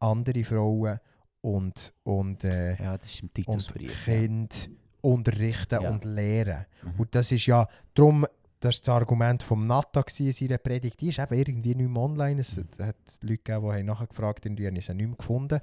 [0.00, 0.98] andere Frauen
[1.42, 4.06] und, und, äh, Ja, und Titusbrief.
[4.08, 4.14] ja.
[4.14, 4.56] Kinder
[5.00, 5.90] unterrichten Ja.
[5.90, 6.66] und lehren.
[6.82, 6.90] Mhm.
[6.98, 8.26] Und das ist ja, darum,
[8.60, 12.02] das war das Argument vom Natta in seiner Predigt, die ist eben irgendwie nicht mehr
[12.02, 12.40] online.
[12.40, 15.60] Es hat Leute gegeben, die nachgefragt haben, die haben sie nicht mehr gefunden.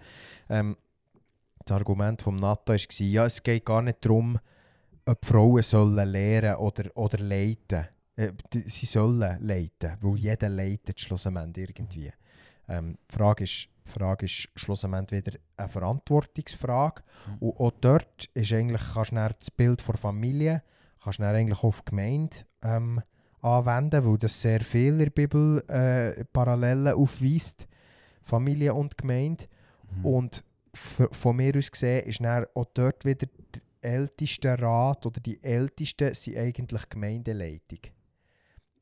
[0.49, 0.77] Ähm,
[1.65, 4.39] das Argument vom Natta war, ja, es geht gar nicht darum,
[5.05, 7.85] ob Frauen sollen lehren oder, oder leiten.
[8.15, 12.11] Äh, sie sollen leiten, weil jeder leitet schlussendlich irgendwie.
[12.67, 17.03] Ähm, die Frage ist, die Frage ist schlussendlich wieder eine Verantwortungsfrage.
[17.27, 17.37] Mhm.
[17.39, 20.63] Und auch dort ist eigentlich, kannst du das Bild der Familie
[21.05, 23.01] kannst du dann eigentlich auf die Gemeinde ähm,
[23.41, 27.67] anwenden, weil das sehr viel in der Bibel äh, Parallelen aufweist.
[28.23, 29.45] Familie und Gemeinde.
[29.95, 30.05] Mhm.
[30.05, 30.43] Und
[30.73, 36.13] von mir aus gesehen ist dann auch dort wieder der älteste Rat oder die Ältesten
[36.13, 37.79] sind eigentlich Gemeindeleitung.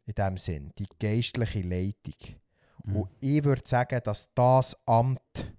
[0.05, 2.35] In dem Sinn, die geistliche Leitung.
[2.85, 2.95] Mhm.
[2.95, 5.53] Und ich würde sagen, dass das Amt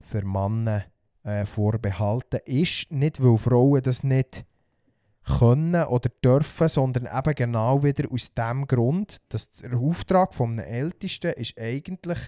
[0.00, 0.84] für Männer
[1.22, 2.90] äh, vorbehalten ist.
[2.90, 4.44] Nicht, weil Frauen das nicht
[5.24, 10.66] können oder dürfen, sondern eben genau wieder aus dem Grund, dass der Auftrag von einem
[10.68, 12.18] Ältesten ist eigentlich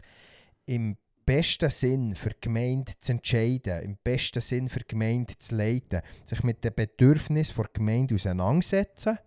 [0.66, 5.55] im besten Sinn für die Gemeinde zu entscheiden, im besten Sinn für die Gemeinde zu
[5.55, 9.18] leiten, sich mit den Bedürfnissen der Gemeinde auseinandersetzen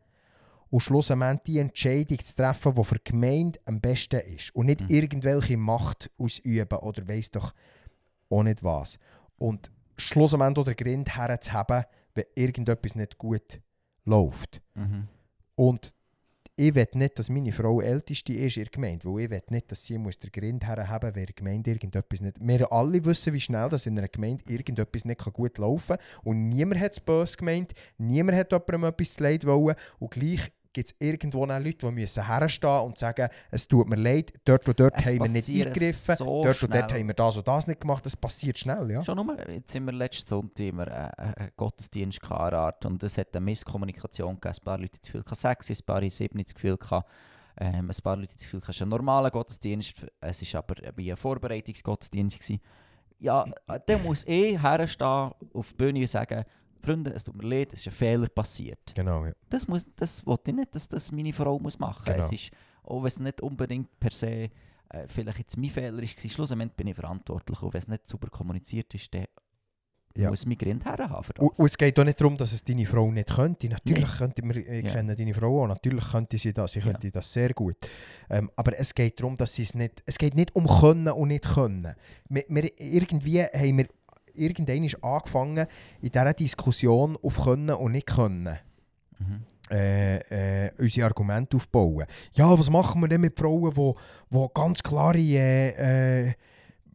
[0.69, 4.53] und schlussendlich die Entscheidung zu treffen, die für die Gemeinde am besten ist.
[4.55, 4.89] Und nicht Mhm.
[4.89, 7.53] irgendwelche Macht ausüben oder weiss doch
[8.29, 8.99] auch nicht was.
[9.37, 11.85] Und schlussendlich den Grind herzuhaben,
[12.17, 13.61] wenn irgendetwas nicht gut
[14.05, 14.61] läuft.
[14.75, 15.07] Mhm.
[15.55, 15.95] Und
[16.59, 19.71] ich will nicht, dass meine Frau älteste ist in der Gemeinde, weil ich will nicht,
[19.71, 22.37] dass sie muss den Grind herhaben muss, wenn in der Gemeinde irgendetwas nicht...
[22.39, 26.05] Wir alle wissen, wie schnell das in einer Gemeinde irgendetwas nicht gut laufen kann.
[26.23, 29.75] Und niemand hat es böse gemeint, niemand hat jemandem etwas zu leid wollen.
[29.99, 33.95] Und gleich gibt es irgendwo auch Leute, die müssen herstehen und sagen, es tut mir
[33.95, 36.99] leid, dort und dort Es haben wir nicht eingegriffen, so dort und dort schnell.
[36.99, 38.05] haben wir das und das nicht gemacht.
[38.05, 39.03] Das passiert schnell, ja.
[39.03, 43.35] Schon nur, jetzt sind wir letzten Sonntag immer äh, einen Gottesdienst gehabt, und es hat
[43.35, 44.55] eine Misskommunikation gegeben.
[44.55, 47.09] Ein paar Leute haben das Gefühl, sechs, ein paar haben das Gefühl, gehabt,
[47.59, 50.75] ähm, ein paar Leute haben das Gefühl, es ist ein normaler Gottesdienst, es war aber
[50.95, 52.39] wie ein Vorbereitungsgottesdienst.
[52.39, 52.61] Gewesen.
[53.17, 56.45] Ja, äh, dann muss ich herstehen auf die Bühne und sagen,
[56.83, 58.79] Freunde, es tut mir leid, es ist ein Fehler passiert.
[58.95, 59.33] Genau, ja.
[59.49, 62.13] Das, muss, das wollte ich nicht, dass das meine Frau muss machen muss.
[62.13, 62.25] Genau.
[62.25, 62.51] Es ist,
[62.83, 64.27] auch wenn es nicht unbedingt per se
[64.89, 67.61] äh, vielleicht jetzt mein Fehler ist, schlussendlich bin ich verantwortlich.
[67.61, 69.25] Und wenn es nicht super kommuniziert ist, dann
[70.15, 70.29] Ja.
[70.29, 71.31] muss mein Grind herhaben.
[71.39, 73.67] Und, und es geht auch nicht darum, dass es deine Frau nicht könnte.
[73.69, 74.17] Natürlich Nee.
[74.17, 74.91] könnte, wir ich Ja.
[74.93, 76.85] kenne deine Frau auch, natürlich könnte sie das, sie Ja.
[76.85, 77.75] könnte das sehr gut.
[78.29, 81.27] Ähm, aber es geht darum, dass sie es nicht, es geht nicht um können und
[81.27, 81.93] nicht können.
[82.29, 83.87] Wir, wir, irgendwie haben wir
[84.37, 85.67] irgendwann ist angefangen,
[86.01, 88.57] in dieser Diskussion auf können und nicht können.
[89.19, 89.43] Mhm.
[89.71, 92.05] äh, äh, unsere Argumente aufbauen.
[92.33, 93.93] Ja, was machen wir denn mit Frauen, die,
[94.31, 96.33] die ganz klare äh, äh,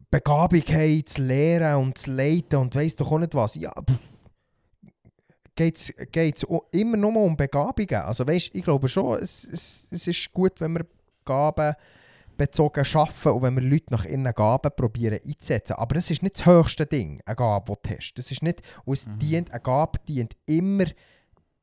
[0.09, 3.55] Begabung haben, zu lehren und zu leiten und weiss doch auch nicht was.
[3.55, 3.73] Ja,
[5.55, 8.01] geht es immer nur um Begabungen.
[8.01, 10.85] Also weißt, ich glaube schon, es, es, es ist gut, wenn wir
[11.25, 11.75] Gaben
[12.37, 15.73] bezogen arbeiten und wenn wir Leute nach ihren Gaben probieren einzusetzen.
[15.73, 18.13] Aber es ist nicht das höchste Ding, eine Gabe, die du hast.
[18.15, 19.19] Das ist nicht, und es Mhm.
[19.19, 20.85] dient, eine Gabe dient immer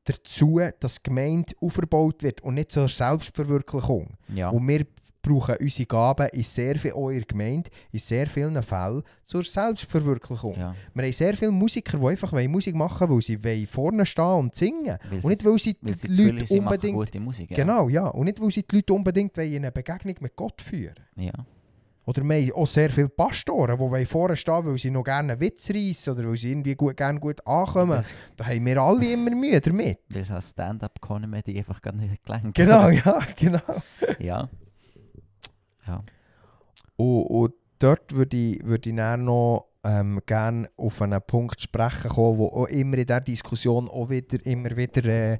[0.05, 4.17] dazu, dass die Gemeinde aufgebaut wird und nicht zur Selbstverwirklichung.
[4.29, 4.49] Ja.
[4.49, 4.85] Und wir
[5.21, 10.55] brauchen unsere Gaben in sehr viel, der Gemeinde, in sehr vielen Fällen zur Selbstverwirklichung.
[10.55, 10.75] ja.
[10.93, 14.05] Wir haben sehr viele Musiker, die einfach wollen Musik machen wollen, weil sie wollen vorne
[14.05, 16.59] stehen und singen Weil Und nicht, sie, weil sie weil sie die haben, Leute sie
[16.59, 16.95] machen unbedingt...
[16.95, 17.51] gute Musik.
[17.51, 17.55] Ja.
[17.57, 18.07] Genau, ja.
[18.07, 21.31] Und nicht, weil sie die Leute unbedingt wollen in eine Begegnung mit Gott führen Ja.
[22.03, 25.33] Oder wir haben auch sehr viele Pastoren, die wollen vorne stehen weil sie noch gerne
[25.33, 27.91] einen Witz reissen oder weil sie irgendwie gut, gerne gut ankommen.
[27.91, 29.99] Das, Da haben wir alle immer Mühe damit.
[30.09, 32.55] das hat Stand-up-Comedy einfach gar nicht gelenkt.
[32.55, 33.59] Genau, ja, genau.
[34.19, 34.49] ja.
[35.87, 36.03] Ja.
[36.95, 42.09] Und, und dort würde ich, würde ich dann noch ähm, gerne auf einen Punkt sprechen
[42.09, 45.39] kommen, wo auch immer in dieser Diskussion auch wieder, immer wieder äh,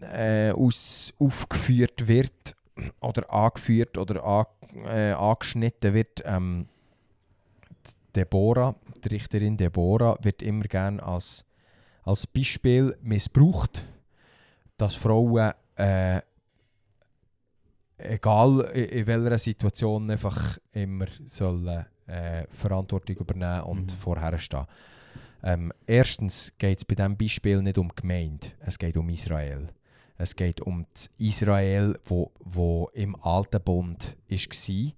[0.00, 2.56] äh, aus, aufgeführt wird
[3.00, 4.46] oder angeführt oder an,
[4.86, 6.22] äh, angeschnitten wird.
[6.24, 6.66] Ähm,
[8.14, 8.74] Deborah,
[9.04, 11.44] die Richterin Deborah, wird immer gerne als,
[12.04, 13.84] als Beispiel missbraucht,
[14.76, 16.20] dass Frauen äh,
[17.98, 23.96] egal in, welcher Situation einfach immer sollen, äh, Verantwortung übernehmen und Mhm.
[23.98, 24.66] vorher stehen.
[25.42, 29.68] Ähm, erstens geht es bei diesem Beispiel nicht um Gemeinde, es geht um Israel.
[30.20, 34.92] Es geht um das Israel, wo, wo im alten Bund war.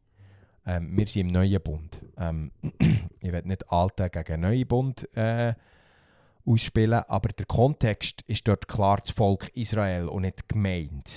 [0.66, 2.01] Ähm, wir sind im neuen Bund.
[2.16, 2.53] Ähm,
[3.20, 5.53] ich will nicht alten gegen neuen Bund äh,
[6.46, 11.11] ausspielen, aber der Kontext ist dort klar das Volk Israel und nicht die Gemeinde.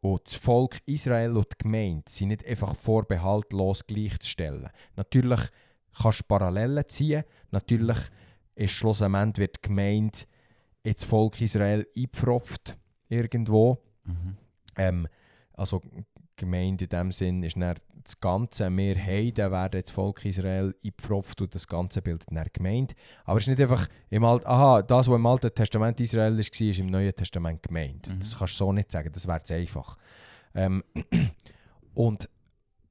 [0.00, 4.68] Und das Volk Israel und die Gemeinde sind nicht einfach vorbehaltlos gleichzustellen.
[4.96, 5.40] Natürlich
[6.00, 7.24] kannst du Parallelen ziehen.
[7.50, 7.98] Natürlich
[8.54, 10.18] ist schlussendlich wird die Gemeinde
[10.82, 12.78] ins Volk Israel eingepfropft
[13.08, 13.78] irgendwo.
[14.04, 14.36] Mhm.
[14.76, 15.08] Ähm,
[15.52, 15.82] also
[16.40, 21.40] Gemeinde in dem Sinn ist dann das Ganze, wir Heiden werden ins Volk Israel eingepfropft
[21.42, 22.94] und das Ganze bildet dann Gemeinde.
[23.24, 26.38] Aber es ist nicht einfach, im Alt, aha, das, was im Alten Testament Israel war,
[26.40, 28.10] ist im Neuen Testament Gemeinde.
[28.10, 28.20] Mhm.
[28.20, 29.96] Das kannst du so nicht sagen, das wäre zu einfach.
[30.54, 30.82] Ähm,
[31.94, 32.28] und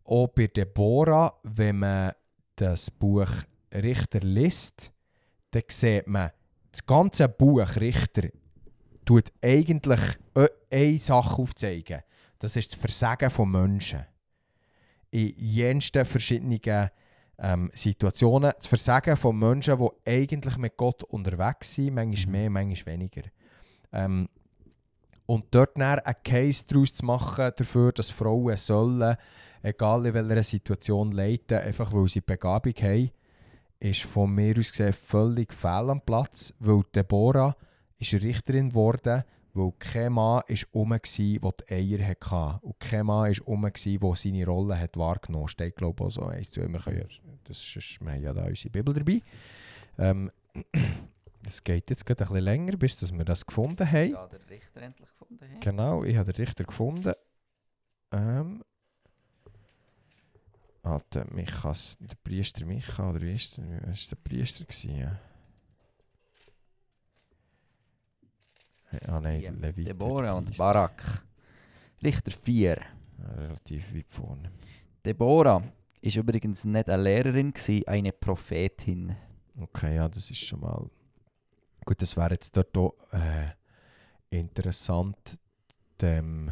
[0.06, 2.14] auch bei Deborah, wenn man
[2.56, 3.30] das Buch
[3.74, 4.92] Richter liest,
[5.52, 6.32] dann sieht man,
[6.72, 8.30] das ganze Buch Richter
[9.06, 10.02] tut eigentlich
[10.36, 12.02] äh, eine Sache aufzeigen.
[12.40, 14.06] Das ist das Versagen von Menschen.
[15.12, 16.90] In jensten verschiedenen
[17.38, 18.52] ähm, Situationen.
[18.56, 22.32] Das Versagen von Menschen, die eigentlich mit Gott unterwegs sind, manchmal Mhm.
[22.32, 23.24] mehr, manchmal weniger.
[23.92, 24.30] Ähm,
[25.26, 29.16] und dort dann einen Case daraus zu machen, dafür, dass Frauen sollen,
[29.62, 33.12] egal in welcher Situation leiten, einfach weil sie Begabung haben,
[33.80, 37.56] ist von mir aus gesehen völlig fehl am Platz, weil Deborah
[38.00, 39.24] ist Richterin geworden,
[39.54, 42.60] weil kein Mann ist rum war, der die Eier hatte.
[42.66, 45.52] Und kein Mann ist rum war, der seine Rolle hat wahrgenommen hat.
[45.52, 46.62] Steht, glaube ich, auch so eins zu.
[46.62, 49.22] Wir, können, ja- das ist, wir haben ja da unsere Bibel dabei.
[49.98, 50.32] Ähm,
[51.44, 54.12] das geht jetzt gerade ein bisschen länger, bis dass wir das gefunden haben.
[54.12, 55.46] Ja, der Richter endlich gefunden.
[55.46, 55.60] Hey?
[55.60, 57.14] Genau, ich habe den Richter gefunden.
[58.12, 58.64] Ähm.
[60.82, 64.96] Alter, Michas, der Priester Micha, oder wie ist der, ist der Priester gewesen?
[64.98, 65.20] Ja?
[69.08, 69.94] Ah nein, Hier, Leviter.
[69.94, 70.58] Deborah und.
[70.58, 71.24] Barak.
[72.04, 72.78] Richter 4.
[73.20, 74.52] Ja, relativ weit vorne.
[75.06, 75.62] Deborah
[76.02, 79.16] ist übrigens nicht eine Lehrerin, gewesen, eine Prophetin.
[79.60, 80.90] Okay, ja, das ist schon mal.
[81.86, 83.50] Gut, das wäre jetzt dort auch äh,
[84.30, 85.40] interessant,
[86.02, 86.52] dem,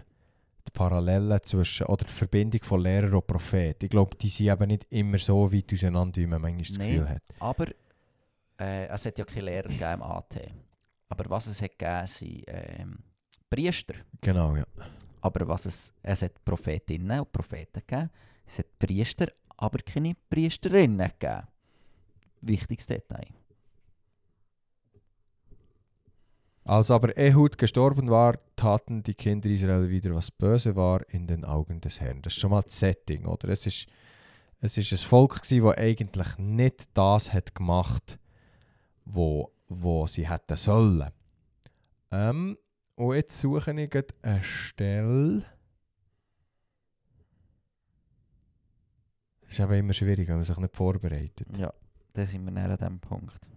[0.68, 3.82] die Parallelen zwischen, oder die Verbindung von Lehrer und Prophet.
[3.84, 6.92] Ich glaube, die sind eben nicht immer so weit auseinander, wie man manchmal das Nein.
[6.92, 7.24] Gefühl hat.
[7.40, 7.68] Aber
[8.60, 10.52] äh, es hat ja keine Lehrer gegeben im AT.
[11.10, 13.00] Aber was es hat gegeben, sind ähm,
[13.50, 13.96] Priester.
[14.22, 14.66] Genau, ja.
[15.22, 18.10] Aber was es, es hat Prophetinnen und Propheten gegeben.
[18.46, 19.28] Es hat Priester,
[19.58, 21.48] aber keine Priesterinnen gegeben.
[22.42, 23.28] Wichtiges Detail.
[26.64, 31.46] Als aber Ehud gestorben war, taten die Kinder Israel wieder, was böse war in den
[31.46, 32.22] Augen des Herrn.
[32.22, 33.48] Das ist schon mal das Setting, oder?
[33.48, 33.88] Es ist,
[34.60, 38.20] es ist ein Volk, das eigentlich nicht das hat gemacht
[39.14, 41.12] wo, wo sie hätten sollen.
[42.12, 42.58] Ähm,
[42.96, 45.46] und jetzt suche ich eine Stelle.
[49.42, 51.48] Das ist aber immer schwierig, wenn man sich nicht vorbereitet.
[51.58, 51.74] Ja,
[52.14, 53.48] da sind wir näher an diesem Punkt.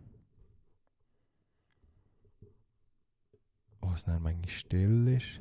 [3.80, 5.40] Wo es dann manchmal still ist.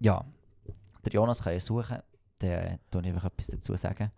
[0.00, 0.24] Ja,
[1.04, 2.02] der Jonas kann ja suchen,
[2.38, 4.10] dann tue ich einfach etwas dazu sagen.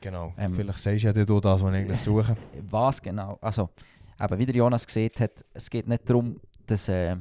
[0.00, 0.32] Genau.
[0.38, 2.36] Ähm, Vielleicht sagst ja du das, was ich eigentlich suche.
[2.70, 3.38] Was genau?
[3.40, 3.68] Also,
[4.18, 7.16] eben, wie der Jonas gesehen hat, es geht nicht darum, dass, äh,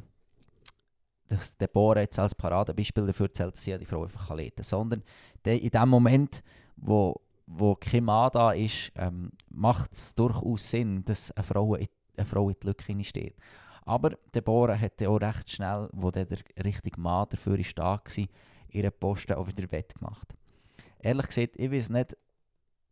[1.27, 5.03] dass Deborah jetzt als Paradebeispiel dafür zählt, dass sie die Frau einfach leiten kann, sondern
[5.43, 6.41] der, in dem Moment,
[6.77, 11.87] wo, wo kein Mann da ist, ähm, macht es durchaus Sinn, dass eine Frau in,
[12.15, 13.35] eine Frau in die Lücke steht.
[13.83, 17.99] Aber Deborah hat dann auch recht schnell, wo dann der richtige Mann dafür ist da
[18.03, 18.25] war,
[18.69, 20.35] ihren Posten auch wieder Bett gemacht.
[20.99, 22.15] Ehrlich gesagt, ich weiß nicht,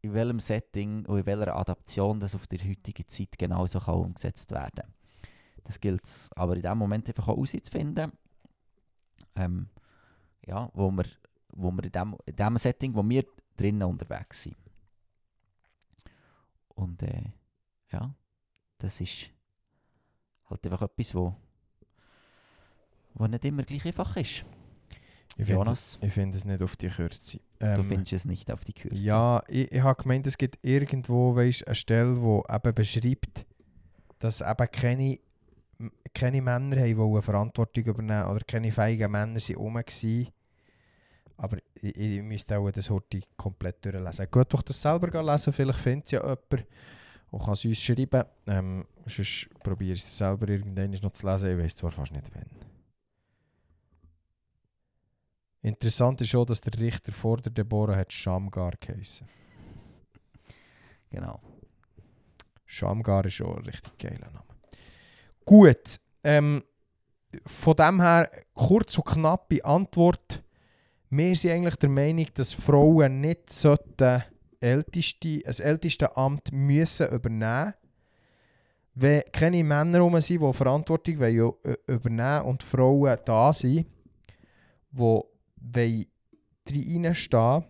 [0.08, 4.52] in welchem Setting und in welcher Adaption das auf der heutigen Zeit genauso kann umgesetzt
[4.52, 4.94] werden kann.
[5.64, 8.12] Das gilt es aber in dem Moment einfach auch herauszufinden,
[9.36, 9.70] ähm,
[10.46, 11.06] ja, wo wir,
[11.50, 13.26] wo wir in, dem, in dem Setting, wo wir
[13.58, 14.56] drinnen unterwegs sind.
[16.70, 17.34] Und äh,
[17.92, 18.14] ja,
[18.78, 19.30] das ist
[20.46, 21.36] halt einfach etwas, wo,
[23.14, 24.46] wo nicht immer gleich einfach ist.
[25.38, 27.38] Ich finde Jonas, ich find es nicht auf die Kürze.
[27.60, 28.98] du Ähm, findest es nicht auf die Kürze.
[28.98, 33.46] Ja, ich, ich habe gemeint, es gibt irgendwo weißt, eine Stelle, die eben beschreibt,
[34.18, 35.20] dass eben keine,
[36.12, 40.28] keine Männer haben wollen Verantwortung übernehmen oder keine feigen Männer sind rum waren.
[41.38, 44.28] Aber ich, ich müsste auch das heute komplett durchlesen.
[44.32, 46.66] Gut, doch das selber lesen, vielleicht findet es ja jemand
[47.30, 48.24] und kann es uns schreiben.
[48.48, 51.52] Ähm, sonst probiere ich es selber irgendwann noch zu lesen.
[51.52, 52.77] Ich weiß zwar fast nicht wann.
[55.62, 59.28] Interessant ist auch, dass der Richter vor der Deborah hat Shamgar geheißen.
[61.10, 61.42] Genau.
[62.66, 64.44] Shamgar ist schon ein richtig geiler Name.
[65.46, 66.64] Gut, ähm,
[67.46, 70.44] von dem her kurz und knappe Antwort.
[71.10, 74.24] Wir sind eigentlich der Meinung, dass Frauen nicht sollten
[74.60, 77.74] älteste, ein älteste Amt müssen übernehmen
[78.94, 83.88] Wenn keine Männer rum sind, die Verantwortung wollen, äh, übernehmen und Frauen da sind,
[84.92, 85.22] die
[85.74, 87.66] reinstehen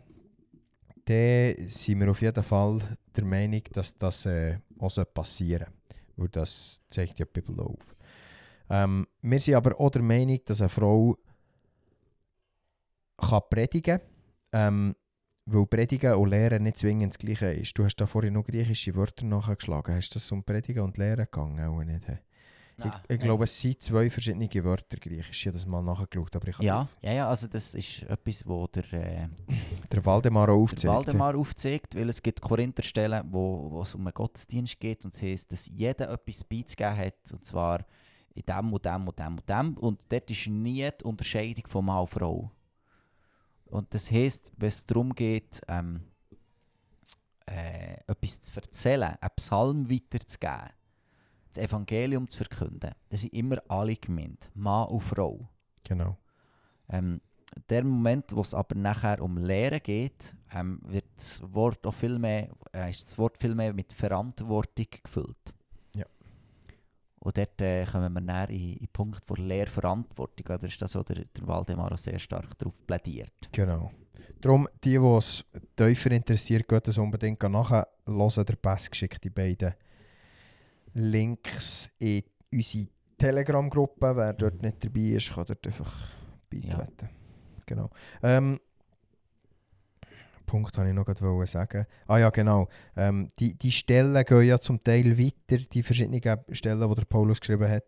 [1.07, 6.03] dann sind wir auf jeden Fall der Meinung, dass das äh, auch passieren sollte.
[6.17, 7.95] Weil das zeigt ja die Bibel auf.
[8.69, 11.17] Ähm, wir sind aber auch der Meinung, dass eine Frau
[13.17, 14.07] kann predigen kann.
[14.51, 14.95] Ähm,
[15.45, 17.77] weil Predigen und Lehren nicht zwingend das Gleiche ist.
[17.77, 19.95] Du hast da vorhin noch griechische Wörter nachgeschlagen.
[19.95, 21.65] Hast du das um Predigen und Lehren gegangen?
[21.65, 22.03] Auch nicht.
[22.79, 25.41] Ich, ich glaube, es sind zwei verschiedene Wörter griechisch.
[25.41, 26.35] Ich habe das mal nachgeschaut.
[26.35, 29.27] Aber ich Ja, ja, ja, also das ist etwas, wo der, äh,
[29.91, 30.93] der Waldemar auch der aufzeigt.
[30.93, 35.21] Waldemar aufzeigt, weil es gibt Korintherstellen, wo, wo es um einen Gottesdienst geht und es
[35.21, 37.83] heisst, dass jeder etwas beizugeben hat, und zwar
[38.35, 41.85] in dem und dem und dem und dem und dort ist nie die Unterscheidung von
[41.85, 42.51] Mann und Frau.
[43.65, 46.01] Und das heisst, wenn es darum geht, ähm,
[47.47, 50.69] äh, etwas zu erzählen, einen Psalm weiterzugeben,
[51.57, 55.49] das Evangelium zu verkünden, dann sind immer alle gemeint, Mann und Frau.
[55.84, 56.17] Genau.
[56.89, 57.21] Ähm,
[57.69, 62.19] der Moment, wo es aber nachher um Lehren geht, ähm, wird das Wort auch viel
[62.19, 65.53] mehr, äh, ist das Wort viel mehr mit Verantwortung gefüllt.
[65.95, 66.05] Ja.
[67.19, 70.45] Und dort äh, kommen wir näher in, den Punkt von Lehrverantwortung.
[70.55, 73.34] Oder ist das, wo der, der Waldemar auch sehr stark darauf plädiert?
[73.51, 73.91] Genau.
[74.41, 75.43] Darum, die, die es
[75.75, 77.85] tiefer interessiert, geht das unbedingt nachhören.
[78.05, 79.73] Der Pass geschickt die beiden
[80.97, 82.87] Links in unsere
[83.17, 84.15] Telegram-Gruppe.
[84.15, 85.93] Wer dort nicht dabei ist, kann dort einfach
[86.49, 87.09] beitreten.
[87.65, 87.89] Genau.
[88.23, 88.59] Ähm,
[90.45, 91.85] Punkt wollte ich noch gerade sagen.
[92.07, 92.69] Ah ja, genau.
[92.95, 96.21] Ähm, die, die Stellen gehen ja zum Teil weiter, die verschiedenen
[96.51, 97.83] Stellen, die der Paulus geschrieben hat,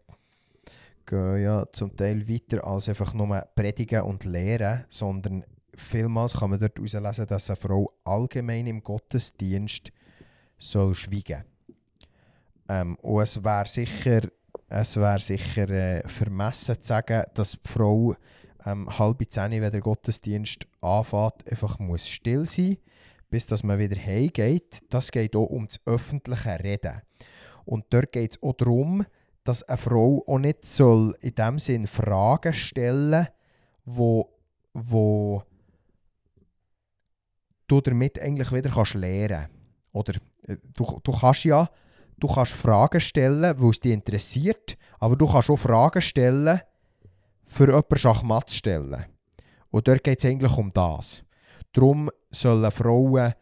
[1.05, 6.59] gehen ja zum Teil weiter als einfach nur predigen und lehren, sondern vielmals kann man
[6.59, 9.91] dort herauslesen, dass eine Frau allgemein im Gottesdienst
[10.57, 11.45] soll schweigen.
[12.69, 14.21] Ähm, und es wäre sicher,
[14.69, 18.15] es wär sicher äh, vermessen zu sagen, dass die Frau
[18.65, 22.77] ähm, halb zehn, wenn der Gottesdienst anfängt, einfach muss still sein
[23.29, 24.81] bis dass man wieder heimgeht.
[24.89, 27.01] Das geht auch um das öffentliche Reden.
[27.65, 29.05] Und dort geht es auch darum,
[29.43, 33.27] dass eine Frau auch nicht soll in dem Sinn Fragen stellen
[33.85, 34.29] wo,
[34.73, 35.41] wo
[37.67, 39.47] du damit eigentlich wieder kannst lernen
[39.91, 40.13] Oder
[40.43, 41.69] äh, du, du kannst ja
[42.19, 46.61] du kannst Fragen stellen, weil es dich interessiert, aber du kannst auch Fragen stellen,
[47.45, 49.05] für jemanden Schachmatt zu stellen.
[49.71, 51.23] Und dort geht es eigentlich um das.
[51.73, 53.33] Darum sollen Frauen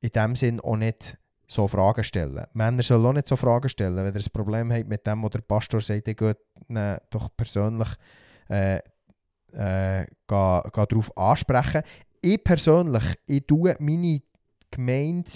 [0.00, 2.46] in dem Sinn auch nicht so Fragen stellen.
[2.52, 3.96] Männer sollen auch nicht so Fragen stellen.
[3.96, 6.38] Wenn ihr ein Problem habt mit dem, was der Pastor sagt, dann geht
[6.68, 7.88] ihn doch persönlich
[8.48, 8.80] äh,
[9.52, 11.82] äh, darauf ansprechen.
[12.20, 14.20] Ich persönlich, ich tue meine
[14.70, 15.30] Gemeinde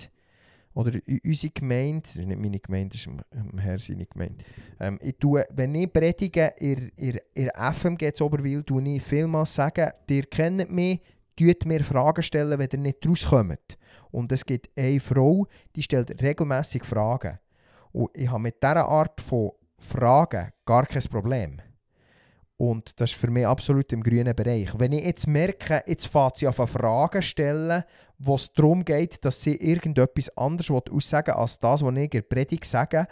[0.75, 0.93] oder
[1.25, 4.45] unsere Gemeinde, das ist nicht meine Gemeinde, das ist Herr seine Gemeinde.
[4.79, 9.55] Ähm, ich tue, wenn ich predige in, in, in FMG zu Oberwil, tue ich vielmals
[9.55, 11.01] sagen, ihr kennt mich,
[11.37, 13.79] tut mir Fragen stellen, wenn ihr nicht rauskommt.
[14.13, 17.39] Und es gibt eine Frau, die stellt regelmäßig Fragen.
[17.93, 21.61] Und ich habe mit dieser Art von Fragen gar kein Problem.
[22.61, 24.69] Und das ist für mich absolut im grünen Bereich.
[24.79, 27.85] Wenn ich jetzt merke, jetzt fängt sie auf Fragen stellen,
[28.19, 32.21] wo es darum geht, dass sie irgendetwas anderes aussagen als das, was ich in der
[32.21, 33.07] Predigt sage,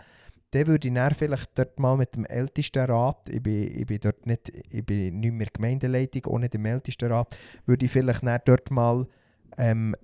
[0.50, 4.26] dann würde ich dann vielleicht dort mal mit dem Ältestenrat, ich bin, ich bin dort
[4.26, 7.34] nicht, ich bin nicht mehr Gemeindeleitung, auch nicht im Ältestenrat,
[7.64, 9.06] würde ich vielleicht dann dort mal
[9.56, 9.96] ähm,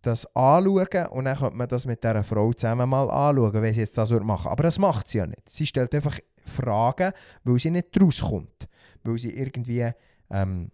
[0.00, 3.80] das anschauen und dann könnte man das mit dieser Frau zusammen mal anschauen, wenn sie
[3.80, 5.46] jetzt das würde machen Aber das macht sie ja nicht.
[5.46, 7.12] Sie stellt einfach Fragen,
[7.44, 8.66] weil sie nicht rauskommt.
[9.04, 9.90] Weil sie irgendwie...
[10.30, 10.70] Ähm,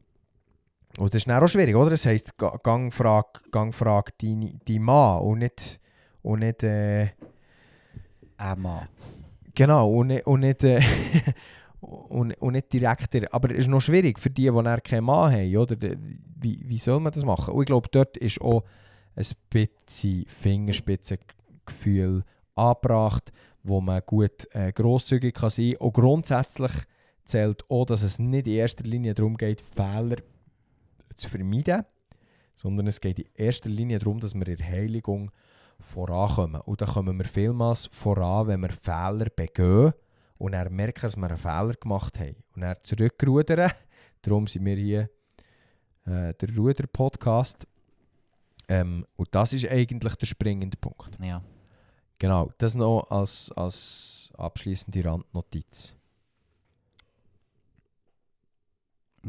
[0.98, 1.90] und das ist dann auch schwierig, oder?
[1.90, 5.80] Das heisst, ga- gang frag, gang frag deinen dein Mann und nicht...
[6.22, 7.08] Und nicht äh,
[8.38, 8.86] Emma.
[9.54, 10.80] Genau, und nicht, und nicht, äh,
[11.80, 13.12] und, und nicht direkt.
[13.12, 15.56] der- Aber es ist noch schwierig für die, die dann keinen Mann haben.
[15.56, 15.76] Oder?
[15.76, 15.98] De-
[16.40, 17.52] Wie, wie soll man das machen?
[17.54, 18.64] Und ich glaube, dort ist auch
[19.16, 22.24] ein bisschen Fingerspitzengefühl
[22.54, 23.32] angebracht,
[23.62, 25.86] wo man gut äh, grosszügig kann sein kann.
[25.86, 26.72] Und grundsätzlich
[27.24, 30.16] zählt auch, dass es nicht in erster Linie darum geht, Fehler
[31.14, 31.84] zu vermeiden,
[32.54, 35.30] sondern es geht in erster Linie darum, dass wir in der Heiligung
[35.80, 36.60] vorankommen.
[36.62, 39.92] Und da kommen wir vielmals voran, wenn wir Fehler begehen
[40.38, 42.36] und dann merken, dass wir einen Fehler gemacht haben.
[42.54, 43.70] Und dann zurückrudern.
[44.22, 45.10] Darum sind wir hier
[46.06, 47.66] äh, der Ruder-Podcast.
[48.68, 51.18] Ähm, und das ist eigentlich der springende Punkt.
[51.22, 51.42] Ja.
[52.18, 55.94] Genau, das noch als, als abschließende Randnotiz.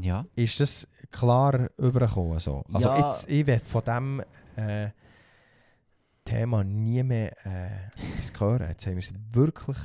[0.02, 0.26] Ja.
[0.36, 2.40] Ist das klar übergekommen?
[2.40, 2.64] So?
[2.74, 2.98] Also Ja.
[3.06, 4.24] jetzt, ich will von diesem
[4.56, 4.90] äh,
[6.24, 8.68] Thema nie mehr äh, etwas hören.
[8.70, 9.78] Jetzt haben wir es wirklich...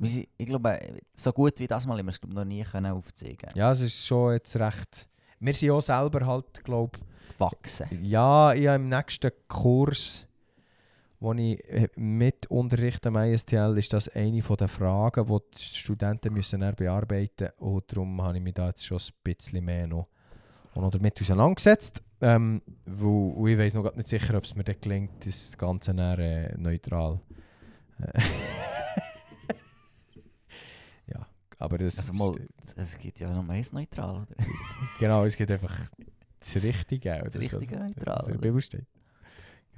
[0.00, 0.78] Ich glaube,
[1.14, 4.06] so gut wie das mal haben wir es noch nie können aufzeigen Ja, es ist
[4.06, 5.08] schon jetzt recht...
[5.40, 6.98] Wir sind auch selber halt, glaube
[7.38, 7.86] Wachsen.
[8.04, 10.26] Ja, ich habe im nächsten Kurs,
[11.20, 16.32] wo ich äh, mit unterrichte am ISTL, ist das eine den Fragen, die die Studenten
[16.32, 17.58] müssen bearbeiten müssen.
[17.58, 20.08] Und darum habe ich mich da jetzt schon ein bisschen mehr noch,
[20.74, 22.02] noch damit auseinandergesetzt.
[22.20, 25.94] Ähm, wo, wo ich weiß noch nicht sicher, ob es mir dann gelingt, das Ganze
[25.94, 27.20] dann, äh, neutral.
[28.00, 28.20] Äh,
[31.06, 31.26] ja,
[31.58, 32.34] aber das Also mal,
[32.76, 34.34] es gibt ja noch eins neutral, oder?
[34.98, 35.76] Genau, es gibt einfach
[36.40, 37.14] das Richtige.
[37.14, 37.24] oder?
[37.24, 38.40] Das Richtige neutral, was in der?
[38.40, 38.86] Bibel steht.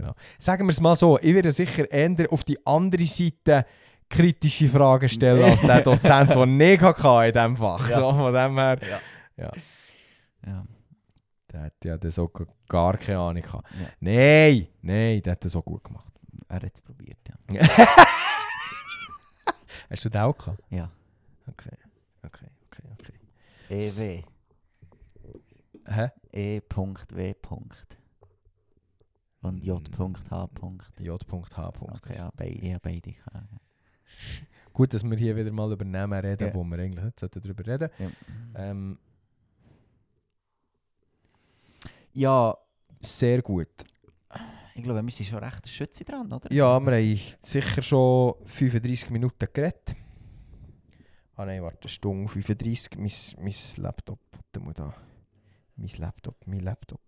[0.00, 0.14] Genau.
[0.38, 3.66] Sagen wir es mal so, ich werde sicher eher auf die andere Seite
[4.08, 7.88] kritische Fragen stellen als der Dozent, der nicht hatte in diesem Fach.
[7.88, 7.94] Ja.
[7.96, 8.78] So, von dem her,
[9.36, 9.52] Ja.
[10.46, 10.64] Ja.
[11.52, 12.30] der hat ja das auch
[12.68, 13.68] gar keine Ahnung gehabt.
[13.78, 13.86] Ja.
[14.00, 16.12] Nein, nein, der hat das auch gut gemacht.
[16.48, 17.60] Er hat es probiert, ja.
[19.90, 20.62] Hast du das auch gehabt?
[20.70, 20.90] Ja.
[21.48, 21.76] Okay,
[22.24, 23.14] okay, okay, okay.
[23.68, 24.22] EW.
[25.86, 26.08] Hä?
[26.32, 27.34] E.W.
[29.42, 30.48] Und J.H.
[30.98, 31.72] J.H.
[31.80, 33.14] Okay, ja, bei, ich habe beide.
[34.72, 36.54] Gut, dass wir hier wieder mal über Namen reden, Ja.
[36.54, 38.10] wo wir eigentlich nicht darüber reden Ja.
[38.54, 38.98] Ähm,
[42.12, 42.54] ja,
[43.00, 43.68] sehr gut.
[44.74, 46.52] Ich glaube, wir sind schon recht Schütze dran, oder?
[46.52, 49.96] Ja, wir haben sicher schon 35 Minuten geredet.
[51.36, 52.98] Ah nein, warte, eine Stunde 35.
[52.98, 53.10] Mein,
[53.44, 54.94] mein Laptop, warte mal da.
[55.76, 57.00] Mein Laptop, mein Laptop.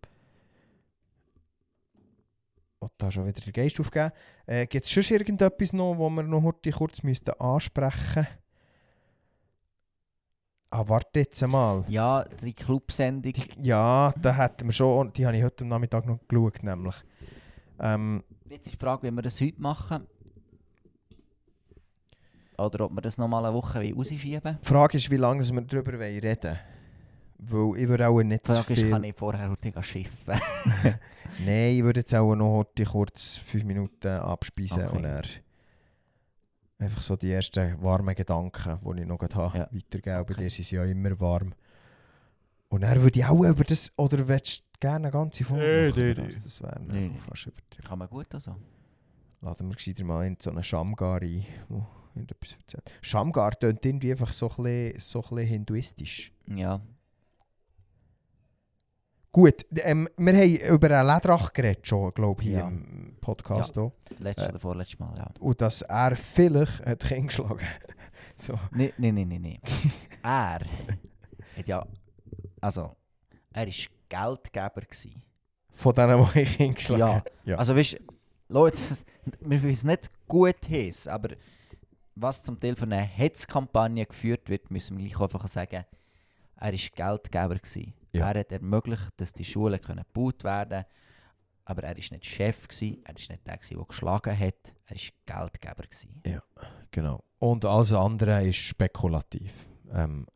[2.98, 4.12] Da schon wieder der Geist aufgeben.
[4.46, 8.26] Äh, Gibt es schon irgendetwas noch, wo wir noch heute kurz müssten ansprechen
[10.70, 11.84] Ah, warte jetzt mal.
[11.88, 13.34] Ja, die Clubsendung.
[13.60, 16.94] Ja, da hätten wir schon, die habe ich heute am Nachmittag noch geschaut, nämlich.
[17.78, 20.06] Ähm, Jetzt ist die Frage, wie wir das heute machen.
[22.56, 25.92] Oder ob wir das nochmal eine Woche rausschieben die Frage ist, wie lange wir darüber
[25.92, 26.58] reden wollen.
[27.44, 28.90] Weil ich würde auch nicht Die Frage ist, viel...
[28.90, 30.12] kann ich vorher heute schiffen?
[31.44, 34.96] Nein, ich würde jetzt auch noch heute kurz 5 Minuten abspeisen Okay.
[34.96, 35.22] und dann
[36.78, 39.68] einfach so die ersten warmen Gedanken, die ich noch habe, Ja.
[39.72, 40.02] weitergeben.
[40.04, 40.34] Bei Okay.
[40.44, 41.52] dir sind sie ja immer warm.
[42.68, 43.92] Und dann würde ich auch über das...
[43.96, 46.02] Oder willst du gerne eine ganze Folge Nee, machen?
[46.02, 46.34] nee, oder was?
[46.36, 46.40] nee.
[46.44, 47.18] Das wäre Nee, nee.
[47.28, 47.88] fast übertrieben.
[47.88, 48.56] Kann man gut also.
[49.40, 52.90] Laden wir gescheiter mal in so einen Schamgar ein, der irgendetwas erzählt.
[53.02, 56.32] Schamgar tönt irgendwie einfach so ein bisschen, so ein bisschen hinduistisch.
[56.46, 56.80] Ja.
[59.34, 62.68] Gut, ähm, wir haben über einen Ledrach geredet schon, glaube ich, hier Ja.
[62.68, 63.78] im Podcast.
[63.78, 63.92] auch.
[64.18, 64.50] Letztes Äh.
[64.50, 65.30] oder vorletztes Mal, ja.
[65.40, 67.58] Und dass er vielleicht hat Kind geschlagen
[68.36, 68.58] so.
[68.72, 69.58] Nein, nein, nein, nein.
[70.22, 70.60] er
[71.56, 71.86] hat ja.
[72.60, 72.94] Also,
[73.54, 73.74] er war
[74.08, 74.80] Geldgeber.
[74.82, 75.22] Gewesen.
[75.70, 77.14] Von denen, die ich Kind geschlagen Ja.
[77.14, 77.30] habe.
[77.44, 77.56] Ja.
[77.56, 77.98] Also, weißt du,
[78.48, 78.78] Leute,
[79.40, 81.30] wir wissen nicht gut heiß, aber
[82.14, 85.86] was zum Teil von einer Hetzkampagne geführt wird, müssen wir gleich einfach sagen,
[86.56, 87.54] er war Geldgeber.
[87.54, 87.94] Gewesen.
[88.12, 88.30] Ja.
[88.30, 90.84] Er hat ermöglicht, dass die Schulen können gebaut werden
[91.64, 94.96] aber er war nicht Chef, gewesen, er war nicht der, gewesen, der geschlagen hat, er
[94.96, 95.82] war Geldgeber.
[95.82, 96.22] Gewesen.
[96.90, 97.24] Genau.
[97.38, 99.52] Und alles andere ist spekulativ.
[99.92, 100.26] Ähm,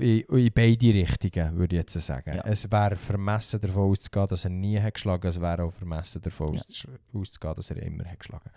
[0.00, 2.34] in, in beide Richtungen, würde ich jetzt sagen.
[2.34, 2.44] Ja.
[2.44, 6.54] Es wäre vermessen davon auszugehen, dass er nie hat geschlagen Es wäre auch vermessen davon
[6.54, 6.62] Ja.
[7.12, 8.50] auszugehen, dass er immer hat geschlagen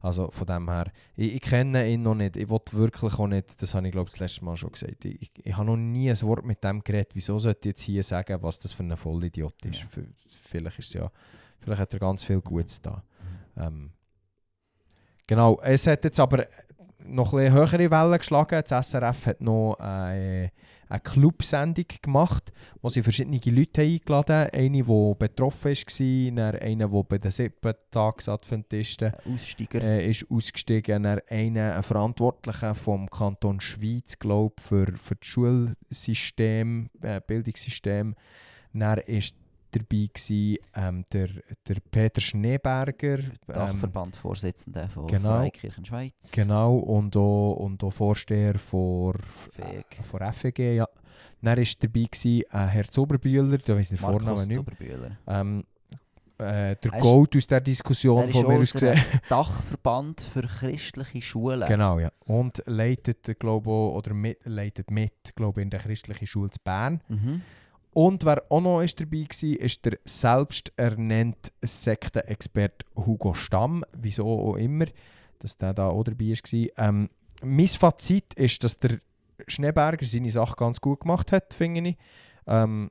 [0.00, 2.36] Also von dem her, ich, ich kenne ihn noch nicht.
[2.36, 5.04] Ich will wirklich auch nicht, das habe ich glaube ich das letzte Mal schon gesagt,
[5.04, 7.10] ich, ich, ich habe noch nie ein Wort mit dem geredet.
[7.14, 9.80] Wieso sollte ich jetzt hier sagen, was das für ein Vollidiot ist?
[9.80, 10.02] Ja.
[10.48, 11.10] Vielleicht ist ja,
[11.60, 13.02] vielleicht hat er ganz viel Gutes da.
[13.56, 13.90] Ähm,
[15.26, 16.46] genau, es hat jetzt aber
[17.04, 18.62] noch ein bisschen höhere Wellen geschlagen.
[18.66, 20.50] Das SRF hat noch eine,
[20.90, 22.52] eine Clubsendung gemacht,
[22.82, 24.50] wo sie verschiedene Leute eingeladen haben.
[24.52, 29.82] Eine, die betroffen war, dann eine, die bei den sieben Tagesadventisten Aussteiger.
[29.82, 36.90] äh, ist ausgestiegen, dann einer, ein Verantwortlicher vom Kanton Schweiz, glaube für, für das Schulsystem,
[37.02, 38.16] äh, Bildungssystem.
[38.72, 39.36] Dann ist
[39.70, 41.28] dabei gewesen, ähm, der,
[41.66, 45.38] der Peter Schneeberger, ähm, Dachverbandvorsitzender von genau.
[45.38, 46.32] Freikirchen Schweiz.
[46.32, 49.14] Genau, und auch, und auch Vorsteher vor,
[49.52, 49.98] FEG.
[49.98, 50.88] äh, vor FEG, ja.
[51.42, 54.60] Dann war dabei gewesen, äh, Herr Zuberbühler, da weiß ich den Vornamen nicht.
[55.26, 55.64] Ähm,
[56.40, 59.00] äh, der Er Gold aus der Diskussion von mir aus aus gesehen.
[59.28, 61.66] Dachverband für christliche Schulen.
[61.66, 62.10] Genau, ja.
[62.26, 67.02] Und leitet, glaube ich, oder mit, leitet mit, glaube in der christlichen Schule zu Bern.
[67.08, 67.42] Mhm.
[67.92, 73.84] Und wer auch noch ist dabei war, ist der selbsternannte Sektenexperte Hugo Stamm.
[73.96, 74.86] Wieso auch immer,
[75.40, 76.88] dass der da auch dabei war.
[76.88, 77.10] Ähm,
[77.42, 78.98] mein Fazit ist, dass der
[79.46, 81.96] Schneeberger seine Sache ganz gut gemacht hat, finde ich.
[82.46, 82.90] Ähm,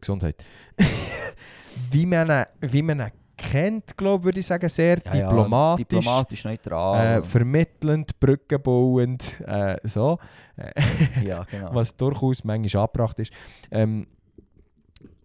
[0.00, 0.44] Gesundheit.
[1.90, 3.10] wie, man wie man
[3.50, 5.86] kennt, glaube würde ich sagen, sehr Ja, ja, diplomatisch.
[5.88, 7.18] diplomatisch, neutral.
[7.18, 10.18] Äh, vermittelnd, brückenbauend, äh, so.
[10.56, 11.74] Äh, ja, genau.
[11.74, 13.32] was durchaus manchmal angebracht ist.
[13.70, 14.06] Ähm,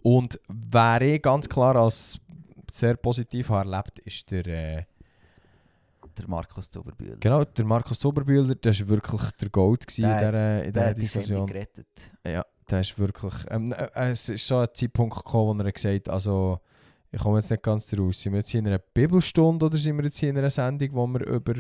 [0.02, 2.20] und wer ich ganz klar als
[2.72, 4.84] sehr positiv habe erlebt, ist der, äh,
[6.18, 7.18] Der Markus Zuberbühler.
[7.20, 8.56] genau, der Markus Zuberbühler.
[8.56, 11.48] Der war wirklich der Gold Der- in dieser, in Der dieser hat die Diskussion.
[11.48, 11.88] gerettet.
[12.26, 13.34] Ja, der ist wirklich.
[13.50, 16.60] Ähm, äh, es ist so ein Zeitpunkt gekommen, wo er gesagt hat, also
[17.12, 18.22] ich komme jetzt nicht ganz raus.
[18.22, 20.90] Sind wir jetzt hier in einer Bibelstunde oder sind wir jetzt hier in einer Sendung,
[20.94, 21.54] wo wir über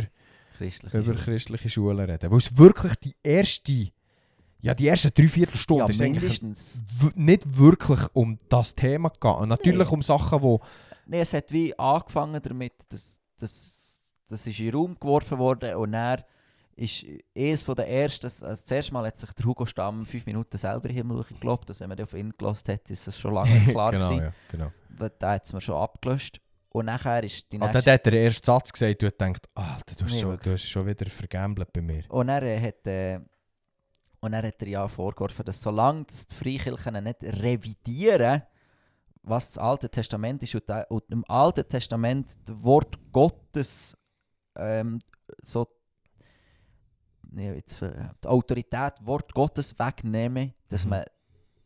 [0.57, 2.31] Christliche über christliche Schulen reden.
[2.31, 3.88] Weil es wirklich die erste,
[4.61, 6.84] ja die ersten drei Viertelstunden Ja, ist eigentlich mindestens.
[7.15, 9.49] nicht wirklich um das Thema gegangen.
[9.49, 9.93] Natürlich Nee.
[9.93, 10.61] um Sachen, wo
[11.07, 15.77] Nee, es hat wie angefangen damit, dass, dass das ist in den Raum geworfen wurde
[15.77, 16.23] und dann
[16.76, 17.06] ist
[17.38, 20.57] eines von der ersten, also das erste Mal hat sich der Hugo Stamm fünf Minuten
[20.57, 23.91] selber Himmel geglaubt, dass wenn man auf ihn gelost hat, ist das schon lange klar
[23.91, 24.23] genau, gewesen.
[24.26, 24.72] ja, genau.
[24.89, 26.41] weil Da hat es mir schon abgelöscht.
[26.69, 27.81] Und nachher ist die Ah, nächste...
[27.84, 30.43] dann hat er den ersten Satz gesagt und gedacht, Alter, du hast, Nee, schon, wirklich.
[30.43, 32.03] du hast schon wieder vergambelt bei mir.
[32.10, 33.19] Und er äh, hat, äh,
[34.19, 38.41] und er hat er ja vorgeworfen, dass solange das die Freikirchen nicht revidieren,
[39.23, 43.97] was das Alte Testament ist und, da- und im Alten Testament das Wort Gottes
[44.57, 44.99] ähm,
[45.41, 45.65] so
[47.40, 47.91] jetzt, äh,
[48.24, 50.90] die Autorität Wort Gottes wegnehmen, dass Mhm.
[50.91, 51.03] man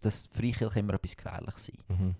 [0.02, 1.90] dass die Freikirche immer etwas gefährlich sind.
[1.90, 2.16] Mhm.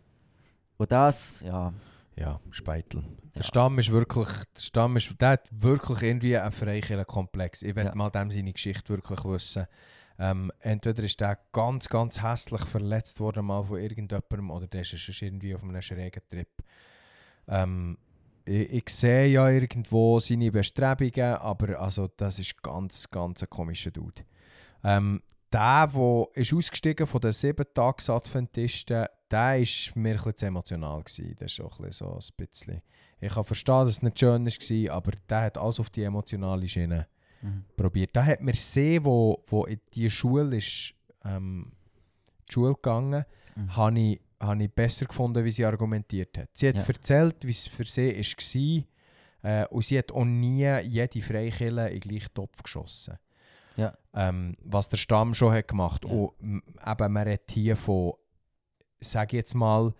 [0.78, 1.74] Und das, ja,
[2.18, 3.02] Ja, Speitel.
[3.34, 3.44] Der Ja.
[3.44, 7.62] Stamm ist wirklich, der Stamm ist, der hat wirklich irgendwie einen freikirchen Komplex.
[7.62, 7.96] Ich will Ja.
[7.96, 9.66] mal dem seine Geschichte wirklich wissen.
[10.18, 14.90] Ähm, entweder ist der ganz, ganz hässlich verletzt worden mal von irgendjemandem oder der ist
[14.90, 16.50] sonst irgendwie auf einem schrägen Trip.
[17.48, 17.98] Ähm,
[18.46, 23.92] ich, ich sehe ja irgendwo seine Bestrebungen, aber also das ist ganz, ganz ein komischer
[23.92, 24.24] Dude.
[24.84, 25.22] Ähm,
[25.52, 31.04] der, der ist ausgestiegen von den sieben Tages-Adventisten, der ist mir ein bisschen zu emotional
[31.04, 31.36] gewesen.
[31.40, 32.82] Das ist auch ein bisschen so ein bisschen...
[33.22, 36.68] Ich kann verstehen, dass es nicht schön war, aber der hat alles auf die emotionale
[36.68, 37.08] Schiene
[37.42, 37.66] mhm.
[37.76, 38.16] probiert.
[38.16, 40.94] Da hat mir gesehen, wo, wo in die Schule ist,
[41.26, 41.74] ähm,
[42.48, 43.26] die Schule gegangen,
[43.60, 43.76] Mhm.
[43.76, 46.50] habe ich, habe ich besser gefunden, wie sie argumentiert hat.
[46.54, 46.86] Sie hat Ja.
[46.88, 48.86] erzählt, wie es für sie
[49.42, 53.18] war äh, und sie hat auch nie jede Freikirche in den gleichen Topf geschossen.
[53.76, 53.98] Ja.
[54.14, 56.04] Ähm, was der Stamm schon hat gemacht.
[56.06, 56.12] Ja.
[56.12, 58.14] Und eben, man redet hier von,
[59.00, 59.94] sage ich jetzt mal,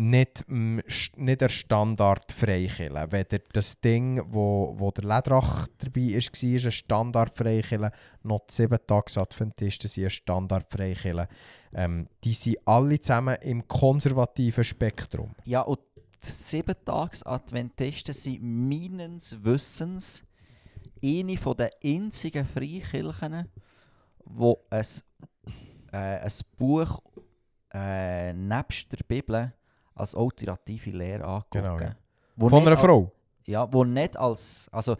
[0.00, 0.80] nicht, mm,
[1.16, 3.12] nicht der Standard Freikille.
[3.12, 8.54] Weder das Ding, wo, wo der Ledrach dabei ist, war ein Standard Freikille, noch die
[8.54, 11.28] 7-Tags-Adventisten sind ein Standard Freikille.
[11.74, 15.34] Ähm, die sind alle zusammen im konservativen Spektrum.
[15.44, 15.80] Ja, und
[16.24, 20.24] die Sieben-Tags-Adventisten sind meines Wissens
[21.04, 23.48] eine den einzigen Freikirchen,
[24.24, 24.86] wo ein,
[25.92, 27.02] äh, ein Buch
[27.74, 29.52] äh, nebst der Bibel
[30.00, 31.62] als alternative Lehre angucken.
[31.62, 31.94] Genau, ja.
[32.38, 33.12] Von einer als- Frau.
[33.46, 34.68] Ja, wo nicht als...
[34.72, 34.96] Also,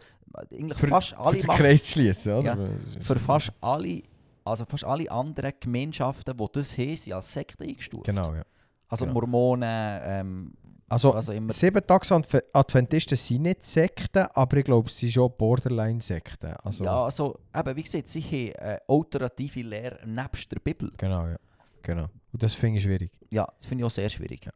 [0.51, 2.57] eigentlich Für- fast Für alle den machen Kreis zu schließen, oder?
[3.01, 4.01] für fast alle,
[4.45, 8.05] also fast alle anderen Gemeinschaften, die das haben, sind als Sekte eingestuft.
[8.05, 8.43] Genau, ja.
[8.87, 9.19] Also genau.
[9.19, 10.53] Mormonen, ähm,
[10.89, 11.53] Also, also immer...
[11.53, 16.53] Sieben-Tags-Adventisten sind nicht Sekten, aber ich glaube, sie sind schon Borderline-Sekten.
[16.63, 20.91] Also, Ja, also, eben, wie gesagt, sie haben eine alternative Lehre nebst der Bibel.
[20.97, 21.37] Genau, ja.
[21.83, 22.07] Genau.
[22.33, 23.11] Und das finde ich schwierig.
[23.29, 24.47] Ja, das finde ich auch sehr schwierig.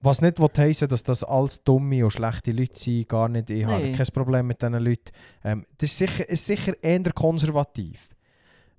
[0.00, 3.50] Was nicht will heissen, dass das alles dumme und schlechte Leute sind, gar nicht.
[3.50, 3.92] Ich habe Nee.
[3.96, 5.10] kein Problem mit diesen Leuten.
[5.42, 8.08] Ähm, das ist sicher, ist sicher eher konservativ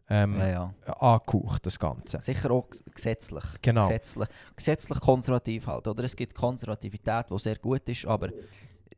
[0.09, 0.73] ähm, Ja, ja.
[0.99, 2.21] angehaucht, das Ganze.
[2.21, 3.43] Sicher auch gesetzlich.
[3.61, 3.87] Genau.
[3.87, 5.87] Gesetzlich, gesetzlich konservativ halt.
[5.87, 8.29] Oder es gibt Konservativität, die sehr gut ist, aber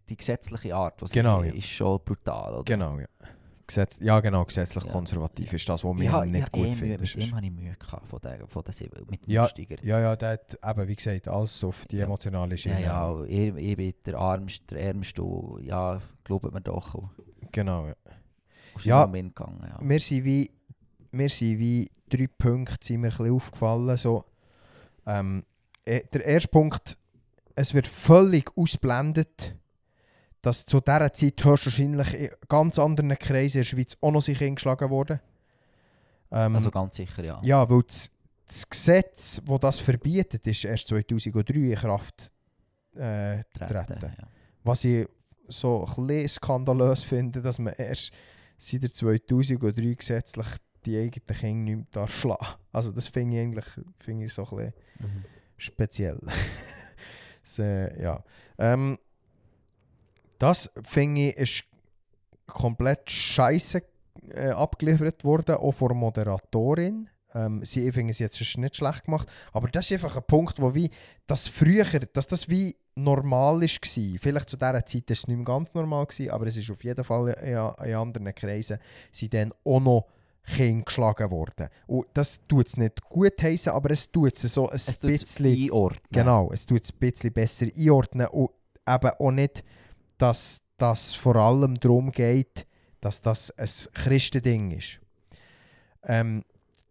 [0.08, 1.54] die gesetzliche Art, was Genau, ja.
[1.54, 2.54] ist schon brutal.
[2.54, 2.64] Oder?
[2.64, 3.08] Genau, ja.
[3.68, 4.92] Gesetz, ja, genau, gesetzlich Ja.
[4.92, 7.02] konservativ ist das, was wir Ja, nicht ja, gut eh finden.
[7.02, 9.78] mit dem hatte ich Mühe gehabt, von der, von der Sieben- mit dem Ja, Einsteiger.
[9.84, 12.06] Ja, ja, der hat eben, wie gesagt, alles auf die Ja.
[12.06, 12.82] emotionale Ja, Schiene.
[12.84, 15.24] ja, ich, ich bin der Armste, der Ärmste,
[15.62, 16.96] ja, glaubt mir doch.
[17.52, 17.96] Genau, ja.
[18.84, 19.06] Ja.
[19.06, 19.78] gegangen, ja.
[19.82, 20.50] Wir sind wie,
[21.12, 23.98] wir sind wie drei Punkte sind mir ein aufgefallen.
[23.98, 24.24] So,
[25.06, 25.44] ähm,
[25.86, 26.98] eh, der erste Punkt,
[27.56, 29.56] es wird völlig ausblendet,
[30.42, 34.42] dass zu dieser Zeit höchstwahrscheinlich in ganz anderen Kreisen in der Schweiz auch noch sich
[34.42, 35.22] eingeschlagen wurde.
[36.32, 37.40] Ähm, Also ganz sicher, ja.
[37.44, 38.10] ja, weil das,
[38.48, 42.32] das Gesetz, das das verbietet, ist erst 2003 in Kraft
[42.96, 44.28] äh, Treten, ja.
[44.64, 45.08] Was ich
[45.48, 48.12] so ein skandalös finde, dass man erst
[48.58, 50.48] seit der 2003 gesetzlich
[50.86, 53.66] die eigenen Kinder nicht mehr darf schlagen Also das finde ich eigentlich
[54.00, 55.24] finde ich so ein bisschen Mhm.
[55.58, 56.20] speziell.
[57.44, 58.24] das, äh, ja.
[58.58, 58.98] ähm,
[60.42, 61.64] das finde ich ist
[62.48, 63.84] komplett scheiße
[64.34, 67.10] äh, abgeliefert worden, auch von der Moderatorin.
[67.34, 70.24] Ähm, sie ich finde sie jetzt ist nicht schlecht gemacht, aber das ist einfach ein
[70.24, 70.90] Punkt, wo wie
[71.28, 74.18] das früher, dass das wie normal ist gsi.
[74.20, 76.84] Vielleicht zu dieser Zeit ist es nicht mehr ganz normal gsi, aber es ist auf
[76.84, 78.80] jeden Fall in, in anderen Kreisen
[79.12, 80.08] sind dann auch noch
[80.44, 81.70] Kinder geschlagen worden.
[81.86, 85.46] Und das tut es nicht gut heißen, aber es tut es so ein Es bisschen
[85.46, 86.02] einordnen.
[86.12, 88.50] Genau, es tut es ein bisschen besser einordnen und
[88.88, 89.64] eben auch nicht,
[90.22, 92.68] dass das vor allem darum geht,
[93.00, 95.00] dass das ein Christending ist.
[96.04, 96.44] Ähm,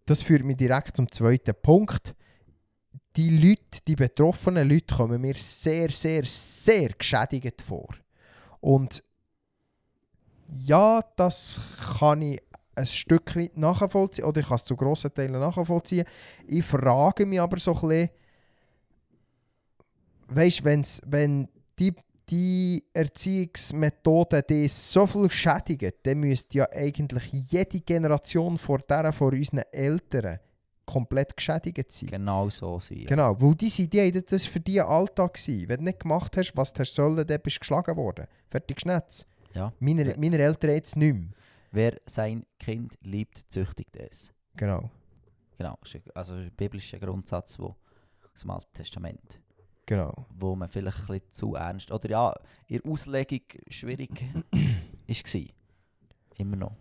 [0.06, 2.14] das führt mich direkt zum zweiten Punkt.
[3.16, 7.88] Die Leute, die betroffenen Leute kommen mir sehr, sehr, sehr geschädigt vor.
[8.60, 9.02] Und
[10.52, 11.60] ja, das
[11.98, 12.42] kann ich
[12.74, 16.06] ein Stück weit nachvollziehen, oder ich kann es zu grossen Teilen nachvollziehen.
[16.46, 18.10] Ich frage mich aber so ein bisschen,
[20.28, 21.48] weißt, wenn's, wenn
[21.78, 21.94] die,
[22.30, 29.34] die Erziehungsmethoden die so viel schädigen, dann müsste ja eigentlich jede Generation vor der von
[29.34, 30.38] unseren Eltern
[30.86, 32.10] komplett geschädigt sein.
[32.10, 33.04] Genau so sein.
[33.06, 35.34] Genau, weil die sind die, das für die ein Alltag.
[35.34, 35.68] Gewesen.
[35.68, 38.26] Wenn du nicht gemacht hast, was du hast sollen, dann bist du geschlagen worden.
[38.48, 39.26] Fertig Schnetz.
[39.54, 39.72] Ja.
[39.78, 41.28] Meine, meine Eltern jetzt nicht mehr.
[41.72, 44.32] Wer sein Kind liebt, züchtigt es.
[44.56, 44.90] Genau,
[45.60, 45.78] Genau.
[46.14, 47.76] Also ein biblischer Grundsatz wo,
[48.32, 49.38] aus dem Alten Testament,
[49.90, 50.26] genau.
[50.38, 52.34] wo man vielleicht ein bisschen zu ernst oder ja,
[52.68, 54.10] der Auslegung schwierig
[54.52, 55.42] war.
[56.38, 56.76] Immer noch.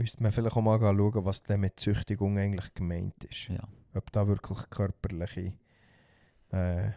[0.00, 3.48] Müsste man vielleicht auch mal schauen, was denn mit Züchtigung eigentlich gemeint ist.
[3.48, 3.68] Ja.
[3.92, 5.52] Ob da wirklich körperliche
[6.52, 6.92] äh,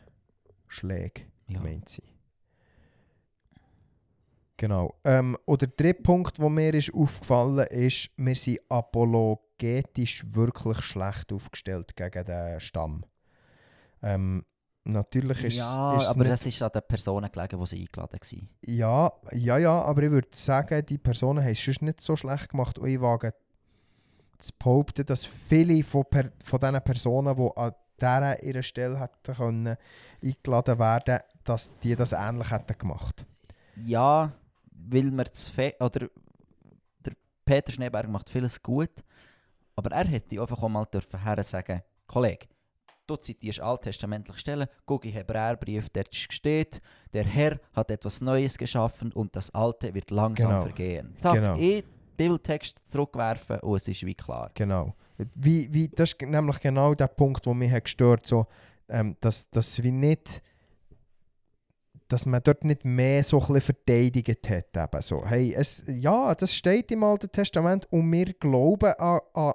[0.69, 1.57] Schläge ja.
[1.57, 2.07] gemeint sind.
[4.55, 4.95] Genau.
[5.03, 11.33] Ähm, oder der dritte Punkt, der mir ist aufgefallen ist, wir sind apologetisch wirklich schlecht
[11.33, 13.03] aufgestellt gegen den Stamm.
[14.01, 14.45] Ähm,
[14.83, 18.49] natürlich ist ja, ist aber das ist an den Personen gelegen, die sie eingeladen waren.
[18.65, 22.49] ja, ja, ja, aber ich würde sagen, die Personen haben es sonst nicht so schlecht
[22.49, 22.77] gemacht.
[22.77, 23.33] Und ich wage
[24.39, 29.35] zu behaupten, dass viele von, per, von diesen Personen, die an dieser ihrer Stelle hätten
[29.35, 29.77] können,
[30.21, 33.25] eingeladen werden dass die das ähnlich hätten gemacht.
[33.75, 34.31] Ja,
[34.71, 36.07] weil man zu fe oder
[37.05, 37.13] der
[37.45, 39.03] Peter Schneeberg macht vieles gut,
[39.75, 42.47] aber er hätte einfach auch mal dürfen her sagen, Kollege,
[43.07, 46.81] du zitierst alttestamentliche Stellen, guck in Hebräerbrief, dort steht,
[47.13, 50.61] der Herr hat etwas Neues geschaffen und das Alte wird langsam Genau.
[50.63, 51.15] vergehen.
[51.19, 51.55] Zack, Genau.
[51.57, 51.83] ich
[52.15, 54.51] Bibeltext zurückwerfen und es ist wie klar.
[54.53, 54.93] Genau.
[55.35, 58.45] Wie, wie, das ist nämlich genau der Punkt, der mich hat gestört so
[58.89, 60.41] ähm, dass, dass wie nicht
[62.09, 64.77] dass man dort nicht mehr so ein verteidigt hat.
[64.77, 65.25] Eben so.
[65.25, 69.53] Hey, es, ja, das steht im Alten Testament und wir glauben an, an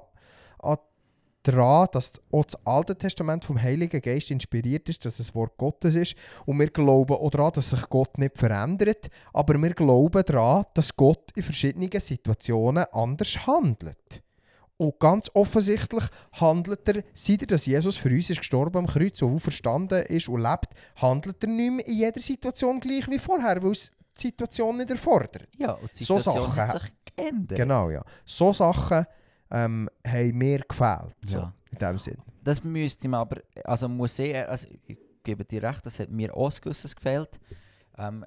[1.43, 5.95] daran, dass auch das Alte Testament vom Heiligen Geist inspiriert ist, dass es Wort Gottes
[5.95, 6.15] ist.
[6.47, 9.09] Und wir glauben auch daran, dass sich Gott nicht verändert.
[9.33, 14.23] Aber wir glauben daran, dass Gott in verschiedenen Situationen anders handelt.
[14.77, 16.05] Und ganz offensichtlich
[16.35, 20.29] handelt er, seit er, dass Jesus für uns ist gestorben am Kreuz und verstanden ist
[20.29, 24.29] und lebt, handelt er nicht mehr in jeder Situation gleich wie vorher, weil es die
[24.29, 25.49] Situation nicht erfordert.
[25.57, 27.59] Ja, und die So Situation hat Sachen- sich geändert.
[27.59, 28.05] Genau, ja.
[28.25, 29.05] So Sachen
[29.51, 31.15] ähm, haben mir gefehlt.
[31.25, 31.55] So, Ja.
[31.71, 32.19] In dem Sinn.
[32.43, 36.35] Das müsste man aber, also muss ich, also ich gebe dir recht, das hat mir
[36.35, 37.39] auch gewisses gefehlt.
[37.99, 38.25] Ähm,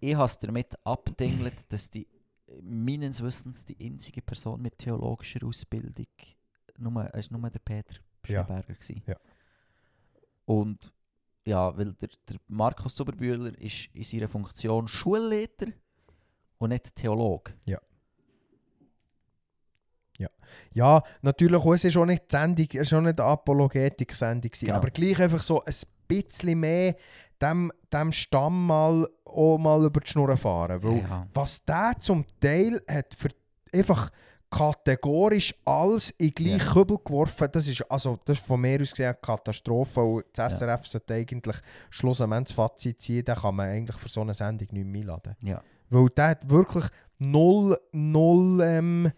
[0.00, 2.06] ich habe es damit abgedingelt, dass die,
[2.62, 6.06] meines Wissens, die einzige Person mit theologischer Ausbildung,
[6.78, 7.94] nur, es war nur der Peter
[8.26, 8.44] Ja.
[8.44, 8.74] Schneeberger.
[8.74, 9.02] gewesen.
[9.06, 9.16] Ja.
[10.46, 10.92] Und
[11.44, 15.66] ja, weil der, der Markus Zuberbühler ist in seiner Funktion Schulleiter
[16.58, 17.52] und nicht Theologe.
[17.66, 17.78] Ja,
[21.22, 24.74] natürlich, auch, es ist auch nicht die Sendung, es ist auch nicht eine Apologetik-Sendung, Genau.
[24.74, 25.74] aber gleich einfach so ein
[26.06, 26.96] bisschen mehr
[27.40, 30.82] dem, dem Stamm mal, auch mal über die Schnur fahren.
[30.82, 31.26] Weil Ja.
[31.34, 33.28] was der zum Teil hat für
[33.72, 34.10] einfach
[34.50, 36.72] kategorisch alles in gleich Ja.
[36.72, 40.00] Kübel geworfen, das ist, also, das ist von mir aus gesehen eine Katastrophe.
[40.00, 40.58] Und das Ja.
[40.58, 41.56] SRF sollte eigentlich
[41.90, 45.36] schlussendlich das Fazit ziehen, da kann man eigentlich für so eine Sendung nicht mehr einladen.
[45.42, 45.62] Ja.
[45.90, 46.84] Weil der hat wirklich
[47.18, 49.10] null, null, ähm, äh,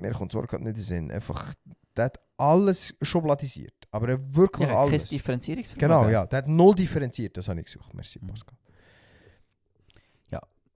[0.00, 1.54] mir kommt das Wort gerade nicht in den Sinn, einfach,
[1.96, 3.74] der hat alles schubladisiert.
[3.90, 5.08] Aber er wirklich Ja, kein alles.
[5.08, 5.88] Differenzierungsvermögen.
[5.88, 7.94] Genau, ja, der hat null differenziert, das habe ich gesucht.
[7.94, 8.28] Merci, Mhm.
[8.28, 8.56] Pascal.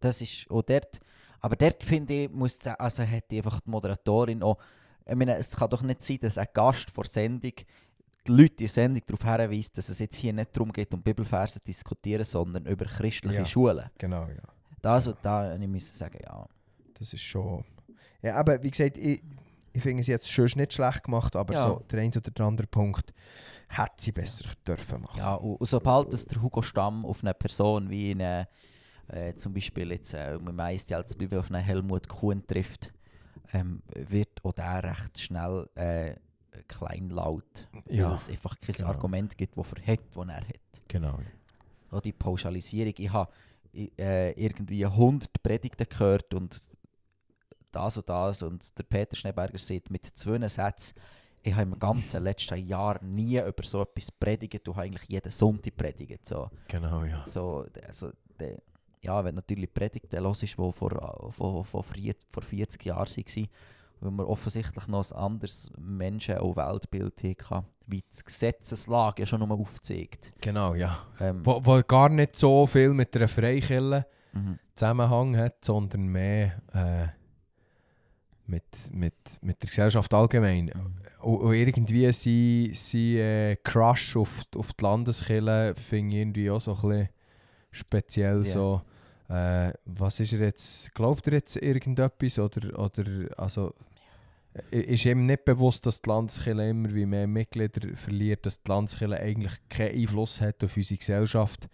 [0.02, 0.98] Das ist auch dort.
[1.40, 4.57] Aber dort finde ich, muss ich sagen, also hat die einfach die Moderatorin auch.
[5.07, 7.52] Ich meine, es kann doch nicht sein, dass ein Gast vor Sendung
[8.27, 11.02] die Leute in der Sendung darauf hinweist, dass es jetzt hier nicht darum geht, um
[11.02, 13.44] Bibelverse zu diskutieren, sondern über christliche Ja.
[13.44, 13.90] Schulen.
[13.98, 14.43] Genau, ja.
[14.81, 16.47] Das und da ich muss sagen, ja.
[16.94, 17.62] Das ist schon.
[18.22, 19.22] Ja, aber wie gesagt, ich,
[19.72, 21.62] ich finde es jetzt schon nicht schlecht gemacht, aber Ja.
[21.62, 23.12] so der eine oder der andere Punkt
[23.68, 25.16] hätte sie besser dürfen machen.
[25.18, 28.48] ja und, und sobald dass der Hugo Stamm auf eine Person wie eine,
[29.09, 32.92] äh, zum Beispiel jetzt, äh, man meist ja als Beispiel auf einen Helmut Kuhn trifft,
[33.52, 36.14] ähm, wird auch der recht schnell äh,
[36.68, 38.88] kleinlaut, Ja, weil es einfach kein genau.
[38.88, 40.82] Argument gibt, das er hat, das er hat.
[40.88, 41.18] Genau.
[41.90, 42.94] Auch die Pauschalisierung.
[42.98, 43.30] Ich habe
[43.98, 46.60] äh, irgendwie 100 Predigten gehört und
[47.72, 50.94] das und das und der Peter Schneeberger sagt mit zwei Sätzen,
[51.42, 55.30] ich habe im ganzen letzten Jahr nie über so etwas predigt, du hast eigentlich jeden
[55.30, 56.26] Sonntag predigt.
[56.26, 57.24] So, Genau, ja.
[57.26, 58.59] so, also, de,
[59.01, 63.48] ja, wenn natürlich Predigten los ist, die vor, vor, vor, 40 vor 40 Jahren waren,
[64.01, 69.40] weil wir offensichtlich noch ein anderes Menschen- und Weltbild hatten, wie die Gesetzeslage ja schon
[69.40, 70.32] nur aufzeigt.
[70.40, 71.06] Genau, ja.
[71.18, 74.59] Ähm, Wo, wo gar nicht so viel mit einer Freikille mhm.
[74.74, 77.09] Zusammenhang hat, sondern mehr äh,
[78.51, 80.70] mit, mit, mit der Gesellschaft allgemein.
[81.22, 86.51] Und, und irgendwie sein, sein äh, Crush auf, die- auf die Landeskille finde ich irgendwie
[86.51, 87.09] auch so ein bisschen
[87.70, 88.39] speziell.
[88.39, 88.44] Ja.
[88.44, 88.82] So,
[89.28, 90.93] äh, was ist er jetzt?
[90.94, 92.39] Glaubt er jetzt irgendetwas?
[92.39, 93.05] Oder, oder
[93.39, 93.72] also,
[94.70, 99.18] ist ihm nicht bewusst, dass die Landeskille immer wie mehr Mitglieder verliert, dass die Landeskille
[99.20, 101.68] eigentlich keinen Einfluss hat auf unsere Gesellschaft?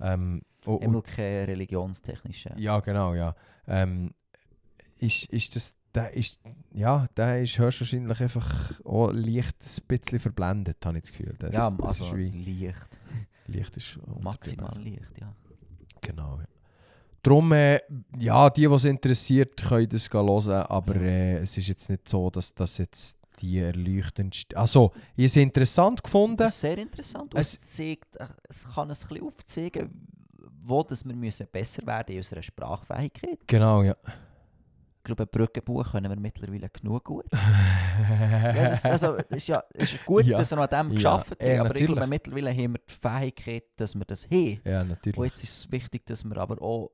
[0.00, 2.52] Ähm, und- Immer keine religionstechnische.
[2.58, 3.34] ja, genau, ja.
[3.66, 4.12] Ähm,
[4.98, 6.38] ist, ist das, der ist,
[6.72, 11.34] ja, der ist höchstwahrscheinlich einfach auch leicht ein bisschen verblendet, habe ich das Gefühl.
[11.38, 13.00] Das, Ja, das also ist wie, leicht.
[13.46, 15.34] Licht ist Maximal leicht, ja.
[16.00, 16.44] Genau, ja.
[17.22, 17.80] Darum, äh,
[18.18, 21.02] ja, die, die es interessiert, können das hören, aber Ja.
[21.02, 24.56] äh, es ist jetzt nicht so, dass das jetzt die erleuchtendste...
[24.56, 26.48] Also, ich habe es interessant gefunden.
[26.48, 27.34] Sehr interessant.
[27.34, 29.90] Es- es, zeigt, äh, es kann uns ein bisschen aufzeigen,
[30.62, 33.38] wo dass wir müssen besser werden in unserer Sprachfähigkeit.
[33.46, 33.96] Genau, ja.
[35.00, 37.24] Ich glaube, ein Brückenbuch können wir mittlerweile genug gut.
[38.00, 40.38] Ja, das, also, es ist ja es ist gut, Ja.
[40.38, 42.08] dass wir noch an dem Ja, geschafft haben, eh, aber ich glaube, natürlich.
[42.10, 44.60] mittlerweile haben wir die Fähigkeit, dass wir das haben.
[44.64, 45.20] ja, Und natürlich.
[45.30, 46.90] jetzt ist es wichtig, dass wir aber auch,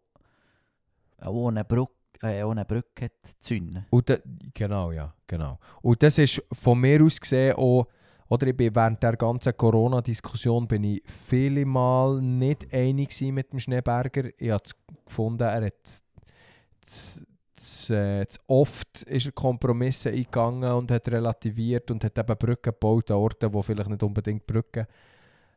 [1.20, 1.93] auch ohne Brücke,
[2.23, 3.11] äh, ohne Brücke
[3.41, 3.87] zünden.
[3.91, 4.16] Und da,
[4.55, 5.59] genau, ja, genau.
[5.83, 7.87] Und das ist von mir aus gesehen auch,
[8.28, 13.59] oder ich bin während der ganzen Corona-Diskussion bin ich viele Mal nicht einig mit dem
[13.61, 14.31] Schneeberger.
[14.39, 14.62] Ich habe
[15.05, 16.03] gefunden, er hat
[17.57, 22.62] zu, äh, zu oft ist er Kompromisse eingegangen und hat relativiert und hat eben Brücken
[22.73, 24.87] gebaut an Orten, wo vielleicht nicht unbedingt Brücken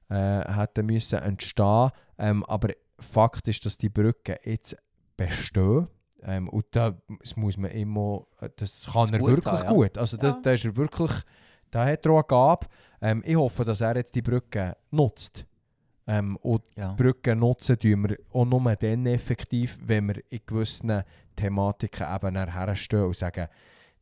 [0.09, 1.91] äh, hätten müssen entstehen.
[2.17, 2.69] Ähm, aber
[2.99, 4.75] Fakt ist, dass die Brücken jetzt
[5.15, 5.87] bestehen.
[6.23, 8.25] Ähm, und da das muss man immer,
[8.57, 9.69] das kann Das er gut wirklich haben, ja.
[9.71, 9.97] gut.
[9.97, 10.39] Also das, Ja.
[10.41, 11.11] da ist er wirklich,
[11.71, 12.65] da hat er auch eine Gabe.
[13.01, 15.45] Ähm, ich hoffe, dass er jetzt die Brücke nutzt.
[16.11, 16.93] Ähm, und Ja.
[16.93, 21.03] Brücken nutzen tun wir auch nur dann effektiv, wenn wir in gewissen
[21.35, 23.47] Thematiken eben herstehen und sagen,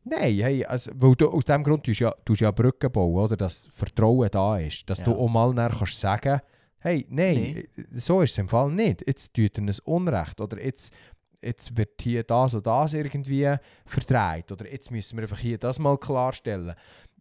[0.06, 3.14] nein, hey, also, weil du, aus dem Grund tust du ja, tust ja Brücken bauen,
[3.26, 5.18] oder, dass Vertrauen da ist, dass du Ja.
[5.18, 6.40] auch mal kannst sagen,
[6.80, 10.94] hey, nein, so ist es im Fall nicht, jetzt tut er ein Unrecht oder jetzt,
[11.42, 13.54] jetzt wird hier das und das irgendwie
[13.86, 16.74] verdreht oder jetzt müssen wir einfach hier das mal klarstellen.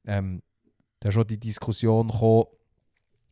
[0.06, 0.42] Ähm,
[1.00, 2.44] da ist schon die Diskussion gekommen,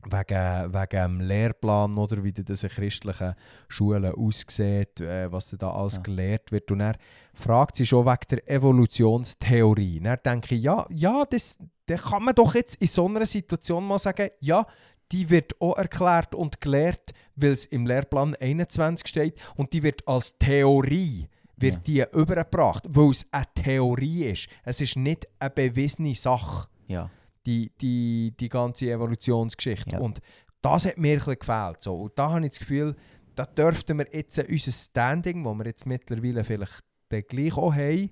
[0.06, 3.35] wegen, wegen dem Lehrplan oder wie das in christlichen
[3.68, 6.02] Schulen aussieht, äh, was da alles Ja.
[6.02, 6.70] gelehrt wird.
[6.70, 6.97] Und er
[7.35, 9.98] fragt sich schon wegen der Evolutionstheorie.
[9.98, 13.26] Und dann denke ich, ja, ja das, das kann man doch jetzt in so einer
[13.26, 14.66] Situation mal sagen, ja,
[15.12, 20.06] die wird auch erklärt und gelehrt, weil es im Lehrplan 21 steht und die wird
[20.09, 24.48] als Theorie wird die übergebracht, weil es eine Theorie ist.
[24.64, 27.09] Es ist nicht eine bewiesene Sache Ja.
[27.47, 29.93] Die, die, die ganze Evolutionsgeschichte.
[29.93, 29.99] Ja.
[29.99, 30.21] Und
[30.61, 31.83] das hat mir ein gefehlt.
[31.83, 31.95] So.
[31.97, 32.97] Und da habe ich das Gefühl,
[33.35, 38.11] da dürften wir jetzt unser Standing, das wir jetzt mittlerweile vielleicht dann gleich auch haben,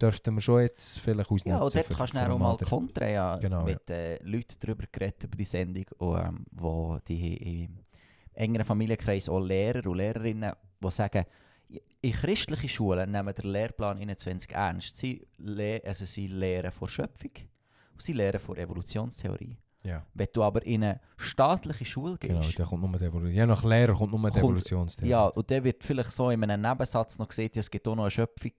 [0.00, 1.50] dürften wir schon jetzt vielleicht ausnutzen.
[1.50, 3.10] Ja, und dort für- kannst du auch mal kontern.
[3.12, 7.78] Ja, Genau, mit äh, Leuten darüber geredet, über die Sendung, und, ähm, wo die im
[8.32, 11.24] engeren Familienkreis auch Lehrer und Lehrerinnen, die sagen,
[12.00, 14.96] in christlichen Schulen nehmen den Lehrplan 21 ernst.
[14.96, 17.30] Sie, le also sie lehren von Schöpfung
[17.94, 19.56] und sie lehren von Evolutionstheorie.
[19.84, 22.40] Ja, Wenn du aber in eine staatliche Schule genau.
[22.40, 23.34] gehst, Da kommt nur die Evolution.
[23.34, 25.10] Je nach Lehrer kommt nur die Evolutionstheorie.
[25.10, 27.94] ja, und dann wird vielleicht so in einem Nebensatz noch gesehen, ja, es gibt auch
[27.94, 28.52] noch eine Schöpfung,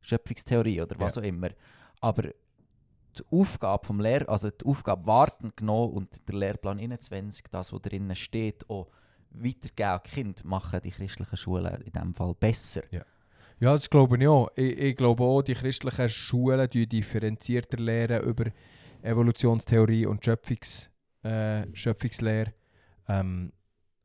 [0.00, 1.48] Schöpfungstheorie oder was auch immer.
[2.00, 7.72] Aber die Aufgabe vom Lehr also die Aufgabe warten genommen und der Lehrplan 21, das,
[7.72, 8.88] was drinnen steht, auch
[9.30, 12.82] weitergeben an Kinder, machen die christlichen Schulen in diesem Fall besser.
[12.90, 13.02] Ja,
[13.70, 14.48] das glaube ich auch.
[14.56, 18.46] Ich, ich glaube auch, die christlichen Schulen die differenzierter lehren über
[19.02, 20.90] Evolutionstheorie und Schöpfungs,
[21.22, 22.52] äh, Schöpfungslehre
[23.08, 23.52] ähm,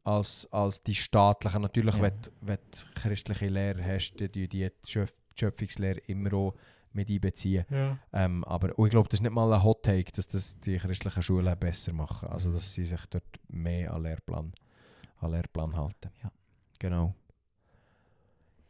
[0.03, 1.61] als, als die staatlichen.
[1.61, 2.01] Natürlich, Ja.
[2.01, 6.55] wenn, wenn du christliche Lehrer hast, die die die Schöpf Schöpfungslehre immer auch
[6.93, 7.63] mit einbeziehen.
[8.11, 11.21] Ähm, aber ich glaube, das ist nicht mal ein Hot Take, dass das die christlichen
[11.21, 12.27] Schulen besser machen.
[12.29, 14.51] Also, dass sie sich dort mehr an Lehrplan,
[15.19, 16.09] an Lehrplan halten.
[16.23, 16.31] Ja.
[16.79, 17.13] Genau.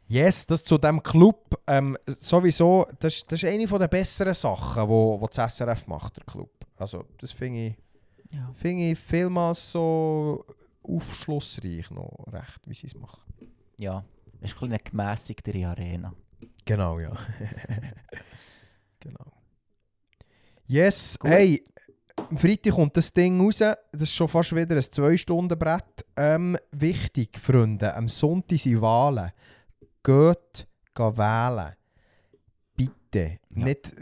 [0.08, 1.54] Yes, das zu diesem Club.
[1.66, 6.24] Ähm, sowieso, das, das ist eine der besseren Sachen, wo, wo das SRF macht, der
[6.24, 6.50] Club.
[6.76, 7.74] Also, das finde ich,
[8.34, 8.50] Ja.
[8.54, 10.44] finde ich vielmals so
[10.82, 13.20] aufschlussreich noch recht, wie sie es machen.
[13.76, 14.04] ja.
[14.40, 16.12] Es ist ein bisschen eine gemässigtere Arena.
[16.64, 17.10] Genau, ja.
[19.00, 19.32] genau.
[20.66, 21.30] Yes, Gut.
[21.30, 21.64] hey,
[22.16, 23.58] am Freitag kommt das Ding raus.
[23.58, 26.04] Das ist schon fast wieder ein 2-Stunden-Brett.
[26.16, 29.32] Ähm, wichtig, Freunde, am Sonntag sind Wahlen.
[30.08, 30.66] Geht,
[30.96, 31.74] wählen.
[32.74, 33.38] Bitte.
[33.54, 33.64] Ja.
[33.64, 33.94] Nicht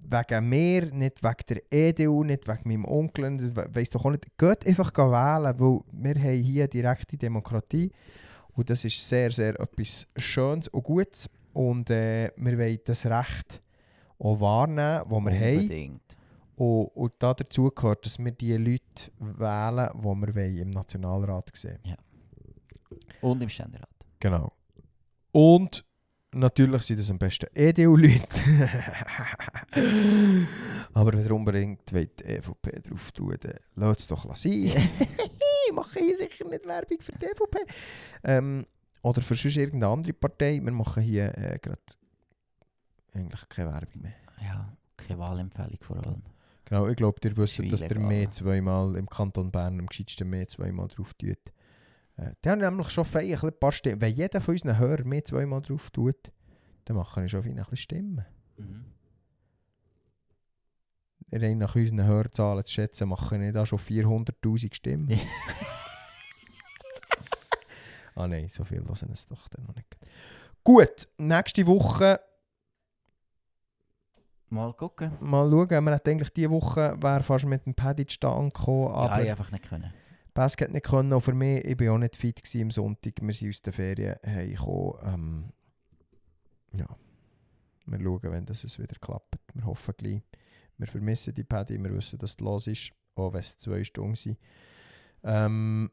[0.00, 4.38] wegen mir, nicht wegen der EDU, nicht wegen meinem Onkel, weiss doch auch nicht.
[4.38, 7.90] Geht einfach wählen, weil wir haben hier direkte Demokratie.
[8.52, 11.28] Und das ist sehr, sehr etwas Schönes und Gutes.
[11.52, 13.60] Und äh, wir wollen das Recht
[14.20, 15.58] auch wahrnehmen, das wir haben.
[15.58, 16.16] Unbedingt.
[16.54, 21.50] Und, und da dazu gehört, dass wir die Leute wählen, die wir wollen im Nationalrat
[21.54, 21.80] sehen
[23.20, 23.88] Und im Ständerat.
[24.20, 24.52] Genau.
[25.34, 25.84] Und
[26.32, 28.20] natürlich sind das am besten EDU-Leute.
[30.92, 34.52] Aber wenn ihr unbedingt wollt, die EVP drauf tun dann lasst es doch sein.
[34.52, 37.58] ich mache hier sicher nicht Werbung für die EVP.
[38.22, 38.64] Ähm,
[39.02, 40.60] oder für sonst irgendeine andere Partei.
[40.62, 41.82] Wir machen hier äh, gerade
[43.12, 44.14] eigentlich keine Werbung mehr.
[44.40, 46.22] Ja, keine Wahlempfehlung vor allem.
[46.66, 48.06] Genau, ich glaube, ihr wisst, dass der illegal.
[48.06, 51.38] mehr zweimal im Kanton Bern am gescheitsten mehr zweimal drauf tut.
[52.16, 54.00] Äh, die haben nämlich schon fein ein paar Stimmen.
[54.00, 56.30] Wenn jeder von unseren Hörern mehr zweimal drauf tut,
[56.84, 58.24] dann machen wir schon fein ein bisschen Stimmen.
[58.56, 58.84] Mhm.
[61.32, 65.08] Rein nach unseren Hörzahlen zu schätzen, machen wir da schon 400'000 Stimmen.
[68.14, 69.96] ah nein, so viel hören es doch dann noch nicht.
[70.62, 72.20] Gut, nächste Woche
[74.48, 75.12] Mal gucken.
[75.20, 75.68] mal schauen.
[75.84, 79.30] Wir hätten eigentlich diese Woche wäre fast mit dem Paddy zustande gekommen, ja, aber ich
[79.30, 79.92] einfach nicht können.
[80.34, 81.12] Basket nicht können.
[81.12, 83.14] Auch für mich, ich war auch nicht fit am Sonntag.
[83.22, 84.94] Wir sind aus den Ferien heimgekommen.
[85.04, 85.52] Ähm,
[86.78, 86.88] ja,
[87.86, 89.36] wir schauen, wenn das es wieder klappt.
[89.54, 90.22] Wir hoffen gleich.
[90.76, 94.16] Wir vermissen die Paddy, wir wissen, dass es los ist, auch wenn es zwei Stunden
[94.16, 94.38] sind.
[95.22, 95.90] Ähm,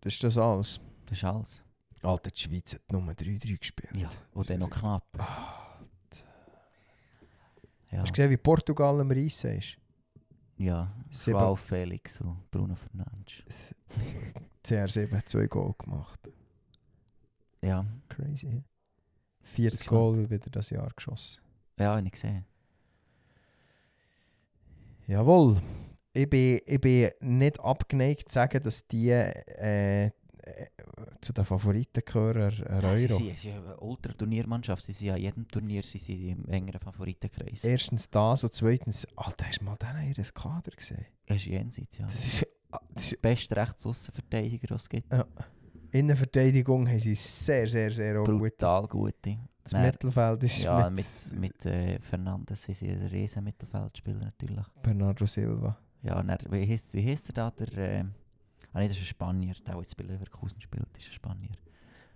[0.00, 0.80] das ist das alles.
[1.06, 1.62] Das ist alles.
[2.02, 3.94] Alter, die Schweiz hat Nummer 3-3 gespielt.
[3.96, 5.04] Ja, und dann noch knapp.
[5.18, 5.80] Ah,
[7.90, 9.76] Ja, Hast du gesehen, wie Portugal am Reissen ist?
[10.58, 10.92] Ja.
[11.10, 13.74] Sieben- Joao Felix und Bruno Fernandes.
[14.64, 16.20] CR7 hat zwei Goal gemacht.
[17.62, 18.46] Ja, Crazy.
[18.48, 18.62] hä?
[19.42, 20.14] 40 Spannend.
[20.16, 21.40] Goal wieder das Jahr geschossen.
[21.78, 22.44] ja, habe ich gesehen.
[25.06, 25.60] Jawohl.
[26.12, 30.10] Ich bin, ich bin nicht abgeneigt zu sagen, dass die äh,
[31.20, 33.18] zu den Favoriten gehören, ein Ja, sie Euro.
[33.18, 34.84] sind, sie sind eine Ultra-Turniermannschaft.
[34.84, 37.64] Sie sind an jedem Turnier sie sind im engeren Favoritenkreis.
[37.64, 41.06] Erstens das und zweitens, Alter, hast du mal den ihres Kader gesehen?
[41.26, 42.06] Das ist jenseits, ja.
[42.06, 42.46] Das ist,
[42.94, 45.12] das ist Best Rechtsaußenverteidiger, was es gibt.
[45.90, 48.22] Innenverteidigung haben sie sehr, sehr, sehr.
[48.22, 49.38] Brutal gute.
[49.62, 54.20] Das Dann- Mittelfeld ist Ja, mit, mit, mit äh, Fernandes sind sie ein riesen Mittelfeldspieler
[54.20, 54.64] natürlich.
[54.82, 55.78] Bernardo Silva.
[56.02, 57.50] Ja, dann, wie heisst, wie heisst er da?
[57.50, 58.04] Der, äh,
[58.72, 59.54] ah, nee, das ist ein Spanier.
[59.66, 61.50] Der, der jetzt bei Leverkusen spielt, ist ein Spanier.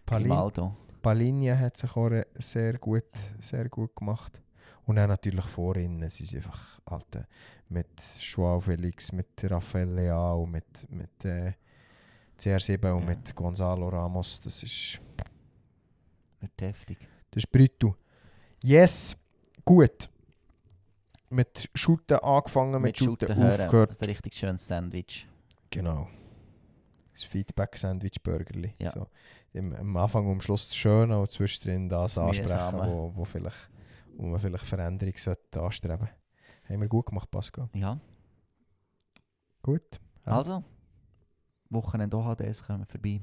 [0.06, 0.72] Palin.
[1.00, 3.04] Palinha hat sich auch sehr gut,
[3.40, 4.40] sehr gut gemacht.
[4.84, 7.26] Und dann natürlich vorhin, sie sind einfach alte
[7.68, 7.88] mit
[8.20, 11.52] Joao Felix, mit Rafael Leao, mit, mit äh,
[12.38, 13.06] CR7 und Ja.
[13.06, 14.40] mit Gonzalo Ramos.
[14.40, 15.00] Das ist,
[16.40, 16.98] Wird heftig.
[17.30, 17.96] das ist Brüto.
[18.62, 19.16] Yes,
[19.64, 20.08] gut.
[21.30, 23.60] Mit Shooten angefangen, mit, Mit Shooten Shooten hören.
[23.60, 23.90] aufgehört.
[23.90, 25.26] Das ist ein richtig schönes Sandwich.
[25.70, 26.08] Genau.
[27.12, 28.74] Das Feedback-Sandwich-Burgerli.
[28.80, 28.92] Ja.
[28.92, 29.06] So,
[29.52, 33.24] im, am Anfang und am Schluss das Schöne und zwischendrin das, Das ansprechen, wo, wo,
[33.24, 33.70] vielleicht,
[34.16, 36.08] wo man vielleicht Veränderung sollte anstreben
[36.68, 37.68] Haben wir gut gemacht, Pascal.
[37.74, 37.98] Ja,
[39.62, 40.00] Gut.
[40.24, 40.64] also.
[41.70, 43.22] Wochenende OHDs kommen vorbei.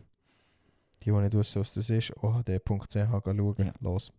[1.02, 3.56] Die, die nicht wissen, was das ist, ohd.ch schauen.
[3.58, 3.74] Ja.
[3.80, 4.12] Los.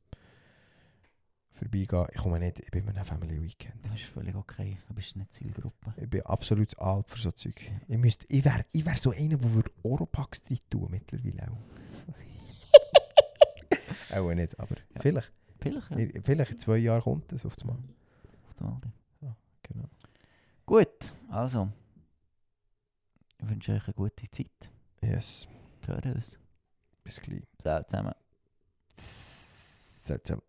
[1.60, 2.06] Vorbeigehen.
[2.12, 3.74] Ich komme nicht, ich bin in einem Family Weekend.
[3.84, 4.78] Das ist völlig okay.
[4.88, 5.92] Du bist nicht Zielgruppe.
[5.96, 7.70] Ich bin absolut alt für so Zeug.
[7.88, 11.58] Ich, müsste- ich wäre ich wär so einer, der würde Oropax drin tun mittlerweile auch.
[14.16, 15.00] auch nicht, aber Ja.
[15.00, 15.32] vielleicht.
[15.60, 16.20] Vielleicht, ja.
[16.24, 17.76] Vielleicht in zwei Jahren kommt das auf das Mal.
[18.48, 18.90] Auf der Malde.
[19.62, 19.84] Genau.
[20.64, 21.68] Gut, also.
[23.38, 24.70] Ich wünsche euch eine gute Zeit.
[25.02, 25.46] Yes.
[25.82, 26.38] Wir hören uns.
[27.04, 27.42] Bis gleich.
[27.62, 28.14] Salut zusammen.
[28.96, 30.40] Seltsam.